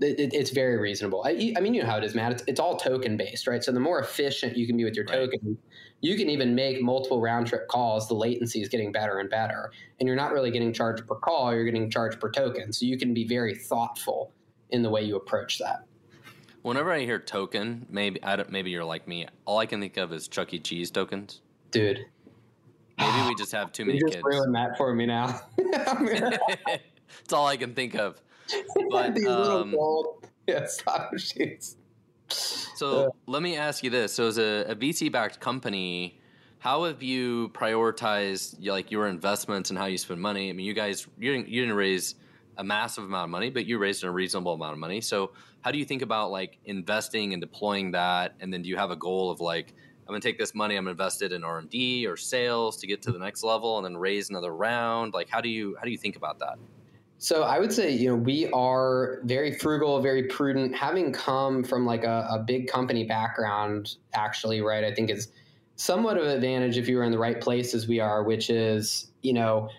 Okay. 0.00 0.10
it, 0.12 0.20
it- 0.20 0.34
it's 0.34 0.50
very 0.50 0.76
reasonable. 0.78 1.22
I, 1.24 1.52
I 1.56 1.60
mean, 1.60 1.74
you 1.74 1.82
know 1.82 1.88
how 1.88 1.98
it 1.98 2.04
is, 2.04 2.14
Matt. 2.14 2.32
It's, 2.32 2.44
it's 2.46 2.60
all 2.60 2.76
token 2.76 3.16
based, 3.16 3.46
right? 3.46 3.62
So 3.62 3.70
the 3.70 3.80
more 3.80 4.00
efficient 4.00 4.56
you 4.56 4.66
can 4.66 4.76
be 4.76 4.84
with 4.84 4.96
your 4.96 5.04
Right. 5.04 5.30
token, 5.30 5.56
you 6.00 6.16
can 6.16 6.28
even 6.30 6.54
make 6.54 6.82
multiple 6.82 7.20
round 7.20 7.46
trip 7.46 7.68
calls. 7.68 8.08
The 8.08 8.14
latency 8.14 8.60
is 8.60 8.68
getting 8.68 8.90
better 8.92 9.18
and 9.18 9.30
better, 9.30 9.70
and 10.00 10.06
you're 10.06 10.16
not 10.16 10.32
really 10.32 10.50
getting 10.50 10.72
charged 10.72 11.06
per 11.06 11.14
call. 11.14 11.54
You're 11.54 11.64
getting 11.64 11.88
charged 11.90 12.18
per 12.20 12.30
token. 12.30 12.72
So 12.72 12.84
you 12.86 12.98
can 12.98 13.14
be 13.14 13.26
very 13.26 13.54
thoughtful 13.54 14.32
in 14.74 14.82
the 14.82 14.90
way 14.90 15.02
you 15.02 15.16
approach 15.16 15.58
that. 15.60 15.84
Whenever 16.62 16.92
I 16.92 17.00
hear 17.00 17.18
token, 17.18 17.86
maybe 17.88 18.22
I 18.22 18.36
don't, 18.36 18.50
maybe 18.50 18.70
you're 18.70 18.84
like 18.84 19.06
me. 19.06 19.26
All 19.44 19.58
I 19.58 19.66
can 19.66 19.80
think 19.80 19.96
of 19.96 20.12
is 20.12 20.28
Chuck 20.28 20.52
E. 20.52 20.58
Cheese 20.58 20.90
tokens. 20.90 21.40
Dude, 21.70 22.06
Maybe 22.98 23.28
we 23.28 23.34
just 23.34 23.52
have 23.52 23.72
too 23.72 23.84
many 23.86 23.98
you 23.98 24.04
just 24.06 24.14
kids. 24.14 24.24
ruined 24.24 24.54
that 24.54 24.76
for 24.76 24.94
me 24.94 25.06
now. 25.06 25.40
That's 25.72 27.32
all 27.32 27.46
I 27.46 27.56
can 27.56 27.74
think 27.74 27.94
of. 27.94 28.20
But 28.90 29.14
These 29.14 29.26
little 29.26 29.62
um, 29.62 29.70
gold 29.70 30.26
yeah, 30.46 30.66
slot 30.66 31.12
machines. 31.12 31.76
So 32.76 33.14
let 33.26 33.40
me 33.40 33.56
ask 33.56 33.84
you 33.84 33.90
this: 33.90 34.12
so 34.12 34.26
as 34.26 34.36
a, 34.36 34.64
a 34.66 34.74
VC-backed 34.74 35.38
company, 35.38 36.18
how 36.58 36.84
have 36.84 37.04
you 37.04 37.50
prioritized 37.50 38.56
like 38.66 38.90
your 38.90 39.06
investments 39.06 39.70
and 39.70 39.78
how 39.78 39.84
you 39.84 39.96
spend 39.96 40.20
money? 40.20 40.50
I 40.50 40.52
mean, 40.54 40.66
you 40.66 40.74
guys 40.74 41.06
you 41.16 41.32
didn't, 41.32 41.48
you 41.48 41.60
didn't 41.60 41.76
raise 41.76 42.16
a 42.56 42.64
massive 42.64 43.04
amount 43.04 43.24
of 43.24 43.30
money, 43.30 43.50
but 43.50 43.66
you 43.66 43.78
raised 43.78 44.04
a 44.04 44.10
reasonable 44.10 44.54
amount 44.54 44.72
of 44.72 44.78
money. 44.78 45.00
So 45.00 45.32
how 45.62 45.70
do 45.70 45.78
you 45.78 45.84
think 45.84 46.02
about 46.02 46.30
like 46.30 46.58
investing 46.64 47.32
and 47.32 47.40
deploying 47.40 47.92
that? 47.92 48.34
And 48.40 48.52
then 48.52 48.62
do 48.62 48.68
you 48.68 48.76
have 48.76 48.90
a 48.90 48.96
goal 48.96 49.30
of 49.30 49.40
like 49.40 49.74
I'm 50.06 50.12
going 50.12 50.20
to 50.20 50.28
take 50.28 50.38
this 50.38 50.54
money, 50.54 50.76
I'm 50.76 50.84
going 50.84 50.94
to 50.94 51.02
invest 51.02 51.22
it 51.22 51.32
in 51.32 51.44
R 51.44 51.58
and 51.58 51.70
D 51.70 52.06
or 52.06 52.16
sales 52.16 52.76
to 52.78 52.86
get 52.86 53.00
to 53.02 53.12
the 53.12 53.18
next 53.18 53.42
level, 53.42 53.78
and 53.78 53.84
then 53.84 53.96
raise 53.96 54.28
another 54.28 54.54
round? 54.54 55.14
Like 55.14 55.28
how 55.28 55.40
do 55.40 55.48
you 55.48 55.76
how 55.78 55.84
do 55.84 55.90
you 55.90 55.98
think 55.98 56.16
about 56.16 56.38
that? 56.40 56.58
So 57.18 57.42
I 57.42 57.58
would 57.58 57.72
say, 57.72 57.90
you 57.90 58.08
know, 58.08 58.16
we 58.16 58.50
are 58.50 59.20
very 59.24 59.52
frugal, 59.52 60.02
very 60.02 60.24
prudent. 60.24 60.74
Having 60.74 61.12
come 61.12 61.64
from 61.64 61.86
like 61.86 62.04
a, 62.04 62.28
a 62.30 62.38
big 62.38 62.68
company 62.68 63.04
background, 63.04 63.96
actually, 64.12 64.60
right? 64.60 64.84
I 64.84 64.92
think 64.92 65.10
is 65.10 65.28
somewhat 65.76 66.18
of 66.18 66.24
an 66.24 66.30
advantage 66.30 66.76
if 66.76 66.86
you 66.86 66.98
were 66.98 67.04
in 67.04 67.12
the 67.12 67.18
right 67.18 67.40
place 67.40 67.72
as 67.72 67.88
we 67.88 67.98
are, 67.98 68.22
which 68.24 68.50
is, 68.50 69.10
you 69.22 69.32
know, 69.32 69.70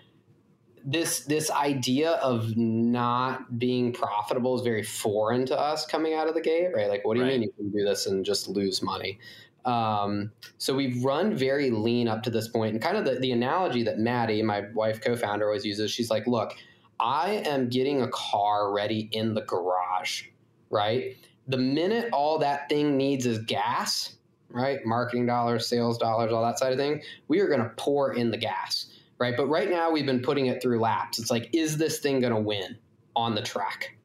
this 0.86 1.20
this 1.24 1.50
idea 1.50 2.12
of 2.12 2.56
not 2.56 3.58
being 3.58 3.92
profitable 3.92 4.54
is 4.54 4.62
very 4.62 4.84
foreign 4.84 5.44
to 5.46 5.58
us 5.58 5.84
coming 5.84 6.14
out 6.14 6.28
of 6.28 6.34
the 6.34 6.40
gate, 6.40 6.68
right? 6.74 6.88
Like, 6.88 7.04
what 7.04 7.14
do 7.14 7.20
you 7.20 7.26
Right. 7.26 7.40
mean 7.40 7.42
you 7.42 7.52
can 7.52 7.70
do 7.70 7.84
this 7.84 8.06
and 8.06 8.24
just 8.24 8.48
lose 8.48 8.82
money? 8.82 9.18
Um, 9.64 10.30
so 10.58 10.76
we've 10.76 11.04
run 11.04 11.34
very 11.34 11.70
lean 11.70 12.06
up 12.06 12.22
to 12.22 12.30
this 12.30 12.46
point, 12.46 12.74
and 12.74 12.80
kind 12.82 12.96
of 12.96 13.04
the, 13.04 13.16
the 13.18 13.32
analogy 13.32 13.82
that 13.82 13.98
Maddie, 13.98 14.40
my 14.42 14.62
wife 14.74 15.00
co-founder, 15.00 15.44
always 15.44 15.64
uses. 15.66 15.90
She's 15.90 16.08
like, 16.08 16.24
"Look, 16.28 16.52
I 17.00 17.42
am 17.44 17.68
getting 17.68 18.00
a 18.00 18.08
car 18.08 18.72
ready 18.72 19.08
in 19.10 19.34
the 19.34 19.42
garage, 19.42 20.26
right? 20.70 21.16
The 21.48 21.58
minute 21.58 22.10
all 22.12 22.38
that 22.38 22.68
thing 22.68 22.96
needs 22.96 23.26
is 23.26 23.38
gas, 23.40 24.16
right? 24.50 24.78
Marketing 24.84 25.26
dollars, 25.26 25.66
sales 25.66 25.98
dollars, 25.98 26.32
all 26.32 26.42
that 26.44 26.58
side 26.60 26.72
of 26.72 26.78
thing, 26.78 27.02
we 27.26 27.40
are 27.40 27.48
going 27.48 27.60
to 27.60 27.70
pour 27.76 28.14
in 28.14 28.30
the 28.30 28.36
gas, 28.38 28.86
right? 29.18 29.36
But 29.36 29.46
right 29.46 29.70
now 29.70 29.90
we've 29.90 30.06
been 30.06 30.22
putting 30.22 30.46
it 30.46 30.62
through 30.62 30.80
laps. 30.80 31.18
It's 31.18 31.30
like, 31.30 31.50
is 31.52 31.78
this 31.78 31.98
thing 31.98 32.20
going 32.20 32.34
to 32.34 32.40
win 32.40 32.76
on 33.14 33.34
the 33.34 33.42
track, 33.42 33.96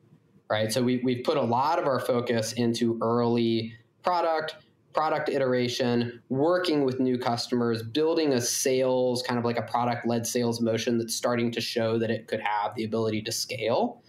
right? 0.50 0.72
So 0.72 0.82
we, 0.82 1.02
we've 1.04 1.24
put 1.24 1.38
a 1.38 1.42
lot 1.42 1.80
of 1.80 1.86
our 1.86 2.00
focus 2.00 2.54
into 2.54 2.98
early 3.02 3.74
product, 4.04 4.56
product 4.94 5.30
iteration, 5.30 6.22
working 6.30 6.84
with 6.84 7.00
new 7.00 7.18
customers, 7.18 7.84
building 7.84 8.34
a 8.34 8.42
sales 8.42 9.24
kind 9.24 9.38
of 9.38 9.46
like 9.46 9.58
a 9.58 9.64
product 9.64 10.06
led 10.06 10.26
sales 10.26 10.62
motion 10.62 10.98
that's 10.98 11.16
starting 11.16 11.52
to 11.52 11.62
show 11.62 11.98
that 11.98 12.10
it 12.10 12.28
could 12.28 12.42
have 12.42 12.76
the 12.76 12.84
ability 12.84 13.22
to 13.24 13.32
scale. 13.32 14.02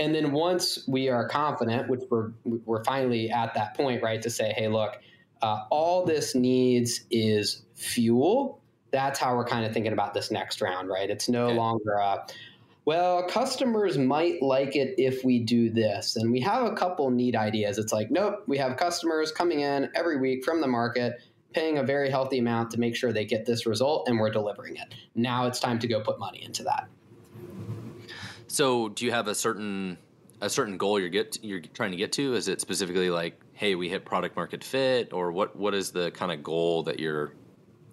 And 0.00 0.12
then 0.12 0.32
once 0.32 0.86
we 0.88 1.08
are 1.08 1.28
confident, 1.28 1.88
which 1.88 2.02
we're 2.10 2.32
we're 2.44 2.82
finally 2.82 3.30
at 3.30 3.54
that 3.54 3.76
point, 3.76 4.02
right, 4.02 4.20
to 4.22 4.30
say, 4.30 4.52
hey, 4.56 4.66
look, 4.66 4.96
uh, 5.40 5.64
all 5.70 6.04
this 6.04 6.34
needs 6.34 7.04
is 7.10 7.62
fuel. 7.74 8.60
That's 8.94 9.18
how 9.18 9.34
we're 9.34 9.44
kind 9.44 9.66
of 9.66 9.72
thinking 9.72 9.92
about 9.92 10.14
this 10.14 10.30
next 10.30 10.60
round, 10.60 10.88
right? 10.88 11.10
It's 11.10 11.28
no 11.28 11.48
Okay. 11.48 11.56
longer 11.56 11.94
a 11.94 12.26
well, 12.84 13.26
customers 13.26 13.98
might 13.98 14.40
like 14.42 14.76
it 14.76 14.94
if 14.98 15.24
we 15.24 15.40
do 15.40 15.70
this. 15.70 16.16
And 16.16 16.30
we 16.30 16.38
have 16.40 16.66
a 16.66 16.74
couple 16.74 17.10
neat 17.10 17.34
ideas. 17.34 17.78
It's 17.78 17.92
like, 17.92 18.10
nope, 18.10 18.44
we 18.46 18.58
have 18.58 18.76
customers 18.76 19.32
coming 19.32 19.60
in 19.60 19.90
every 19.94 20.18
week 20.20 20.44
from 20.44 20.60
the 20.60 20.66
market, 20.66 21.14
paying 21.52 21.78
a 21.78 21.82
very 21.82 22.10
healthy 22.10 22.38
amount 22.38 22.70
to 22.72 22.78
make 22.78 22.94
sure 22.94 23.12
they 23.12 23.24
get 23.24 23.46
this 23.46 23.66
result, 23.66 24.06
and 24.08 24.20
we're 24.20 24.30
delivering 24.30 24.76
it. 24.76 24.94
Now 25.14 25.46
it's 25.46 25.58
time 25.58 25.78
to 25.80 25.88
go 25.88 26.00
put 26.00 26.20
money 26.20 26.44
into 26.44 26.62
that. 26.64 26.88
So, 28.46 28.90
do 28.90 29.04
you 29.06 29.10
have 29.10 29.26
a 29.26 29.34
certain 29.34 29.98
a 30.40 30.50
certain 30.50 30.76
goal 30.76 31.00
you're 31.00 31.08
get 31.08 31.42
you're 31.42 31.62
trying 31.62 31.92
to 31.92 31.96
get 31.96 32.12
to? 32.12 32.34
Is 32.34 32.46
it 32.48 32.60
specifically 32.60 33.10
like, 33.10 33.40
hey, 33.54 33.74
we 33.74 33.88
hit 33.88 34.04
product 34.04 34.36
market 34.36 34.62
fit, 34.62 35.12
or 35.12 35.32
what? 35.32 35.56
What 35.56 35.74
is 35.74 35.90
the 35.90 36.10
kind 36.12 36.30
of 36.30 36.42
goal 36.42 36.84
that 36.84 37.00
you're? 37.00 37.32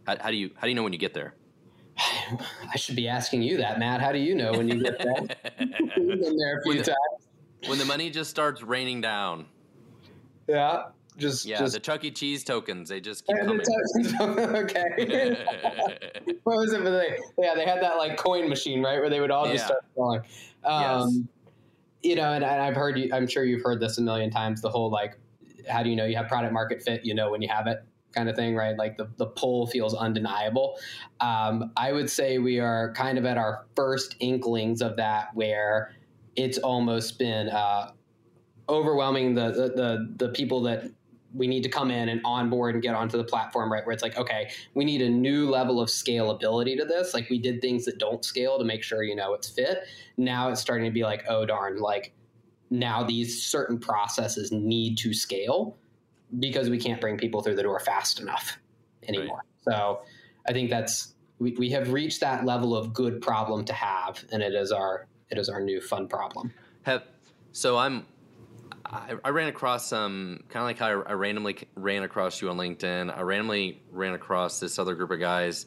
How, 0.07 0.17
how 0.19 0.31
do 0.31 0.37
you 0.37 0.51
how 0.55 0.61
do 0.63 0.69
you 0.69 0.75
know 0.75 0.83
when 0.83 0.93
you 0.93 0.99
get 0.99 1.13
there? 1.13 1.33
I 1.97 2.77
should 2.77 2.95
be 2.95 3.07
asking 3.07 3.41
you 3.43 3.57
that, 3.57 3.79
Matt. 3.79 4.01
How 4.01 4.11
do 4.11 4.17
you 4.19 4.35
know 4.35 4.51
when 4.51 4.67
you 4.67 4.81
get 4.81 4.97
there? 4.99 5.13
Been 5.95 6.37
there 6.37 6.59
a 6.59 6.63
few 6.63 6.69
When 6.69 6.77
the- 6.77 6.83
times. 6.83 7.67
when 7.67 7.77
the 7.77 7.85
money 7.85 8.09
just 8.09 8.29
starts 8.29 8.61
raining 8.61 9.01
down. 9.01 9.45
Yeah. 10.47 10.83
Just, 11.17 11.45
Yeah, 11.45 11.59
just 11.59 11.73
the 11.73 11.79
Chuck 11.79 12.03
E. 12.05 12.09
Cheese 12.09 12.43
tokens 12.43 12.87
they 12.87 13.01
just 13.01 13.27
keep 13.27 13.35
coming. 13.37 13.59
okay. 14.39 15.45
what 16.43 16.57
was 16.57 16.71
it? 16.73 16.83
They, 16.83 17.17
yeah, 17.37 17.53
they 17.53 17.65
had 17.65 17.81
that 17.83 17.97
like 17.97 18.15
coin 18.17 18.47
machine, 18.47 18.81
right, 18.81 18.97
where 18.99 19.09
they 19.09 19.19
would 19.19 19.29
all 19.29 19.45
just 19.51 19.65
start 19.65 19.83
falling. 19.95 20.21
Um, 20.63 21.27
You 22.01 22.15
know, 22.15 22.31
and, 22.33 22.43
and 22.45 22.61
I've 22.61 22.75
heard 22.75 22.97
you. 22.97 23.09
I'm 23.13 23.27
sure 23.27 23.43
you've 23.43 23.61
heard 23.61 23.79
this 23.81 23.97
a 23.97 24.01
million 24.01 24.31
times. 24.31 24.61
The 24.61 24.69
whole 24.69 24.89
like, 24.89 25.19
how 25.69 25.83
do 25.83 25.89
you 25.89 25.95
know 25.97 26.05
you 26.05 26.15
have 26.15 26.27
product 26.29 26.53
market 26.53 26.81
fit? 26.81 27.05
You 27.05 27.13
know 27.13 27.29
when 27.29 27.41
you 27.41 27.49
have 27.49 27.67
it, 27.67 27.83
kind 28.13 28.29
of 28.29 28.35
thing, 28.35 28.55
right? 28.55 28.77
Like 28.77 28.97
the 28.97 29.09
the 29.17 29.27
pull 29.27 29.67
feels 29.67 29.93
undeniable. 29.93 30.77
Um, 31.19 31.71
I 31.77 31.91
would 31.91 32.09
say 32.09 32.37
we 32.37 32.59
are 32.59 32.93
kind 32.93 33.17
of 33.17 33.25
at 33.25 33.37
our 33.37 33.65
first 33.75 34.15
inklings 34.19 34.81
of 34.81 34.97
that, 34.97 35.29
where 35.33 35.93
it's 36.35 36.57
almost 36.57 37.19
been 37.19 37.49
uh, 37.49 37.91
overwhelming 38.69 39.35
the, 39.35 39.51
the 39.51 39.71
the 39.75 40.25
the 40.27 40.29
people 40.29 40.61
that 40.63 40.85
we 41.33 41.47
need 41.47 41.63
to 41.63 41.69
come 41.69 41.91
in 41.91 42.09
and 42.09 42.21
onboard 42.25 42.75
and 42.75 42.83
get 42.83 42.93
onto 42.93 43.17
the 43.17 43.23
platform, 43.23 43.71
right? 43.71 43.85
Where 43.85 43.93
it's 43.93 44.03
like, 44.03 44.17
okay, 44.17 44.51
we 44.73 44.83
need 44.83 45.01
a 45.01 45.09
new 45.09 45.49
level 45.49 45.79
of 45.79 45.89
scalability 45.89 46.77
to 46.77 46.85
this. 46.85 47.13
Like 47.13 47.29
we 47.29 47.39
did 47.39 47.61
things 47.61 47.85
that 47.85 47.99
don't 47.99 48.25
scale 48.25 48.57
to 48.57 48.65
make 48.65 48.83
sure, 48.83 49.03
you 49.03 49.15
know, 49.15 49.33
it's 49.33 49.49
fit. 49.49 49.85
Now 50.17 50.49
it's 50.49 50.59
starting 50.59 50.85
to 50.85 50.91
be 50.91 51.03
like, 51.03 51.23
oh 51.29 51.45
darn, 51.45 51.79
like 51.79 52.13
now 52.69 53.03
these 53.03 53.43
certain 53.43 53.79
processes 53.79 54.51
need 54.51 54.97
to 54.99 55.13
scale 55.13 55.77
because 56.39 56.69
we 56.69 56.77
can't 56.77 57.01
bring 57.01 57.17
people 57.17 57.41
through 57.41 57.55
the 57.55 57.63
door 57.63 57.79
fast 57.79 58.19
enough 58.19 58.57
anymore. 59.07 59.43
So 59.61 60.01
I 60.47 60.53
think 60.53 60.69
that's 60.69 61.13
we, 61.39 61.53
we 61.53 61.69
have 61.71 61.91
reached 61.91 62.19
that 62.21 62.45
level 62.45 62.75
of 62.75 62.93
good 62.93 63.21
problem 63.21 63.65
to 63.65 63.73
have, 63.73 64.23
and 64.31 64.43
it 64.43 64.53
is 64.53 64.71
our 64.71 65.07
it 65.29 65.37
is 65.37 65.49
our 65.49 65.59
new 65.59 65.81
fun 65.81 66.07
problem. 66.07 66.53
Have, 66.83 67.03
so 67.51 67.77
I'm. 67.77 68.05
I, 68.83 69.15
I 69.23 69.29
ran 69.29 69.47
across 69.47 69.93
um, 69.93 70.37
some 70.39 70.47
kind 70.49 70.63
of 70.63 70.67
like 70.67 70.77
how 70.79 71.01
I, 71.01 71.11
I 71.11 71.13
randomly 71.13 71.57
ran 71.75 72.03
across 72.03 72.41
you 72.41 72.49
on 72.49 72.57
LinkedIn. 72.57 73.15
I 73.15 73.21
randomly 73.21 73.81
ran 73.89 74.13
across 74.13 74.59
this 74.59 74.79
other 74.79 74.95
group 74.95 75.11
of 75.11 75.19
guys 75.19 75.65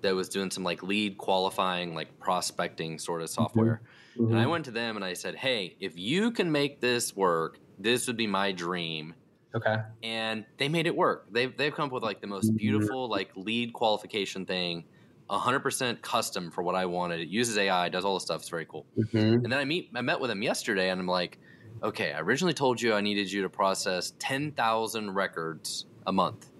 that 0.00 0.14
was 0.14 0.28
doing 0.28 0.50
some 0.50 0.64
like 0.64 0.82
lead 0.82 1.16
qualifying, 1.16 1.94
like 1.94 2.18
prospecting 2.18 2.98
sort 2.98 3.22
of 3.22 3.28
mm-hmm. 3.28 3.42
software. 3.42 3.80
And 4.16 4.36
I 4.36 4.42
mm-hmm. 4.42 4.50
went 4.50 4.64
to 4.66 4.70
them 4.70 4.96
and 4.96 5.04
I 5.04 5.14
said, 5.14 5.36
"Hey, 5.36 5.76
if 5.80 5.96
you 5.96 6.30
can 6.30 6.50
make 6.50 6.80
this 6.80 7.14
work, 7.14 7.58
this 7.78 8.06
would 8.06 8.16
be 8.16 8.26
my 8.26 8.52
dream." 8.52 9.14
Okay. 9.54 9.76
and 10.02 10.44
they 10.58 10.68
made 10.68 10.86
it 10.86 10.96
work. 10.96 11.26
They've 11.30 11.56
they've 11.56 11.72
come 11.72 11.86
up 11.86 11.92
with 11.92 12.02
like 12.02 12.20
the 12.20 12.26
most 12.26 12.56
beautiful 12.56 13.08
like 13.08 13.30
lead 13.36 13.72
qualification 13.72 14.46
thing, 14.46 14.84
hundred 15.30 15.60
percent 15.60 16.02
custom 16.02 16.50
for 16.50 16.62
what 16.62 16.74
I 16.74 16.86
wanted. 16.86 17.20
It 17.20 17.28
uses 17.28 17.56
AI, 17.56 17.88
does 17.88 18.04
all 18.04 18.14
the 18.14 18.20
stuff. 18.20 18.40
It's 18.40 18.48
very 18.48 18.66
cool. 18.66 18.86
Mhm. 18.98 19.44
And 19.44 19.44
then 19.44 19.54
I 19.58 19.64
meet 19.64 19.90
I 19.94 20.00
met 20.00 20.20
with 20.20 20.30
him 20.30 20.42
yesterday, 20.42 20.90
and 20.90 21.00
I'm 21.00 21.06
like, 21.06 21.38
okay, 21.82 22.12
I 22.12 22.20
originally 22.20 22.54
told 22.54 22.80
you 22.80 22.94
I 22.94 23.00
needed 23.00 23.30
you 23.30 23.42
to 23.42 23.48
process 23.48 24.12
10,000 24.18 25.10
records 25.14 25.86
a 26.06 26.12
month. 26.12 26.50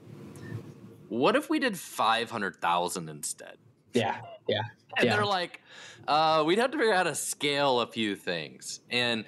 What 1.08 1.36
if 1.36 1.48
we 1.48 1.58
did 1.58 1.78
500,000 1.78 3.08
instead? 3.08 3.56
Yeah, 3.92 4.20
yeah. 4.48 4.62
And 4.96 5.06
yeah. 5.06 5.16
they're 5.16 5.24
like, 5.24 5.60
uh, 6.08 6.42
we'd 6.46 6.58
have 6.58 6.70
to 6.72 6.78
figure 6.78 6.92
out 6.92 7.06
how 7.06 7.10
to 7.10 7.14
scale 7.14 7.80
a 7.80 7.86
few 7.86 8.16
things. 8.16 8.80
And 8.90 9.24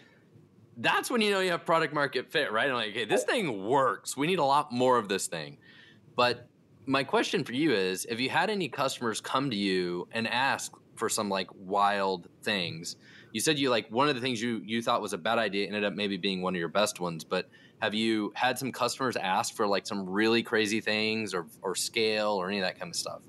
that's 0.77 1.11
when 1.11 1.21
you 1.21 1.31
know 1.31 1.41
you 1.41 1.51
have 1.51 1.65
product 1.65 1.95
market 1.95 2.31
fit, 2.31 2.53
right? 2.53 2.69
I'm 2.69 2.75
like, 2.75 2.93
hey, 2.93 3.05
this 3.05 3.25
thing 3.25 3.67
works. 3.67 4.17
We 4.17 4.27
need 4.27 4.39
a 4.39 4.45
lot 4.45 4.73
more 4.73 4.99
of 4.99 5.09
this 5.09 5.27
thing. 5.27 5.59
But 6.15 6.49
my 6.87 7.03
question 7.03 7.45
for 7.45 7.53
you 7.53 7.73
is 7.73 8.07
have 8.09 8.21
you 8.21 8.31
had 8.31 8.51
any 8.51 8.69
customers 8.69 9.21
come 9.21 9.51
to 9.51 9.57
you 9.57 10.09
and 10.13 10.27
ask 10.29 10.73
for 10.95 11.09
some 11.09 11.29
like 11.29 11.49
wild 11.55 12.29
things? 12.43 12.97
You 13.33 13.41
said 13.41 13.59
you 13.59 13.71
like 13.71 13.89
one 13.91 14.09
of 14.09 14.15
the 14.15 14.21
things 14.21 14.41
you 14.41 14.63
you 14.65 14.83
thought 14.83 15.03
was 15.03 15.13
a 15.13 15.19
bad 15.19 15.39
idea 15.39 15.67
ended 15.67 15.85
up 15.85 15.95
maybe 15.95 16.17
being 16.17 16.43
one 16.43 16.55
of 16.55 16.59
your 16.59 16.69
best 16.69 17.01
ones, 17.01 17.25
but 17.25 17.49
have 17.81 17.95
you 17.95 18.33
had 18.35 18.59
some 18.59 18.73
customers 18.73 19.17
ask 19.17 19.55
for 19.55 19.67
like 19.67 19.87
some 19.87 20.09
really 20.09 20.43
crazy 20.43 20.81
things 20.81 21.35
or 21.35 21.47
or 21.63 21.75
scale 21.75 22.33
or 22.33 22.49
any 22.49 22.59
of 22.59 22.65
that 22.65 22.79
kind 22.79 22.91
of 22.91 22.97
stuff? 22.97 23.23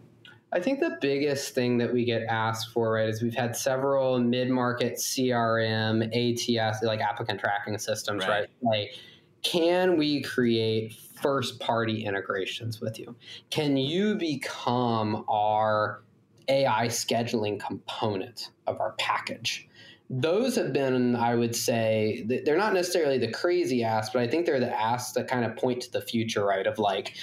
I 0.57 0.59
think 0.59 0.79
the 0.79 0.97
biggest 0.99 1.53
thing 1.53 1.77
that 1.77 1.93
we 1.93 2.03
get 2.03 2.23
asked 2.23 2.71
for, 2.71 2.93
right, 2.93 3.07
is 3.07 3.21
we've 3.21 3.35
had 3.35 3.55
several 3.55 4.17
mid-market 4.17 4.95
CRM, 4.95 6.01
ATS, 6.07 6.81
like 6.81 6.99
applicant 6.99 7.39
tracking 7.39 7.77
systems, 7.77 8.23
right? 8.23 8.39
right? 8.39 8.49
Like, 8.63 8.95
can 9.43 9.97
we 9.97 10.23
create 10.23 10.93
first-party 11.21 12.03
integrations 12.03 12.81
with 12.81 12.97
you? 12.97 13.15
Can 13.51 13.77
you 13.77 14.15
become 14.15 15.25
our 15.29 16.01
AI 16.47 16.87
scheduling 16.87 17.59
component 17.59 18.49
of 18.65 18.81
our 18.81 18.93
package? 18.93 19.69
Those 20.09 20.55
have 20.55 20.73
been, 20.73 21.15
I 21.15 21.35
would 21.35 21.55
say, 21.55 22.25
they're 22.45 22.57
not 22.57 22.73
necessarily 22.73 23.19
the 23.19 23.31
crazy 23.31 23.83
asks, 23.83 24.11
but 24.11 24.23
I 24.23 24.27
think 24.27 24.47
they're 24.47 24.59
the 24.59 24.75
asks 24.75 25.11
that 25.11 25.27
kind 25.27 25.45
of 25.45 25.55
point 25.55 25.81
to 25.81 25.91
the 25.91 26.01
future, 26.01 26.43
right? 26.43 26.65
Of 26.65 26.79
like, 26.79 27.13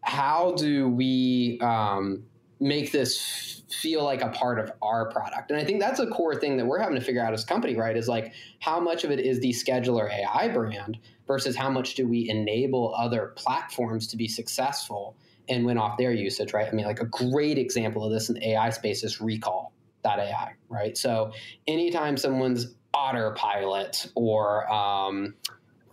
how 0.00 0.54
do 0.56 0.88
we 0.88 1.58
um, 1.60 2.22
make 2.60 2.92
this 2.92 3.62
feel 3.70 4.04
like 4.04 4.22
a 4.22 4.28
part 4.28 4.58
of 4.58 4.72
our 4.80 5.10
product. 5.10 5.50
And 5.50 5.60
I 5.60 5.64
think 5.64 5.80
that's 5.80 6.00
a 6.00 6.06
core 6.06 6.34
thing 6.34 6.56
that 6.56 6.66
we're 6.66 6.78
having 6.78 6.94
to 6.94 7.00
figure 7.00 7.24
out 7.24 7.32
as 7.32 7.44
a 7.44 7.46
company, 7.46 7.76
right? 7.76 7.96
Is 7.96 8.08
like 8.08 8.32
how 8.60 8.80
much 8.80 9.04
of 9.04 9.10
it 9.10 9.20
is 9.20 9.40
the 9.40 9.50
scheduler 9.50 10.10
AI 10.10 10.48
brand 10.48 10.98
versus 11.26 11.56
how 11.56 11.68
much 11.68 11.94
do 11.94 12.06
we 12.06 12.28
enable 12.28 12.94
other 12.94 13.32
platforms 13.36 14.06
to 14.08 14.16
be 14.16 14.28
successful 14.28 15.16
and 15.48 15.64
win 15.64 15.78
off 15.78 15.98
their 15.98 16.12
usage, 16.12 16.52
right? 16.52 16.68
I 16.68 16.72
mean, 16.72 16.86
like 16.86 17.00
a 17.00 17.06
great 17.06 17.58
example 17.58 18.04
of 18.04 18.12
this 18.12 18.28
in 18.28 18.36
the 18.36 18.50
AI 18.50 18.70
space 18.70 19.04
is 19.04 19.20
recall.ai, 19.20 20.52
right? 20.68 20.96
So 20.96 21.32
anytime 21.66 22.16
someone's 22.16 22.74
autopilot 22.94 24.10
or 24.14 24.72
um, 24.72 25.34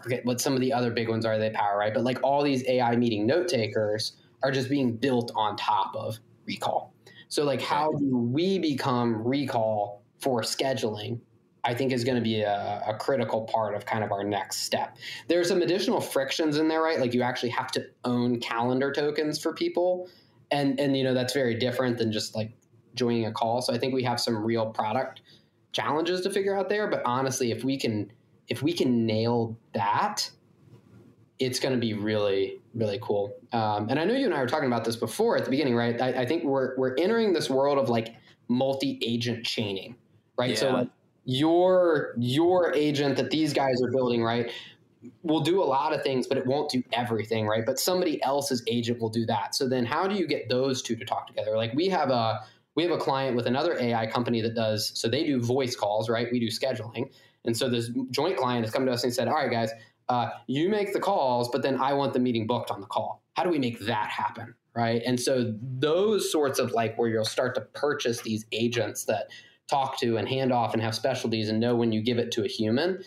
forget 0.01 0.26
what 0.26 0.41
some 0.41 0.53
of 0.53 0.61
the 0.61 0.74
other 0.74 0.91
big 0.91 1.09
ones 1.09 1.26
are 1.26 1.38
they 1.38 1.49
power, 1.49 1.78
right? 1.78 1.93
But 1.93 2.03
like 2.03 2.20
all 2.24 2.43
these 2.43 2.68
AI 2.68 2.95
meeting 2.95 3.26
note 3.26 3.47
takers 3.47 4.14
are 4.43 4.51
just 4.51 4.70
being 4.70 4.95
built 4.95 5.32
on 5.36 5.55
top 5.55 5.95
of 5.95 6.20
recall. 6.45 6.93
So, 7.29 7.43
like, 7.43 7.61
how 7.61 7.91
do 7.91 8.17
we 8.17 8.59
become 8.59 9.25
recall 9.25 10.03
for 10.19 10.41
scheduling? 10.41 11.19
I 11.65 11.73
think 11.73 11.93
is 11.93 12.03
going 12.03 12.17
to 12.17 12.21
be 12.21 12.41
a, 12.41 12.83
a, 12.85 12.93
critical 12.95 13.43
part 13.43 13.73
of 13.73 13.85
kind 13.85 14.03
of 14.03 14.11
our 14.11 14.23
next 14.23 14.57
step. 14.63 14.97
There's 15.29 15.47
some 15.47 15.61
additional 15.61 16.01
frictions 16.01 16.57
in 16.57 16.67
there, 16.67 16.81
right? 16.81 16.99
Like 16.99 17.13
you 17.13 17.21
actually 17.21 17.51
have 17.51 17.71
to 17.71 17.85
own 18.03 18.41
calendar 18.41 18.91
tokens 18.91 19.41
for 19.41 19.53
people, 19.53 20.09
and 20.51 20.77
and 20.77 20.97
you 20.97 21.05
know 21.05 21.13
that's 21.13 21.33
very 21.33 21.55
different 21.55 21.97
than 21.97 22.11
just 22.11 22.35
like 22.35 22.51
joining 22.95 23.25
a 23.25 23.31
call. 23.31 23.61
So 23.61 23.73
I 23.73 23.77
think 23.77 23.93
we 23.93 24.03
have 24.03 24.19
some 24.19 24.43
real 24.43 24.67
product 24.67 25.21
challenges 25.71 26.21
to 26.21 26.29
figure 26.29 26.55
out 26.57 26.67
there. 26.67 26.87
But 26.87 27.01
honestly, 27.05 27.51
if 27.51 27.63
we 27.63 27.77
can 27.77 28.11
if 28.49 28.61
we 28.61 28.73
can 28.73 29.05
nail 29.05 29.57
that, 29.73 30.29
it's 31.45 31.59
going 31.59 31.73
to 31.73 31.79
be 31.79 31.93
really 31.93 32.59
really 32.73 32.99
cool. 33.01 33.35
Um, 33.51 33.89
and 33.89 33.99
I 33.99 34.03
know 34.05 34.15
you 34.15 34.25
and 34.25 34.33
I 34.33 34.39
were 34.39 34.47
talking 34.47 34.67
about 34.67 34.83
this 34.83 34.95
before 34.95 35.37
at 35.37 35.45
the 35.45 35.51
beginning, 35.51 35.75
right? 35.75 35.99
I, 36.01 36.21
I 36.21 36.25
think 36.25 36.43
we're 36.43 36.75
we're 36.77 36.95
entering 36.97 37.33
this 37.33 37.49
world 37.49 37.77
of 37.77 37.89
like 37.89 38.15
multi 38.47 38.99
agent 39.01 39.45
chaining, 39.45 39.95
right? 40.37 40.51
Yeah. 40.51 40.55
So 40.55 40.71
like 40.71 40.89
your 41.25 42.13
your 42.17 42.73
agent 42.73 43.17
that 43.17 43.29
these 43.29 43.53
guys 43.53 43.81
are 43.81 43.91
building, 43.91 44.23
right? 44.23 44.51
will 45.23 45.41
do 45.41 45.61
a 45.61 45.65
lot 45.65 45.93
of 45.93 46.01
things, 46.01 46.27
but 46.27 46.37
it 46.37 46.45
won't 46.45 46.69
do 46.69 46.83
everything, 46.93 47.47
right? 47.47 47.65
But 47.65 47.79
somebody 47.79 48.23
else's 48.23 48.63
agent 48.67 49.01
will 49.01 49.09
do 49.09 49.25
that. 49.25 49.55
So 49.55 49.67
then 49.67 49.85
how 49.85 50.07
do 50.07 50.15
you 50.15 50.27
get 50.27 50.49
those 50.49 50.81
two 50.81 50.95
to 50.95 51.05
talk 51.05 51.27
together? 51.27 51.57
Like 51.57 51.73
we 51.73 51.89
have 51.89 52.09
a 52.09 52.41
we 52.75 52.83
have 52.83 52.91
a 52.91 52.97
client 52.97 53.35
with 53.35 53.45
another 53.45 53.77
AI 53.79 54.07
company 54.07 54.41
that 54.41 54.55
does 54.55 54.91
so 54.95 55.07
they 55.07 55.23
do 55.25 55.41
voice 55.41 55.75
calls, 55.75 56.09
right? 56.09 56.27
We 56.31 56.39
do 56.39 56.47
scheduling. 56.47 57.11
And 57.45 57.55
so 57.55 57.69
this 57.69 57.91
joint 58.11 58.37
client 58.37 58.65
has 58.65 58.73
come 58.73 58.85
to 58.85 58.91
us 58.91 59.03
and 59.03 59.13
said, 59.13 59.27
All 59.27 59.35
right, 59.35 59.51
guys, 59.51 59.71
uh, 60.10 60.30
you 60.47 60.70
make 60.70 60.93
the 60.93 60.99
calls, 60.99 61.49
but 61.49 61.62
then 61.62 61.80
I 61.80 61.93
want 61.93 62.14
the 62.14 62.20
meeting 62.20 62.47
booked 62.47 62.72
on 62.72 62.82
the 62.82 62.88
call. 62.88 63.24
How 63.34 63.43
do 63.43 63.49
we 63.49 63.60
make 63.60 63.80
that 63.82 64.10
happen? 64.10 64.54
Right. 64.76 65.01
And 65.06 65.20
so 65.20 65.54
those 65.62 66.32
sorts 66.32 66.60
of 66.60 66.72
like 66.72 66.97
where 66.97 67.10
you'll 67.10 67.26
start 67.26 67.54
to 67.56 67.62
purchase 67.62 68.22
these 68.22 68.45
agents 68.51 69.06
that 69.06 69.30
talk 69.70 69.99
to 69.99 70.18
and 70.18 70.28
hand 70.28 70.51
off 70.51 70.74
and 70.74 70.82
have 70.82 70.95
specialties 70.95 71.49
and 71.49 71.60
know 71.60 71.76
when 71.76 71.91
you 71.91 72.01
give 72.01 72.18
it 72.18 72.32
to 72.32 72.43
a 72.43 72.47
human, 72.47 73.04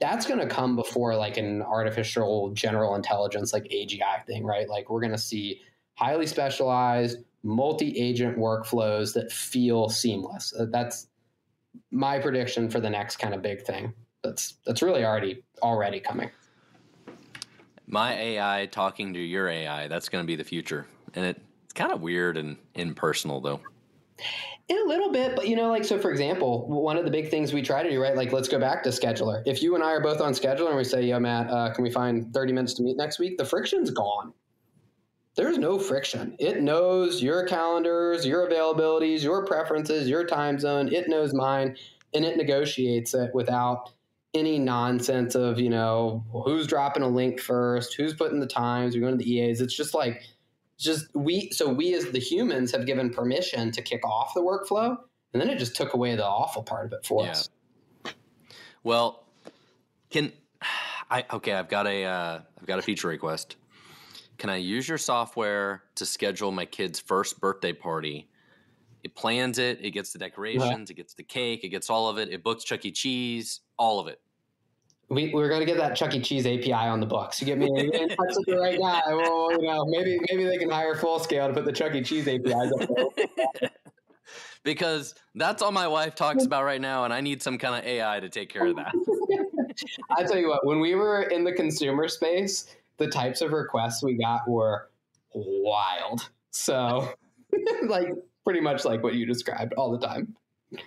that's 0.00 0.26
going 0.26 0.40
to 0.40 0.46
come 0.46 0.76
before 0.76 1.14
like 1.14 1.36
an 1.36 1.60
artificial 1.62 2.50
general 2.52 2.94
intelligence, 2.94 3.52
like 3.52 3.64
AGI 3.64 4.24
thing, 4.26 4.44
right? 4.44 4.68
Like 4.68 4.88
we're 4.88 5.00
going 5.00 5.12
to 5.12 5.18
see 5.18 5.60
highly 5.94 6.26
specialized, 6.26 7.18
multi 7.42 7.96
agent 7.98 8.38
workflows 8.38 9.12
that 9.14 9.30
feel 9.30 9.90
seamless. 9.90 10.54
Uh, 10.58 10.66
that's 10.70 11.08
my 11.90 12.18
prediction 12.18 12.70
for 12.70 12.80
the 12.80 12.90
next 12.90 13.16
kind 13.16 13.34
of 13.34 13.42
big 13.42 13.62
thing. 13.62 13.92
That's 14.24 14.54
that's 14.66 14.82
really 14.82 15.04
already 15.04 15.42
already 15.62 16.00
coming 16.00 16.30
my 17.90 18.14
AI 18.14 18.66
talking 18.66 19.14
to 19.14 19.20
your 19.20 19.48
AI, 19.48 19.88
that's 19.88 20.08
going 20.08 20.22
to 20.22 20.26
be 20.26 20.36
the 20.36 20.44
future. 20.44 20.86
And 21.14 21.24
it, 21.24 21.42
it's 21.64 21.72
kind 21.72 21.92
of 21.92 22.00
weird 22.00 22.36
and 22.36 22.56
impersonal, 22.74 23.40
though. 23.40 23.60
A 24.70 24.74
little 24.86 25.10
bit, 25.10 25.34
but 25.34 25.48
you 25.48 25.56
know, 25.56 25.68
like, 25.68 25.84
so 25.84 25.98
for 25.98 26.12
example, 26.12 26.68
one 26.68 26.96
of 26.96 27.04
the 27.04 27.10
big 27.10 27.28
things 27.28 27.52
we 27.52 27.60
try 27.60 27.82
to 27.82 27.90
do, 27.90 28.00
right? 28.00 28.14
Like, 28.14 28.32
let's 28.32 28.46
go 28.46 28.60
back 28.60 28.84
to 28.84 28.90
scheduler. 28.90 29.42
If 29.44 29.62
you 29.62 29.74
and 29.74 29.82
I 29.82 29.88
are 29.88 30.00
both 30.00 30.20
on 30.20 30.32
scheduler 30.32 30.68
and 30.68 30.76
we 30.76 30.84
say, 30.84 31.02
yo, 31.02 31.18
Matt, 31.18 31.50
uh, 31.50 31.74
can 31.74 31.82
we 31.82 31.90
find 31.90 32.32
30 32.32 32.52
minutes 32.52 32.74
to 32.74 32.84
meet 32.84 32.96
next 32.96 33.18
week? 33.18 33.36
The 33.36 33.44
friction's 33.44 33.90
gone. 33.90 34.32
There's 35.34 35.58
no 35.58 35.78
friction. 35.78 36.36
It 36.38 36.62
knows 36.62 37.20
your 37.20 37.46
calendars, 37.46 38.24
your 38.24 38.48
availabilities, 38.48 39.24
your 39.24 39.44
preferences, 39.44 40.08
your 40.08 40.24
time 40.24 40.58
zone. 40.60 40.92
It 40.92 41.08
knows 41.08 41.34
mine, 41.34 41.76
and 42.14 42.24
it 42.24 42.36
negotiates 42.36 43.14
it 43.14 43.34
without 43.34 43.90
any 44.34 44.58
nonsense 44.58 45.34
of 45.34 45.58
you 45.58 45.70
know 45.70 46.24
who's 46.44 46.66
dropping 46.66 47.02
a 47.02 47.08
link 47.08 47.40
first, 47.40 47.94
who's 47.94 48.14
putting 48.14 48.40
the 48.40 48.46
times, 48.46 48.94
we're 48.94 49.00
going 49.00 49.18
to 49.18 49.24
the 49.24 49.30
EAs. 49.30 49.60
It's 49.60 49.74
just 49.74 49.94
like 49.94 50.22
just 50.78 51.06
we 51.14 51.50
so 51.50 51.68
we 51.68 51.94
as 51.94 52.10
the 52.10 52.18
humans 52.18 52.72
have 52.72 52.86
given 52.86 53.10
permission 53.10 53.70
to 53.72 53.82
kick 53.82 54.04
off 54.04 54.34
the 54.34 54.40
workflow, 54.40 54.96
and 55.32 55.40
then 55.40 55.50
it 55.50 55.58
just 55.58 55.76
took 55.76 55.94
away 55.94 56.16
the 56.16 56.26
awful 56.26 56.62
part 56.62 56.86
of 56.86 56.92
it 56.92 57.04
for 57.04 57.24
yeah. 57.24 57.30
us. 57.30 57.48
Well, 58.82 59.26
can 60.10 60.32
I? 61.10 61.24
Okay, 61.32 61.52
I've 61.52 61.68
got 61.68 61.86
a 61.86 62.04
uh, 62.04 62.40
I've 62.58 62.66
got 62.66 62.78
a 62.78 62.82
feature 62.82 63.08
request. 63.08 63.56
Can 64.38 64.48
I 64.48 64.56
use 64.56 64.88
your 64.88 64.96
software 64.96 65.82
to 65.96 66.06
schedule 66.06 66.50
my 66.50 66.64
kid's 66.64 66.98
first 66.98 67.40
birthday 67.40 67.74
party? 67.74 68.30
It 69.02 69.14
plans 69.14 69.58
it, 69.58 69.78
it 69.82 69.90
gets 69.90 70.12
the 70.12 70.18
decorations, 70.18 70.90
yeah. 70.90 70.94
it 70.94 70.96
gets 70.96 71.14
the 71.14 71.22
cake, 71.22 71.64
it 71.64 71.68
gets 71.68 71.88
all 71.90 72.08
of 72.08 72.18
it, 72.18 72.30
it 72.30 72.42
books 72.42 72.64
Chuck 72.64 72.84
E. 72.84 72.92
Cheese, 72.92 73.60
all 73.78 73.98
of 73.98 74.08
it. 74.08 74.20
We, 75.08 75.32
we're 75.34 75.48
going 75.48 75.60
to 75.60 75.66
get 75.66 75.76
that 75.78 75.96
Chuck 75.96 76.14
E. 76.14 76.20
Cheese 76.20 76.46
API 76.46 76.72
on 76.72 77.00
the 77.00 77.06
books. 77.06 77.40
You 77.40 77.46
get 77.46 77.58
me 77.58 77.66
in, 77.66 78.08
touch 78.10 78.16
with 78.18 78.46
the 78.46 78.56
right 78.56 78.78
guy. 78.78 79.02
Well, 79.08 79.50
you 79.52 79.66
know, 79.66 79.84
maybe 79.86 80.20
maybe 80.30 80.44
they 80.44 80.56
can 80.56 80.70
hire 80.70 80.94
full 80.94 81.18
scale 81.18 81.48
to 81.48 81.52
put 81.52 81.64
the 81.64 81.72
Chuck 81.72 81.94
E. 81.94 82.02
Cheese 82.02 82.28
APIs 82.28 82.72
up 82.80 82.90
because 84.62 85.14
that's 85.34 85.62
all 85.62 85.72
my 85.72 85.88
wife 85.88 86.14
talks 86.14 86.44
about 86.44 86.64
right 86.64 86.80
now, 86.80 87.04
and 87.04 87.12
I 87.12 87.20
need 87.20 87.42
some 87.42 87.58
kind 87.58 87.74
of 87.74 87.84
AI 87.84 88.20
to 88.20 88.28
take 88.28 88.50
care 88.50 88.66
of 88.66 88.76
that. 88.76 88.94
I 90.16 90.22
tell 90.22 90.38
you 90.38 90.48
what, 90.48 90.64
when 90.64 90.80
we 90.80 90.94
were 90.94 91.22
in 91.22 91.44
the 91.44 91.52
consumer 91.52 92.06
space, 92.06 92.76
the 92.98 93.08
types 93.08 93.40
of 93.40 93.52
requests 93.52 94.02
we 94.02 94.14
got 94.14 94.48
were 94.48 94.90
wild. 95.34 96.28
So, 96.50 97.12
like, 97.88 98.14
pretty 98.44 98.60
much 98.60 98.84
like 98.84 99.02
what 99.02 99.14
you 99.14 99.26
described 99.26 99.72
all 99.74 99.90
the 99.90 100.06
time. 100.06 100.36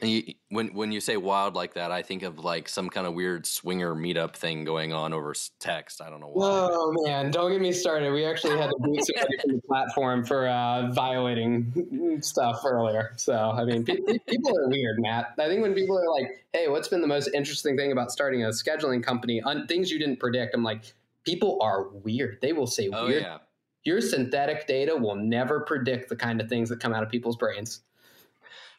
And 0.01 0.09
you, 0.09 0.33
when 0.49 0.73
when 0.73 0.93
you 0.93 1.01
say 1.01 1.17
wild 1.17 1.55
like 1.55 1.73
that, 1.73 1.91
I 1.91 2.03
think 2.03 2.23
of 2.23 2.39
like 2.39 2.69
some 2.69 2.89
kind 2.89 3.05
of 3.05 3.15
weird 3.15 3.45
swinger 3.45 3.93
meetup 3.93 4.33
thing 4.33 4.63
going 4.63 4.93
on 4.93 5.11
over 5.11 5.33
text. 5.59 6.01
I 6.01 6.09
don't 6.09 6.21
know 6.21 6.29
why. 6.29 6.69
Oh 6.71 6.93
man, 7.03 7.31
don't 7.31 7.51
get 7.51 7.59
me 7.59 7.73
started. 7.73 8.13
We 8.13 8.23
actually 8.23 8.57
had 8.57 8.69
to 8.69 8.75
boot 8.79 9.05
somebody 9.05 9.37
from 9.41 9.55
the 9.55 9.61
platform 9.67 10.23
for 10.23 10.47
uh, 10.47 10.89
violating 10.93 12.19
stuff 12.21 12.61
earlier. 12.65 13.11
So 13.17 13.33
I 13.33 13.65
mean, 13.65 13.83
pe- 13.83 13.97
people 14.29 14.57
are 14.57 14.69
weird, 14.69 14.99
Matt. 14.99 15.33
I 15.37 15.47
think 15.47 15.61
when 15.61 15.73
people 15.73 15.99
are 15.99 16.09
like, 16.09 16.45
"Hey, 16.53 16.69
what's 16.69 16.87
been 16.87 17.01
the 17.01 17.07
most 17.07 17.29
interesting 17.33 17.75
thing 17.75 17.91
about 17.91 18.09
starting 18.09 18.43
a 18.43 18.49
scheduling 18.49 19.03
company?" 19.03 19.41
on 19.41 19.67
things 19.67 19.91
you 19.91 19.99
didn't 19.99 20.17
predict, 20.17 20.55
I'm 20.55 20.63
like, 20.63 20.93
people 21.25 21.59
are 21.61 21.89
weird. 21.89 22.39
They 22.41 22.53
will 22.53 22.67
say 22.67 22.89
oh, 22.93 23.07
weird. 23.07 23.23
Yeah. 23.23 23.39
Your 23.83 24.01
synthetic 24.01 24.67
data 24.67 24.95
will 24.95 25.15
never 25.15 25.61
predict 25.61 26.09
the 26.09 26.15
kind 26.15 26.39
of 26.39 26.47
things 26.47 26.69
that 26.69 26.79
come 26.79 26.93
out 26.93 27.03
of 27.03 27.09
people's 27.09 27.35
brains. 27.35 27.81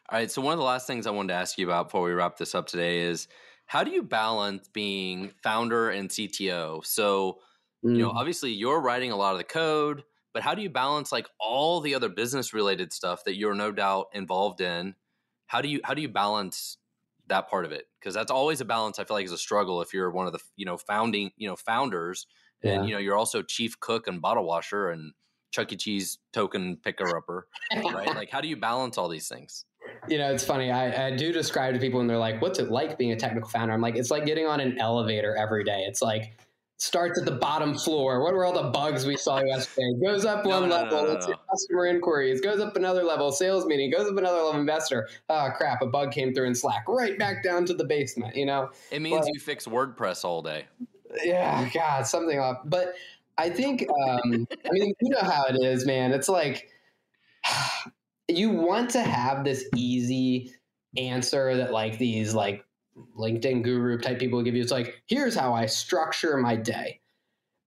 All 0.09 0.19
right. 0.19 0.29
So 0.29 0.41
one 0.41 0.53
of 0.53 0.59
the 0.59 0.65
last 0.65 0.87
things 0.87 1.07
I 1.07 1.11
wanted 1.11 1.29
to 1.29 1.39
ask 1.39 1.57
you 1.57 1.65
about 1.65 1.87
before 1.87 2.03
we 2.03 2.11
wrap 2.11 2.37
this 2.37 2.53
up 2.53 2.67
today 2.67 3.01
is 3.01 3.27
how 3.65 3.83
do 3.83 3.91
you 3.91 4.03
balance 4.03 4.67
being 4.67 5.31
founder 5.41 5.89
and 5.89 6.09
CTO? 6.09 6.85
So, 6.85 7.39
mm. 7.83 7.95
you 7.95 8.03
know, 8.03 8.11
mm. 8.11 8.15
obviously 8.15 8.51
you're 8.51 8.79
writing 8.79 9.11
a 9.11 9.15
lot 9.15 9.31
of 9.31 9.39
the 9.39 9.43
code, 9.43 10.03
but 10.33 10.43
how 10.43 10.53
do 10.53 10.61
you 10.61 10.69
balance 10.69 11.11
like 11.11 11.27
all 11.39 11.81
the 11.81 11.95
other 11.95 12.09
business 12.09 12.53
related 12.53 12.93
stuff 12.93 13.23
that 13.23 13.35
you're 13.35 13.55
no 13.55 13.71
doubt 13.71 14.07
involved 14.13 14.61
in? 14.61 14.95
How 15.47 15.61
do 15.61 15.69
you 15.69 15.79
how 15.83 15.93
do 15.93 16.01
you 16.01 16.09
balance 16.09 16.77
that 17.27 17.49
part 17.49 17.65
of 17.65 17.71
it? 17.71 17.85
Because 17.99 18.13
that's 18.13 18.31
always 18.31 18.61
a 18.61 18.65
balance. 18.65 18.99
I 18.99 19.05
feel 19.05 19.15
like 19.15 19.25
is 19.25 19.31
a 19.31 19.37
struggle 19.37 19.81
if 19.81 19.93
you're 19.93 20.11
one 20.11 20.27
of 20.27 20.33
the 20.33 20.39
you 20.55 20.65
know 20.65 20.77
founding 20.77 21.31
you 21.37 21.47
know 21.47 21.55
founders, 21.55 22.27
and 22.65 22.83
yeah. 22.83 22.87
you 22.87 22.93
know 22.93 22.99
you're 22.99 23.17
also 23.17 23.41
chief 23.41 23.79
cook 23.79 24.07
and 24.07 24.21
bottle 24.21 24.45
washer 24.45 24.89
and 24.89 25.13
Chuck 25.51 25.71
E. 25.71 25.77
Cheese 25.77 26.19
token 26.33 26.77
picker 26.83 27.15
upper, 27.15 27.47
right? 27.73 28.07
like, 28.15 28.29
how 28.29 28.41
do 28.41 28.47
you 28.47 28.57
balance 28.57 28.97
all 28.97 29.07
these 29.07 29.29
things? 29.29 29.63
You 30.07 30.17
know, 30.17 30.33
it's 30.33 30.43
funny. 30.43 30.71
I, 30.71 31.07
I 31.07 31.15
do 31.15 31.31
describe 31.31 31.73
to 31.75 31.79
people 31.79 31.99
when 31.99 32.07
they're 32.07 32.17
like, 32.17 32.41
"What's 32.41 32.59
it 32.59 32.69
like 32.69 32.97
being 32.97 33.11
a 33.11 33.15
technical 33.15 33.49
founder?" 33.49 33.73
I'm 33.73 33.81
like, 33.81 33.95
it's 33.95 34.11
like 34.11 34.25
getting 34.25 34.47
on 34.47 34.59
an 34.59 34.79
elevator 34.79 35.35
every 35.35 35.63
day. 35.63 35.85
It's 35.87 36.01
like 36.01 36.37
starts 36.77 37.17
at 37.17 37.25
the 37.25 37.31
bottom 37.31 37.73
floor. 37.73 38.21
What 38.21 38.33
were 38.33 38.45
all 38.45 38.53
the 38.53 38.69
bugs 38.69 39.05
we 39.05 39.15
saw 39.15 39.41
yesterday? 39.41 39.93
Goes 40.05 40.25
up 40.25 40.45
one 40.45 40.67
no, 40.67 40.75
level, 40.75 41.03
no, 41.03 41.05
no, 41.05 41.11
it's 41.13 41.25
customer 41.49 41.85
inquiries. 41.85 42.41
Goes 42.41 42.59
up 42.59 42.75
another 42.75 43.03
level, 43.03 43.31
sales 43.31 43.65
meeting. 43.65 43.91
Goes 43.91 44.09
up 44.09 44.17
another 44.17 44.41
level, 44.41 44.59
investor. 44.59 45.07
Oh 45.29 45.49
crap! 45.55 45.81
A 45.81 45.87
bug 45.87 46.11
came 46.11 46.33
through 46.33 46.47
in 46.47 46.55
Slack. 46.55 46.83
Right 46.89 47.17
back 47.17 47.43
down 47.43 47.65
to 47.65 47.73
the 47.73 47.85
basement. 47.85 48.35
You 48.35 48.45
know, 48.45 48.71
it 48.91 49.01
means 49.01 49.25
but, 49.25 49.33
you 49.33 49.39
fix 49.39 49.65
WordPress 49.65 50.25
all 50.25 50.41
day. 50.41 50.65
Yeah, 51.23 51.69
God, 51.73 52.07
something 52.07 52.39
off. 52.39 52.59
But 52.65 52.93
I 53.37 53.49
think, 53.49 53.87
um, 53.89 54.47
I 54.51 54.69
mean, 54.71 54.93
you 55.01 55.09
know 55.09 55.21
how 55.21 55.45
it 55.45 55.63
is, 55.63 55.85
man. 55.85 56.11
It's 56.11 56.29
like 56.29 56.69
you 58.27 58.49
want 58.49 58.89
to 58.91 59.01
have 59.01 59.43
this 59.43 59.65
easy 59.75 60.53
answer 60.97 61.55
that 61.57 61.71
like 61.71 61.97
these 61.97 62.33
like 62.33 62.65
LinkedIn 63.17 63.63
guru 63.63 63.97
type 63.99 64.19
people 64.19 64.41
give 64.41 64.55
you. 64.55 64.61
It's 64.61 64.71
like, 64.71 65.01
here's 65.07 65.35
how 65.35 65.53
I 65.53 65.65
structure 65.65 66.37
my 66.37 66.55
day. 66.55 67.01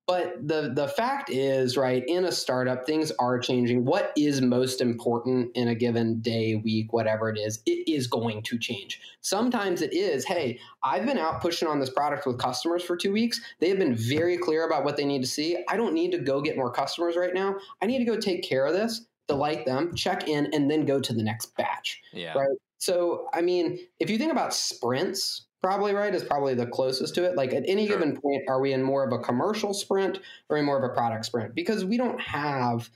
But 0.09 0.48
the 0.48 0.72
the 0.74 0.88
fact 0.88 1.28
is, 1.28 1.76
right, 1.76 2.02
in 2.09 2.24
a 2.24 2.32
startup, 2.32 2.86
things 2.86 3.12
are 3.18 3.38
changing. 3.38 3.84
What 3.84 4.11
is 4.16 4.40
most 4.40 4.80
important 4.80 5.50
in 5.54 5.68
a 5.68 5.74
given 5.74 6.20
day, 6.20 6.54
week, 6.54 6.94
whatever 6.94 7.28
it 7.28 7.38
is, 7.38 7.62
it 7.66 7.86
is 7.86 8.06
going 8.06 8.42
to 8.44 8.59
change. 8.59 8.98
Sometimes 9.20 9.82
it 9.82 9.92
is, 9.92 10.24
hey, 10.24 10.59
I've 10.82 11.04
been 11.04 11.18
out 11.18 11.42
pushing 11.42 11.68
on 11.68 11.78
this 11.78 11.90
product 11.90 12.26
with 12.26 12.38
customers 12.38 12.82
for 12.82 12.96
two 12.96 13.12
weeks. 13.12 13.38
They 13.61 13.68
have 13.68 13.78
been 13.78 13.94
very 13.94 14.38
clear 14.38 14.66
about 14.66 14.82
what 14.82 14.96
they 14.96 15.04
need 15.04 15.20
to 15.20 15.28
see. 15.28 15.59
I 15.68 15.76
don't 15.76 15.92
need 15.92 16.12
to 16.12 16.18
go 16.18 16.40
get 16.40 16.56
more 16.56 16.72
customers 16.72 17.14
right 17.14 17.34
now. 17.34 17.56
I 17.82 17.86
need 17.86 17.98
to 17.98 18.06
go 18.06 18.16
take 18.16 18.42
care 18.42 18.64
of 18.64 18.72
this, 18.72 19.04
delight 19.26 19.66
them, 19.66 19.94
check 19.94 20.26
in, 20.26 20.48
and 20.54 20.70
then 20.70 20.86
go 20.86 21.00
to 21.00 21.12
the 21.12 21.22
next 21.22 21.54
batch. 21.59 22.00
Yeah. 22.14 22.32
Right. 22.32 22.56
So, 22.78 23.28
I 23.34 23.42
mean, 23.42 23.78
if 24.00 24.09
you 24.09 24.16
think 24.16 24.32
about 24.32 24.54
sprints, 24.54 25.47
probably 25.62 25.94
right 25.94 26.14
is 26.14 26.22
probably 26.22 26.54
the 26.54 26.66
closest 26.66 27.14
to 27.16 27.24
it. 27.24 27.36
Like 27.36 27.52
at 27.52 27.64
any 27.66 27.86
sure. 27.86 27.98
given 27.98 28.20
point 28.20 28.44
are 28.48 28.61
we 28.61 28.72
in 28.72 28.82
more 28.82 29.04
of 29.04 29.12
a 29.12 29.18
commercial 29.18 29.74
sprint 29.74 30.20
or 30.48 30.56
in 30.56 30.64
more 30.64 30.78
of 30.78 30.88
a 30.88 30.94
product 30.94 31.24
sprint? 31.24 31.54
Because 31.54 31.84
we 31.84 31.96
don't 31.96 32.20
have 32.20 32.90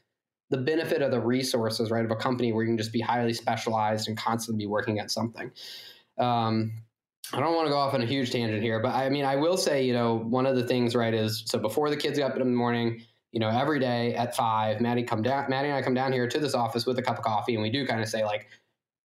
the 0.50 0.58
benefit 0.58 1.02
of 1.02 1.10
the 1.10 1.20
resources 1.20 1.90
right 1.90 2.04
of 2.04 2.10
a 2.10 2.16
company 2.16 2.52
where 2.52 2.62
you 2.62 2.68
can 2.68 2.78
just 2.78 2.92
be 2.92 3.00
highly 3.00 3.32
specialized 3.32 4.06
and 4.08 4.18
constantly 4.18 4.64
be 4.64 4.68
working 4.68 4.98
at 4.98 5.10
something. 5.10 5.50
Um, 6.18 6.72
i 7.32 7.40
don't 7.40 7.54
want 7.54 7.66
to 7.66 7.70
go 7.70 7.78
off 7.78 7.94
on 7.94 8.02
a 8.02 8.06
huge 8.06 8.30
tangent 8.30 8.62
here 8.62 8.80
but 8.80 8.94
i 8.94 9.08
mean 9.08 9.24
i 9.24 9.36
will 9.36 9.56
say 9.56 9.84
you 9.84 9.92
know 9.92 10.16
one 10.16 10.46
of 10.46 10.56
the 10.56 10.64
things 10.66 10.94
right 10.94 11.14
is 11.14 11.44
so 11.46 11.58
before 11.58 11.88
the 11.88 11.96
kids 11.96 12.18
get 12.18 12.30
up 12.30 12.36
in 12.36 12.40
the 12.40 12.56
morning 12.56 13.02
you 13.30 13.40
know 13.40 13.48
every 13.48 13.78
day 13.78 14.14
at 14.14 14.36
five 14.36 14.80
maddie 14.80 15.02
come 15.02 15.22
down 15.22 15.48
maddie 15.48 15.68
and 15.68 15.76
i 15.76 15.82
come 15.82 15.94
down 15.94 16.12
here 16.12 16.28
to 16.28 16.38
this 16.38 16.54
office 16.54 16.84
with 16.84 16.98
a 16.98 17.02
cup 17.02 17.18
of 17.18 17.24
coffee 17.24 17.54
and 17.54 17.62
we 17.62 17.70
do 17.70 17.86
kind 17.86 18.00
of 18.00 18.08
say 18.08 18.24
like 18.24 18.48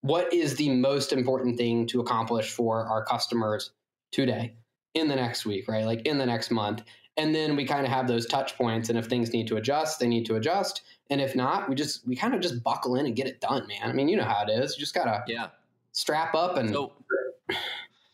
what 0.01 0.31
is 0.33 0.55
the 0.55 0.69
most 0.69 1.11
important 1.11 1.57
thing 1.57 1.85
to 1.87 1.99
accomplish 1.99 2.51
for 2.51 2.85
our 2.85 3.03
customers 3.03 3.71
today 4.11 4.55
in 4.93 5.07
the 5.07 5.15
next 5.15 5.45
week 5.45 5.67
right? 5.67 5.85
Like 5.85 6.05
in 6.05 6.17
the 6.17 6.25
next 6.25 6.51
month. 6.51 6.83
And 7.17 7.33
then 7.33 7.55
we 7.55 7.65
kind 7.65 7.83
of 7.83 7.91
have 7.91 8.07
those 8.07 8.27
touch 8.27 8.55
points 8.55 8.89
and 8.89 8.97
if 8.97 9.07
things 9.07 9.33
need 9.33 9.47
to 9.47 9.57
adjust 9.57 9.99
they 9.99 10.07
need 10.07 10.25
to 10.25 10.35
adjust. 10.35 10.81
And 11.09 11.21
if 11.21 11.35
not 11.35 11.69
we 11.69 11.75
just 11.75 12.07
we 12.07 12.15
kind 12.15 12.33
of 12.33 12.41
just 12.41 12.63
buckle 12.63 12.95
in 12.95 13.05
and 13.05 13.15
get 13.15 13.27
it 13.27 13.41
done 13.41 13.67
man. 13.67 13.89
I 13.89 13.93
mean 13.93 14.07
you 14.07 14.17
know 14.17 14.23
how 14.23 14.43
it 14.47 14.51
is. 14.51 14.75
You 14.75 14.79
just 14.79 14.93
gotta 14.93 15.23
yeah. 15.27 15.47
strap 15.91 16.35
up 16.35 16.57
and 16.57 16.69
so, 16.69 16.93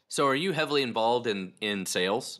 so 0.07 0.27
are 0.27 0.36
you 0.36 0.51
heavily 0.51 0.84
involved 0.84 1.27
in 1.27 1.53
in 1.61 1.86
sales? 1.86 2.39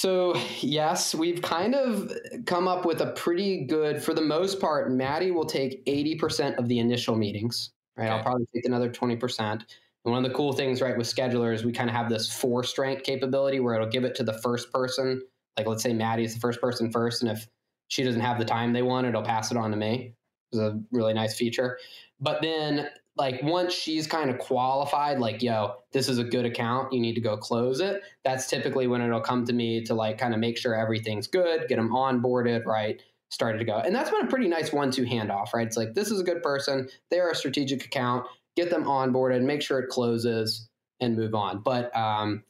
So 0.00 0.34
yes, 0.60 1.14
we've 1.14 1.42
kind 1.42 1.74
of 1.74 2.10
come 2.46 2.66
up 2.66 2.86
with 2.86 3.02
a 3.02 3.12
pretty 3.12 3.66
good, 3.66 4.02
for 4.02 4.14
the 4.14 4.22
most 4.22 4.58
part, 4.58 4.90
Maddie 4.90 5.30
will 5.30 5.44
take 5.44 5.84
80% 5.84 6.56
of 6.56 6.68
the 6.68 6.78
initial 6.78 7.16
meetings 7.16 7.72
right? 8.00 8.06
Okay. 8.06 8.16
I'll 8.16 8.22
probably 8.22 8.46
take 8.54 8.64
another 8.64 8.90
20%. 8.90 9.40
And 9.52 9.62
one 10.04 10.24
of 10.24 10.30
the 10.30 10.34
cool 10.34 10.52
things, 10.54 10.80
right, 10.80 10.96
with 10.96 11.06
scheduler 11.06 11.54
is 11.54 11.64
we 11.64 11.72
kind 11.72 11.90
of 11.90 11.94
have 11.94 12.08
this 12.08 12.32
force 12.32 12.70
strength 12.70 13.02
capability 13.02 13.60
where 13.60 13.74
it'll 13.74 13.88
give 13.88 14.04
it 14.04 14.14
to 14.16 14.24
the 14.24 14.32
first 14.32 14.72
person. 14.72 15.22
Like 15.58 15.66
let's 15.66 15.82
say 15.82 15.92
Maddie 15.92 16.24
is 16.24 16.34
the 16.34 16.40
first 16.40 16.60
person 16.60 16.90
first, 16.90 17.22
and 17.22 17.30
if 17.30 17.46
she 17.88 18.02
doesn't 18.02 18.22
have 18.22 18.38
the 18.38 18.44
time 18.44 18.72
they 18.72 18.82
want, 18.82 19.06
it'll 19.06 19.22
pass 19.22 19.50
it 19.50 19.58
on 19.58 19.70
to 19.72 19.76
me. 19.76 20.14
It's 20.52 20.60
a 20.60 20.80
really 20.90 21.12
nice 21.12 21.36
feature. 21.36 21.78
But 22.18 22.40
then 22.40 22.88
like 23.16 23.42
once 23.42 23.74
she's 23.74 24.06
kind 24.06 24.30
of 24.30 24.38
qualified, 24.38 25.18
like, 25.18 25.42
yo, 25.42 25.74
this 25.92 26.08
is 26.08 26.16
a 26.16 26.24
good 26.24 26.46
account, 26.46 26.92
you 26.92 27.00
need 27.00 27.14
to 27.14 27.20
go 27.20 27.36
close 27.36 27.80
it. 27.80 28.02
That's 28.24 28.48
typically 28.48 28.86
when 28.86 29.02
it'll 29.02 29.20
come 29.20 29.44
to 29.44 29.52
me 29.52 29.84
to 29.84 29.94
like 29.94 30.16
kind 30.16 30.32
of 30.32 30.40
make 30.40 30.56
sure 30.56 30.74
everything's 30.74 31.26
good, 31.26 31.68
get 31.68 31.76
them 31.76 31.90
onboarded, 31.90 32.64
right? 32.64 33.02
Started 33.30 33.58
to 33.58 33.64
go. 33.64 33.78
And 33.78 33.94
that's 33.94 34.10
been 34.10 34.26
a 34.26 34.28
pretty 34.28 34.48
nice 34.48 34.72
one 34.72 34.90
two 34.90 35.04
handoff, 35.04 35.54
right? 35.54 35.66
It's 35.66 35.76
like, 35.76 35.94
this 35.94 36.10
is 36.10 36.20
a 36.20 36.24
good 36.24 36.42
person. 36.42 36.88
They're 37.10 37.30
a 37.30 37.34
strategic 37.34 37.84
account. 37.84 38.26
Get 38.56 38.70
them 38.70 38.84
onboarded, 38.84 39.42
make 39.42 39.62
sure 39.62 39.78
it 39.78 39.88
closes, 39.88 40.68
and 41.00 41.16
move 41.16 41.34
on. 41.34 41.62
But 41.62 41.96
um, 41.96 42.42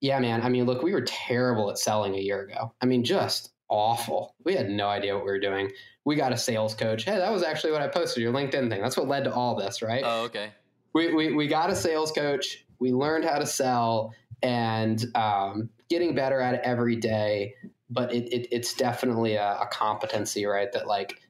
yeah, 0.00 0.18
man, 0.20 0.42
I 0.42 0.48
mean, 0.48 0.66
look, 0.66 0.82
we 0.82 0.92
were 0.92 1.02
terrible 1.02 1.70
at 1.70 1.78
selling 1.78 2.14
a 2.14 2.20
year 2.20 2.42
ago. 2.42 2.72
I 2.80 2.86
mean, 2.86 3.02
just 3.02 3.52
awful. 3.68 4.34
We 4.44 4.54
had 4.54 4.68
no 4.68 4.88
idea 4.88 5.14
what 5.14 5.24
we 5.24 5.30
were 5.30 5.40
doing. 5.40 5.70
We 6.04 6.16
got 6.16 6.32
a 6.32 6.36
sales 6.36 6.74
coach. 6.74 7.04
Hey, 7.04 7.16
that 7.16 7.32
was 7.32 7.42
actually 7.42 7.72
what 7.72 7.82
I 7.82 7.88
posted 7.88 8.22
your 8.22 8.32
LinkedIn 8.32 8.68
thing. 8.68 8.82
That's 8.82 8.96
what 8.96 9.08
led 9.08 9.24
to 9.24 9.32
all 9.32 9.54
this, 9.56 9.82
right? 9.82 10.02
Oh, 10.04 10.24
okay. 10.24 10.52
We, 10.92 11.14
we, 11.14 11.32
we 11.32 11.46
got 11.46 11.70
a 11.70 11.76
sales 11.76 12.12
coach. 12.12 12.64
We 12.78 12.92
learned 12.92 13.24
how 13.24 13.38
to 13.38 13.46
sell 13.46 14.14
and 14.42 15.04
um, 15.14 15.70
getting 15.88 16.14
better 16.14 16.40
at 16.40 16.54
it 16.54 16.60
every 16.64 16.96
day 16.96 17.54
but 17.90 18.14
it, 18.14 18.32
it 18.32 18.48
it's 18.50 18.72
definitely 18.74 19.34
a, 19.34 19.58
a, 19.60 19.66
competency, 19.70 20.46
right? 20.46 20.72
That 20.72 20.86
like, 20.86 21.20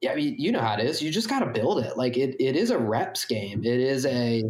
yeah, 0.00 0.12
I 0.12 0.16
mean, 0.16 0.34
you 0.38 0.50
know 0.50 0.60
how 0.60 0.74
it 0.74 0.80
is. 0.80 1.02
You 1.02 1.10
just 1.10 1.28
got 1.28 1.40
to 1.40 1.46
build 1.46 1.84
it. 1.84 1.96
Like 1.96 2.16
it, 2.16 2.36
it 2.40 2.56
is 2.56 2.70
a 2.70 2.78
reps 2.78 3.26
game. 3.26 3.62
It 3.64 3.80
is 3.80 4.06
a, 4.06 4.44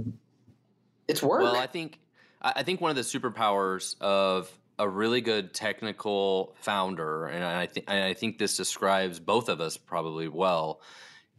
it's 1.08 1.22
work. 1.22 1.42
Well, 1.42 1.56
I 1.56 1.66
think, 1.66 1.98
I 2.40 2.62
think 2.62 2.80
one 2.80 2.90
of 2.90 2.96
the 2.96 3.02
superpowers 3.02 4.00
of 4.00 4.50
a 4.78 4.88
really 4.88 5.20
good 5.20 5.52
technical 5.52 6.54
founder, 6.60 7.26
and 7.26 7.44
I 7.44 7.66
think, 7.66 7.90
I 7.90 8.14
think 8.14 8.38
this 8.38 8.56
describes 8.56 9.18
both 9.18 9.48
of 9.48 9.60
us 9.60 9.76
probably 9.76 10.28
well. 10.28 10.80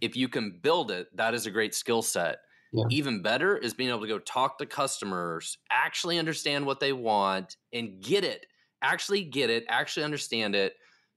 If 0.01 0.15
you 0.17 0.27
can 0.27 0.59
build 0.61 0.91
it, 0.91 1.15
that 1.15 1.33
is 1.33 1.45
a 1.45 1.51
great 1.51 1.73
skill 1.73 2.01
set. 2.01 2.39
Yeah. 2.73 2.85
Even 2.89 3.21
better 3.21 3.57
is 3.57 3.73
being 3.73 3.89
able 3.89 4.01
to 4.01 4.07
go 4.07 4.19
talk 4.19 4.57
to 4.59 4.65
customers, 4.65 5.57
actually 5.69 6.19
understand 6.19 6.65
what 6.65 6.79
they 6.79 6.93
want, 6.93 7.57
and 7.73 8.01
get 8.01 8.23
it 8.23 8.45
actually 8.81 9.23
get 9.23 9.49
it, 9.49 9.65
actually 9.69 10.03
understand 10.03 10.55
it, 10.55 10.73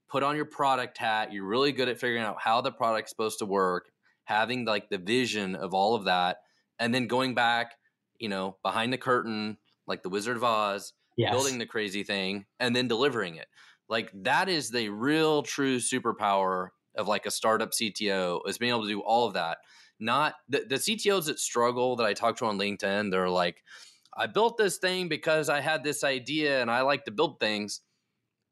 put 0.09 0.23
on 0.23 0.35
your 0.35 0.45
product 0.45 0.97
hat. 0.97 1.33
You're 1.33 1.45
really 1.45 1.71
good 1.71 1.89
at 1.89 1.99
figuring 1.99 2.23
out 2.23 2.37
how 2.39 2.61
the 2.61 2.71
product's 2.71 3.11
supposed 3.11 3.39
to 3.39 3.45
work, 3.45 3.89
having 4.25 4.65
like 4.65 4.89
the 4.89 4.97
vision 4.97 5.55
of 5.55 5.73
all 5.73 5.95
of 5.95 6.05
that, 6.05 6.37
and 6.79 6.93
then 6.93 7.07
going 7.07 7.35
back, 7.35 7.73
you 8.19 8.29
know, 8.29 8.57
behind 8.63 8.93
the 8.93 8.97
curtain, 8.97 9.57
like 9.87 10.03
the 10.03 10.09
Wizard 10.09 10.37
of 10.37 10.43
Oz, 10.43 10.93
yes. 11.17 11.31
building 11.31 11.57
the 11.57 11.65
crazy 11.65 12.03
thing, 12.03 12.45
and 12.59 12.75
then 12.75 12.87
delivering 12.87 13.35
it. 13.35 13.47
Like 13.87 14.11
that 14.23 14.49
is 14.49 14.69
the 14.69 14.89
real 14.89 15.43
true 15.43 15.77
superpower 15.77 16.69
of 16.95 17.07
like 17.07 17.25
a 17.25 17.31
startup 17.31 17.71
CTO 17.71 18.41
is 18.47 18.57
being 18.57 18.71
able 18.71 18.83
to 18.83 18.89
do 18.89 19.01
all 19.01 19.27
of 19.27 19.33
that. 19.33 19.59
Not 19.99 20.35
the, 20.49 20.65
the 20.67 20.75
CTOs 20.75 21.25
that 21.27 21.39
struggle 21.39 21.95
that 21.97 22.05
I 22.05 22.13
talk 22.13 22.37
to 22.37 22.45
on 22.45 22.57
LinkedIn, 22.57 23.11
they're 23.11 23.29
like, 23.29 23.63
I 24.15 24.27
built 24.27 24.57
this 24.57 24.77
thing 24.77 25.09
because 25.09 25.49
I 25.49 25.59
had 25.61 25.83
this 25.83 26.03
idea 26.03 26.61
and 26.61 26.71
I 26.71 26.81
like 26.81 27.05
to 27.05 27.11
build 27.11 27.39
things. 27.39 27.81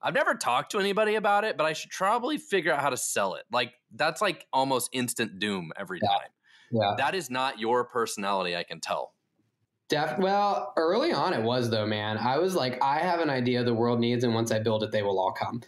I've 0.02 0.14
never 0.14 0.36
talked 0.36 0.72
to 0.72 0.80
anybody 0.80 1.16
about 1.16 1.46
it, 1.46 1.56
but 1.56 1.66
I 1.66 1.74
should 1.74 1.92
probably 1.92 2.38
figure 2.38 2.74
out 2.74 2.82
how 2.82 2.90
to 2.90 2.98
sell 2.98 3.36
it. 3.36 3.44
Like 3.52 3.74
that's 3.96 4.22
like 4.22 4.46
almost 4.52 4.90
instant 4.92 5.40
doom 5.40 5.72
every 5.78 6.00
yeah. 6.04 6.10
time. 6.10 6.30
Yeah. 6.72 6.96
That 6.98 7.16
is 7.16 7.30
not 7.30 7.60
your 7.60 7.86
personality, 7.86 8.56
I 8.56 8.64
can 8.64 8.82
tell. 8.82 9.14
Def- 9.90 10.18
well, 10.18 10.74
early 10.76 11.14
on 11.14 11.34
it 11.34 11.44
was 11.44 11.70
though, 11.70 11.86
man. 11.86 12.18
I 12.18 12.38
was 12.40 12.56
like, 12.56 12.82
I 12.84 13.00
have 13.00 13.20
an 13.20 13.30
idea 13.30 13.64
the 13.64 13.74
world 13.74 14.00
needs, 14.00 14.24
and 14.24 14.34
once 14.34 14.52
I 14.52 14.60
build 14.60 14.84
it, 14.84 14.92
they 14.92 15.04
will 15.04 15.20
all 15.20 15.32
come 15.32 15.62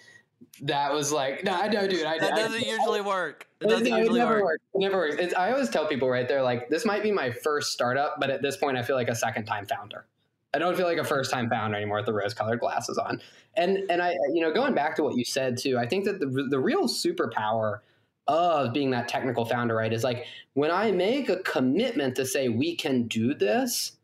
that 0.61 0.93
was 0.93 1.11
like, 1.11 1.43
no, 1.43 1.53
I 1.53 1.67
know, 1.67 1.87
dude. 1.87 2.05
I, 2.05 2.17
that 2.19 2.35
doesn't 2.35 2.63
I, 2.63 2.67
usually 2.67 3.01
work. 3.01 3.47
It 3.61 3.67
doesn't 3.67 3.85
usually 3.85 4.19
it 4.19 4.23
never 4.23 4.35
work. 4.35 4.43
works. 4.43 4.63
It 4.73 4.79
never 4.79 4.97
works. 4.97 5.15
It's, 5.19 5.33
I 5.33 5.51
always 5.51 5.69
tell 5.69 5.87
people 5.87 6.09
right 6.09 6.27
there, 6.27 6.41
like, 6.41 6.69
this 6.69 6.85
might 6.85 7.03
be 7.03 7.11
my 7.11 7.31
first 7.31 7.73
startup, 7.73 8.19
but 8.19 8.29
at 8.29 8.41
this 8.41 8.57
point, 8.57 8.77
I 8.77 8.83
feel 8.83 8.95
like 8.95 9.09
a 9.09 9.15
second 9.15 9.45
time 9.45 9.65
founder. 9.65 10.05
I 10.53 10.57
don't 10.57 10.77
feel 10.77 10.85
like 10.85 10.97
a 10.97 11.03
first 11.03 11.31
time 11.31 11.49
founder 11.49 11.75
anymore 11.75 11.97
with 11.97 12.05
the 12.05 12.13
rose 12.13 12.33
colored 12.33 12.61
glasses 12.61 12.97
on. 12.97 13.21
And 13.55 13.79
and 13.89 14.01
I, 14.01 14.11
you 14.33 14.39
know, 14.39 14.53
going 14.53 14.73
back 14.73 14.95
to 14.95 15.03
what 15.03 15.17
you 15.17 15.25
said 15.25 15.57
too, 15.57 15.77
I 15.77 15.85
think 15.85 16.05
that 16.05 16.21
the 16.21 16.47
the 16.49 16.59
real 16.59 16.87
superpower 16.87 17.79
of 18.27 18.71
being 18.71 18.91
that 18.91 19.09
technical 19.09 19.43
founder, 19.43 19.75
right, 19.75 19.91
is 19.91 20.03
like 20.03 20.25
when 20.53 20.71
I 20.71 20.91
make 20.91 21.27
a 21.27 21.37
commitment 21.39 22.15
to 22.15 22.25
say 22.25 22.47
we 22.47 22.75
can 22.75 23.07
do 23.07 23.33
this, 23.33 23.97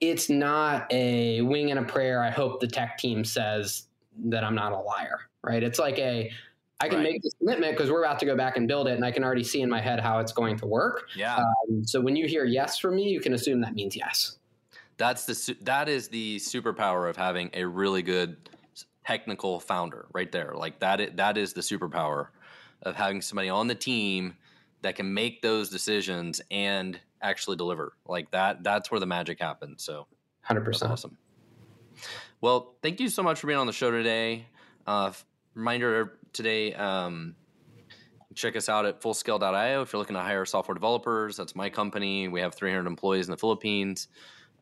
it's 0.00 0.30
not 0.30 0.86
a 0.92 1.42
wing 1.42 1.72
and 1.72 1.80
a 1.80 1.82
prayer. 1.84 2.22
I 2.22 2.30
hope 2.30 2.60
the 2.60 2.68
tech 2.68 2.96
team 2.96 3.24
says 3.24 3.88
that 4.26 4.44
I'm 4.44 4.54
not 4.54 4.70
a 4.70 4.78
liar, 4.78 5.28
right? 5.42 5.62
It's 5.62 5.78
like 5.78 5.98
a 5.98 6.30
I 6.82 6.88
can 6.88 6.98
right. 6.98 7.12
make 7.12 7.22
this 7.22 7.34
commitment 7.34 7.76
because 7.76 7.90
we're 7.90 8.02
about 8.02 8.18
to 8.20 8.26
go 8.26 8.34
back 8.34 8.56
and 8.56 8.66
build 8.66 8.88
it, 8.88 8.94
and 8.94 9.04
I 9.04 9.10
can 9.10 9.22
already 9.22 9.44
see 9.44 9.60
in 9.60 9.68
my 9.68 9.80
head 9.80 10.00
how 10.00 10.18
it's 10.18 10.32
going 10.32 10.56
to 10.58 10.66
work. 10.66 11.08
Yeah. 11.14 11.36
Um, 11.36 11.84
so 11.84 12.00
when 12.00 12.16
you 12.16 12.26
hear 12.26 12.44
yes 12.44 12.78
from 12.78 12.96
me, 12.96 13.10
you 13.10 13.20
can 13.20 13.34
assume 13.34 13.60
that 13.60 13.74
means 13.74 13.94
yes. 13.94 14.38
That's 14.96 15.26
the 15.26 15.56
that 15.62 15.88
is 15.88 16.08
the 16.08 16.36
superpower 16.38 17.08
of 17.08 17.16
having 17.16 17.50
a 17.54 17.64
really 17.64 18.02
good 18.02 18.36
technical 19.06 19.60
founder 19.60 20.06
right 20.12 20.30
there. 20.30 20.52
Like 20.54 20.80
that 20.80 21.00
is, 21.00 21.10
that 21.16 21.36
is 21.36 21.52
the 21.52 21.60
superpower 21.60 22.28
of 22.82 22.96
having 22.96 23.20
somebody 23.20 23.48
on 23.48 23.66
the 23.66 23.74
team 23.74 24.36
that 24.82 24.96
can 24.96 25.12
make 25.12 25.42
those 25.42 25.68
decisions 25.68 26.40
and 26.50 26.98
actually 27.20 27.56
deliver. 27.56 27.92
Like 28.06 28.30
that 28.30 28.62
that's 28.62 28.90
where 28.90 29.00
the 29.00 29.06
magic 29.06 29.40
happens. 29.40 29.82
So 29.82 30.06
100% 30.48 30.90
awesome. 30.90 31.16
Well, 32.40 32.74
thank 32.82 33.00
you 33.00 33.08
so 33.08 33.22
much 33.22 33.40
for 33.40 33.46
being 33.46 33.58
on 33.58 33.66
the 33.66 33.72
show 33.72 33.90
today. 33.90 34.46
Uh, 34.86 35.12
reminder 35.54 36.18
today, 36.32 36.72
um, 36.74 37.34
check 38.34 38.56
us 38.56 38.68
out 38.68 38.86
at 38.86 39.00
fullscale.io 39.00 39.82
if 39.82 39.92
you're 39.92 39.98
looking 39.98 40.16
to 40.16 40.22
hire 40.22 40.44
software 40.44 40.74
developers. 40.74 41.36
That's 41.36 41.54
my 41.54 41.68
company. 41.68 42.28
We 42.28 42.40
have 42.40 42.54
300 42.54 42.86
employees 42.86 43.26
in 43.26 43.32
the 43.32 43.36
Philippines. 43.36 44.08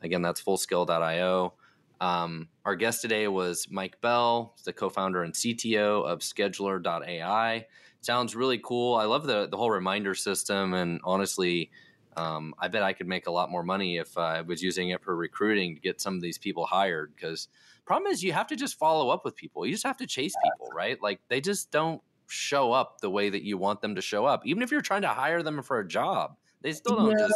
Again, 0.02 0.22
that's 0.22 0.42
fullscale.io. 0.42 1.54
Um, 2.00 2.48
our 2.64 2.76
guest 2.76 3.02
today 3.02 3.26
was 3.28 3.66
Mike 3.70 4.00
Bell, 4.00 4.54
the 4.64 4.72
co-founder 4.72 5.22
and 5.22 5.34
CTO 5.34 6.04
of 6.06 6.20
Scheduler.ai. 6.20 7.66
Sounds 8.00 8.36
really 8.36 8.60
cool. 8.62 8.94
I 8.94 9.04
love 9.04 9.26
the 9.26 9.48
the 9.48 9.56
whole 9.56 9.70
reminder 9.70 10.14
system, 10.14 10.72
and 10.74 11.00
honestly, 11.02 11.72
um, 12.16 12.54
I 12.58 12.68
bet 12.68 12.84
I 12.84 12.92
could 12.92 13.08
make 13.08 13.26
a 13.26 13.32
lot 13.32 13.50
more 13.50 13.64
money 13.64 13.96
if 13.96 14.16
I 14.16 14.42
was 14.42 14.62
using 14.62 14.90
it 14.90 15.02
for 15.02 15.16
recruiting 15.16 15.74
to 15.74 15.80
get 15.80 16.00
some 16.00 16.14
of 16.14 16.22
these 16.22 16.38
people 16.38 16.64
hired. 16.66 17.12
Because 17.16 17.48
problem 17.88 18.12
is, 18.12 18.22
you 18.22 18.32
have 18.32 18.46
to 18.48 18.56
just 18.56 18.78
follow 18.78 19.10
up 19.10 19.24
with 19.24 19.34
people. 19.34 19.66
You 19.66 19.72
just 19.72 19.86
have 19.86 19.96
to 19.96 20.06
chase 20.06 20.34
people, 20.44 20.70
right? 20.72 21.02
Like 21.02 21.18
they 21.28 21.40
just 21.40 21.72
don't 21.72 22.00
show 22.28 22.70
up 22.72 23.00
the 23.00 23.10
way 23.10 23.30
that 23.30 23.42
you 23.42 23.58
want 23.58 23.80
them 23.80 23.96
to 23.96 24.00
show 24.00 24.26
up. 24.26 24.46
Even 24.46 24.62
if 24.62 24.70
you're 24.70 24.80
trying 24.80 25.02
to 25.02 25.08
hire 25.08 25.42
them 25.42 25.60
for 25.62 25.80
a 25.80 25.88
job, 25.88 26.36
they 26.60 26.72
still 26.72 26.94
don't 26.94 27.18
just. 27.18 27.34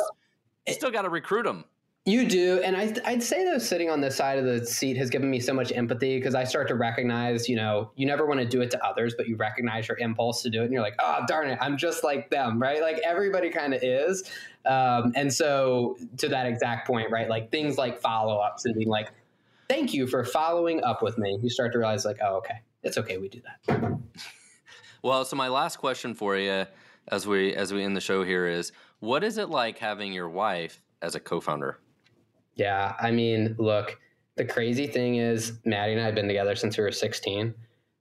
You 0.69 0.75
still 0.75 0.93
got 0.93 1.03
to 1.03 1.09
recruit 1.09 1.43
them. 1.43 1.65
You 2.05 2.27
do, 2.27 2.61
and 2.65 2.77
I, 2.77 2.93
I'd 3.05 3.23
say 3.23 3.45
though, 3.45 3.59
sitting 3.59 3.89
on 3.89 4.01
this 4.01 4.17
side 4.17 4.37
of 4.37 4.45
the 4.45 4.67
seat 4.67 4.97
has 4.97 5.09
given 5.09 5.31
me 5.31 5.39
so 5.39 5.55
much 5.55 5.71
empathy 5.71 6.19
because 6.19 6.35
I 6.35 6.43
start 6.43 6.67
to 6.69 6.75
recognize, 6.75 7.49
you 7.49 7.55
know, 7.55 7.93
you 7.95 8.07
never 8.07 8.27
want 8.27 8.41
to 8.41 8.47
do 8.47 8.61
it 8.61 8.73
to 8.73 8.85
others, 8.85 9.15
but 9.17 9.29
you 9.29 9.37
recognize 9.37 9.87
your 9.87 9.97
impulse 9.99 10.43
to 10.43 10.51
do 10.51 10.63
it, 10.63 10.65
and 10.65 10.73
you're 10.73 10.83
like, 10.83 10.97
oh 10.99 11.21
darn 11.29 11.49
it, 11.49 11.59
I'm 11.61 11.77
just 11.77 12.03
like 12.03 12.29
them, 12.29 12.61
right? 12.61 12.81
Like 12.81 12.99
everybody 13.05 13.51
kind 13.51 13.73
of 13.73 13.85
is, 13.85 14.29
um, 14.67 15.13
and 15.15 15.33
so 15.33 15.97
to 16.17 16.29
that 16.29 16.47
exact 16.47 16.89
point, 16.89 17.09
right? 17.13 17.29
Like 17.29 17.53
things 17.53 17.79
like 17.79 18.01
follow 18.01 18.39
ups 18.39 18.65
and 18.65 18.75
being 18.75 18.89
like, 18.89 19.13
thank 19.73 19.95
you 19.95 20.07
for 20.07 20.23
following 20.23 20.85
up 20.85 21.03
with 21.03 21.17
me. 21.17 21.39
You 21.43 21.49
start 21.49 21.73
to 21.73 21.79
realize, 21.79 22.05
like, 22.05 22.19
oh, 22.23 22.37
okay, 22.37 22.61
it's 22.83 22.99
okay, 22.99 23.17
we 23.19 23.29
do 23.29 23.41
that. 23.67 23.99
Well, 25.05 25.25
so 25.25 25.35
my 25.35 25.49
last 25.49 25.79
question 25.79 26.15
for 26.15 26.37
you, 26.37 26.65
as 27.09 27.27
we 27.27 27.57
as 27.57 27.73
we 27.73 27.83
end 27.83 27.97
the 27.97 28.01
show 28.01 28.23
here, 28.23 28.47
is 28.47 28.71
what 29.01 29.25
is 29.25 29.37
it 29.37 29.51
like 29.51 29.79
having 29.79 30.13
your 30.13 30.29
wife 30.29 30.81
as 31.03 31.17
a 31.17 31.21
co-founder? 31.21 31.81
Yeah, 32.55 32.95
I 33.01 33.11
mean, 33.11 33.57
look, 33.59 33.99
the 34.37 34.45
crazy 34.45 34.87
thing 34.87 35.17
is, 35.17 35.59
Maddie 35.65 35.95
and 35.95 36.01
I 36.01 36.05
have 36.05 36.15
been 36.15 36.29
together 36.29 36.55
since 36.55 36.79
we 36.79 36.85
were 36.85 36.93
16. 36.93 37.53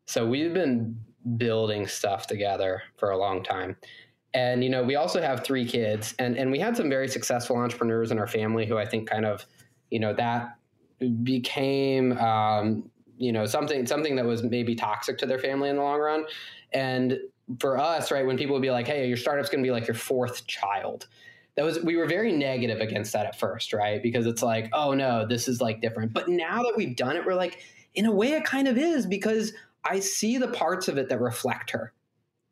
So 0.05 0.27
we've 0.27 0.53
been 0.53 0.95
building 1.37 1.87
stuff 1.87 2.27
together 2.27 2.83
for 2.97 3.09
a 3.09 3.17
long 3.17 3.41
time. 3.41 3.75
And, 4.35 4.63
you 4.63 4.69
know, 4.69 4.83
we 4.83 4.95
also 4.95 5.23
have 5.23 5.43
three 5.43 5.65
kids, 5.65 6.13
and, 6.19 6.37
and 6.37 6.51
we 6.51 6.59
had 6.59 6.77
some 6.77 6.87
very 6.87 7.07
successful 7.07 7.55
entrepreneurs 7.57 8.11
in 8.11 8.19
our 8.19 8.27
family 8.27 8.67
who 8.67 8.77
I 8.77 8.85
think 8.85 9.09
kind 9.09 9.25
of, 9.25 9.43
you 9.89 9.99
know, 9.99 10.13
that 10.13 10.55
became, 11.23 12.17
um, 12.17 12.89
you 13.17 13.31
know, 13.31 13.45
something 13.45 13.85
something 13.85 14.15
that 14.15 14.25
was 14.25 14.43
maybe 14.43 14.75
toxic 14.75 15.17
to 15.19 15.25
their 15.25 15.39
family 15.39 15.69
in 15.69 15.75
the 15.75 15.81
long 15.81 15.99
run. 15.99 16.25
And 16.73 17.19
for 17.59 17.77
us, 17.77 18.11
right, 18.11 18.25
when 18.25 18.37
people 18.37 18.53
would 18.53 18.61
be 18.61 18.71
like, 18.71 18.87
hey, 18.87 19.07
your 19.07 19.17
startup's 19.17 19.49
going 19.49 19.63
to 19.63 19.67
be 19.67 19.71
like 19.71 19.87
your 19.87 19.95
fourth 19.95 20.47
child 20.47 21.07
that 21.55 21.65
was 21.65 21.79
we 21.83 21.97
were 21.97 22.07
very 22.07 22.31
negative 22.31 22.79
against 22.79 23.13
that 23.13 23.25
at 23.25 23.37
first, 23.37 23.73
right? 23.73 24.01
Because 24.01 24.25
it's 24.25 24.41
like, 24.41 24.69
oh 24.73 24.93
no, 24.93 25.25
this 25.27 25.47
is 25.47 25.61
like 25.61 25.81
different. 25.81 26.13
But 26.13 26.27
now 26.29 26.63
that 26.63 26.73
we've 26.75 26.95
done 26.95 27.15
it, 27.15 27.25
we're 27.25 27.35
like, 27.35 27.59
in 27.93 28.05
a 28.05 28.11
way, 28.11 28.33
it 28.33 28.45
kind 28.45 28.67
of 28.67 28.77
is 28.77 29.05
because 29.05 29.53
I 29.83 29.99
see 29.99 30.37
the 30.37 30.47
parts 30.47 30.87
of 30.87 30.97
it 30.97 31.09
that 31.09 31.19
reflect 31.19 31.71
her. 31.71 31.93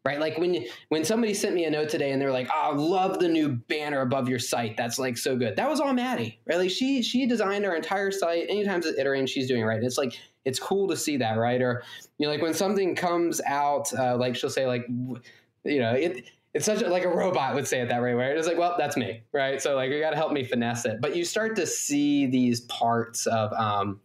Right, 0.09 0.19
like 0.19 0.39
when 0.39 0.65
when 0.87 1.05
somebody 1.05 1.35
sent 1.35 1.53
me 1.53 1.65
a 1.65 1.69
note 1.69 1.87
today 1.87 2.13
and 2.13 2.19
they're 2.19 2.31
like, 2.31 2.49
"Oh, 2.51 2.73
love 2.75 3.19
the 3.19 3.27
new 3.27 3.49
banner 3.49 4.01
above 4.01 4.27
your 4.27 4.39
site. 4.39 4.75
That's 4.75 4.97
like 4.97 5.19
so 5.19 5.35
good." 5.35 5.55
That 5.55 5.69
was 5.69 5.79
all 5.79 5.93
Maddie, 5.93 6.39
right? 6.47 6.57
Like 6.57 6.71
she 6.71 7.03
she 7.03 7.27
designed 7.27 7.63
our 7.63 7.75
entire 7.75 8.09
site. 8.09 8.47
Anytime 8.49 8.79
it's 8.79 8.87
iterating, 8.87 9.27
she's 9.27 9.47
doing 9.47 9.61
it 9.61 9.65
right. 9.65 9.83
It's 9.83 9.99
like 9.99 10.19
it's 10.45 10.57
cool 10.57 10.87
to 10.87 10.97
see 10.97 11.17
that, 11.17 11.37
right? 11.37 11.61
Or 11.61 11.83
you 12.17 12.25
know, 12.25 12.31
like 12.31 12.41
when 12.41 12.55
something 12.55 12.95
comes 12.95 13.39
out, 13.45 13.93
uh, 13.93 14.17
like 14.17 14.35
she'll 14.35 14.49
say, 14.49 14.65
like, 14.65 14.87
you 14.87 15.79
know, 15.79 15.93
it 15.93 16.27
it's 16.55 16.65
such 16.65 16.81
a, 16.81 16.89
like 16.89 17.05
a 17.05 17.09
robot 17.09 17.53
would 17.53 17.67
say 17.67 17.81
it 17.81 17.89
that 17.89 18.01
way, 18.01 18.13
it's 18.35 18.47
like, 18.47 18.57
well, 18.57 18.73
that's 18.79 18.97
me, 18.97 19.21
right? 19.31 19.61
So 19.61 19.75
like, 19.75 19.91
you 19.91 19.99
got 19.99 20.09
to 20.09 20.15
help 20.15 20.31
me 20.31 20.43
finesse 20.43 20.85
it. 20.85 21.01
But 21.01 21.15
you 21.15 21.23
start 21.23 21.55
to 21.57 21.67
see 21.67 22.25
these 22.25 22.61
parts 22.61 23.27
of 23.27 23.53
um, 23.53 23.99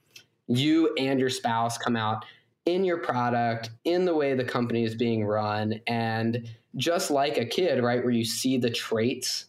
you 0.48 0.94
and 0.98 1.18
your 1.18 1.30
spouse 1.30 1.78
come 1.78 1.96
out 1.96 2.26
in 2.66 2.84
your 2.84 2.98
product, 2.98 3.70
in 3.84 4.04
the 4.04 4.14
way 4.14 4.34
the 4.34 4.44
company 4.44 4.84
is 4.84 4.94
being 4.94 5.24
run, 5.24 5.80
and 5.86 6.48
just 6.76 7.10
like 7.10 7.36
a 7.36 7.44
kid, 7.44 7.82
right, 7.82 8.02
where 8.02 8.12
you 8.12 8.24
see 8.24 8.56
the 8.56 8.70
traits 8.70 9.46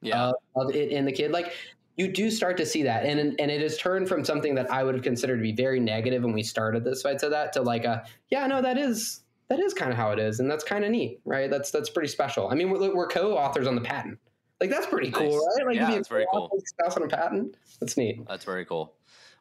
yeah. 0.00 0.26
of, 0.26 0.34
of 0.56 0.74
it 0.74 0.90
in 0.90 1.04
the 1.04 1.12
kid, 1.12 1.30
like 1.30 1.54
you 1.96 2.08
do 2.08 2.30
start 2.30 2.56
to 2.58 2.66
see 2.66 2.82
that, 2.84 3.04
and 3.04 3.18
and 3.40 3.50
it 3.50 3.60
has 3.60 3.76
turned 3.78 4.08
from 4.08 4.24
something 4.24 4.54
that 4.54 4.70
I 4.70 4.84
would 4.84 4.94
have 4.94 5.04
considered 5.04 5.36
to 5.36 5.42
be 5.42 5.52
very 5.52 5.80
negative 5.80 6.22
when 6.22 6.32
we 6.32 6.42
started 6.42 6.84
this 6.84 7.02
fight 7.02 7.18
to 7.20 7.28
that 7.30 7.52
to 7.54 7.62
like 7.62 7.84
a 7.84 8.04
yeah, 8.28 8.46
no, 8.46 8.62
that 8.62 8.78
is 8.78 9.24
that 9.48 9.58
is 9.58 9.74
kind 9.74 9.90
of 9.90 9.96
how 9.96 10.12
it 10.12 10.18
is, 10.18 10.40
and 10.40 10.50
that's 10.50 10.62
kind 10.62 10.84
of 10.84 10.90
neat, 10.90 11.20
right? 11.24 11.50
That's 11.50 11.70
that's 11.70 11.90
pretty 11.90 12.08
special. 12.08 12.48
I 12.48 12.54
mean, 12.54 12.70
we're, 12.70 12.94
we're 12.94 13.08
co-authors 13.08 13.66
on 13.66 13.74
the 13.74 13.80
patent. 13.80 14.18
Like 14.60 14.70
that's 14.70 14.86
pretty 14.86 15.10
cool, 15.10 15.24
nice. 15.24 15.58
right? 15.58 15.66
Like 15.66 15.76
yeah, 15.76 15.90
that's 15.90 16.08
very 16.08 16.26
cool. 16.32 16.50
On 16.96 17.02
a 17.02 17.08
patent. 17.08 17.56
That's 17.80 17.96
neat. 17.96 18.26
That's 18.28 18.44
very 18.44 18.64
cool. 18.64 18.94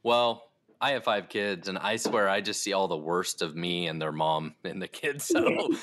Well, 0.04 0.47
I 0.80 0.92
have 0.92 1.04
five 1.04 1.28
kids, 1.28 1.68
and 1.68 1.78
I 1.78 1.96
swear 1.96 2.30
I 2.30 2.42
just 2.42 2.62
see 2.62 2.74
all 2.74 2.88
the 2.88 2.98
worst 2.98 3.42
of 3.42 3.56
me 3.56 3.88
and 3.88 4.02
their 4.02 4.12
mom 4.12 4.54
and 4.64 4.82
the 4.82 4.88
kids. 4.88 5.26
So 5.26 5.44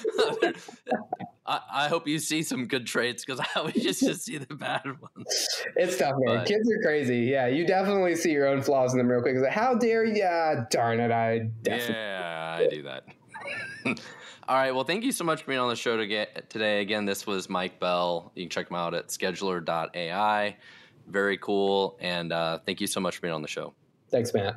I, 1.47 1.61
I, 1.73 1.89
hope 1.89 2.07
you 2.07 2.19
see 2.21 2.43
some 2.43 2.67
good 2.67 2.87
traits 2.87 3.25
because 3.25 3.41
I 3.41 3.59
always 3.59 3.83
just, 3.83 4.01
just 4.01 4.23
see 4.23 4.39
the 4.39 4.55
bad 4.55 4.85
ones. 4.87 5.49
It's 5.77 5.97
tough, 5.97 6.15
man. 6.19 6.39
But, 6.39 6.47
kids 6.47 6.71
are 6.71 6.83
crazy. 6.83 7.21
Yeah, 7.21 7.49
you 7.49 7.67
definitely 7.67 8.15
see 8.15 8.31
your 8.31 8.47
own 8.47 8.63
flaws 8.63 8.93
in 8.93 8.99
them 8.99 9.09
real 9.09 9.21
quick. 9.21 9.35
It's 9.35 9.43
like, 9.43 9.53
how 9.53 9.75
dare 9.75 10.05
you? 10.05 10.67
Darn 10.71 11.01
it, 11.01 11.11
I 11.11 11.51
definitely. 11.63 11.95
Yeah, 11.95 12.57
I 12.61 12.67
do 12.69 12.83
that. 12.85 13.05
All 14.47 14.57
right. 14.57 14.73
Well, 14.73 14.85
thank 14.85 15.05
you 15.05 15.13
so 15.13 15.25
much 15.25 15.43
for 15.43 15.49
being 15.49 15.61
on 15.61 15.71
the 15.71 15.77
show 15.77 15.97
to 15.97 16.07
get, 16.07 16.51
today. 16.51 16.83
Again, 16.83 17.05
this 17.05 17.27
was 17.27 17.49
Mike 17.49 17.81
Bell. 17.81 18.31
You 18.35 18.45
can 18.45 18.51
check 18.51 18.71
him 18.71 18.77
out 18.77 18.95
at 18.95 19.09
scheduler.ai. 19.09 20.57
Very 21.09 21.39
cool. 21.39 21.97
And 22.01 22.33
uh, 22.33 22.59
thank 22.65 22.81
you 22.81 22.87
so 22.87 23.01
much 23.01 23.17
for 23.17 23.23
being 23.23 23.35
on 23.35 23.43
the 23.43 23.49
show. 23.49 23.75
Thanks, 24.11 24.33
Matt. 24.33 24.57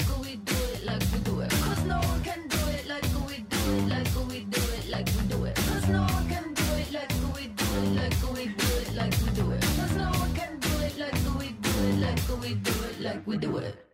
Like 13.01 13.25
we 13.27 13.37
do 13.37 13.49
mm-hmm. 13.49 13.65
it. 13.65 13.90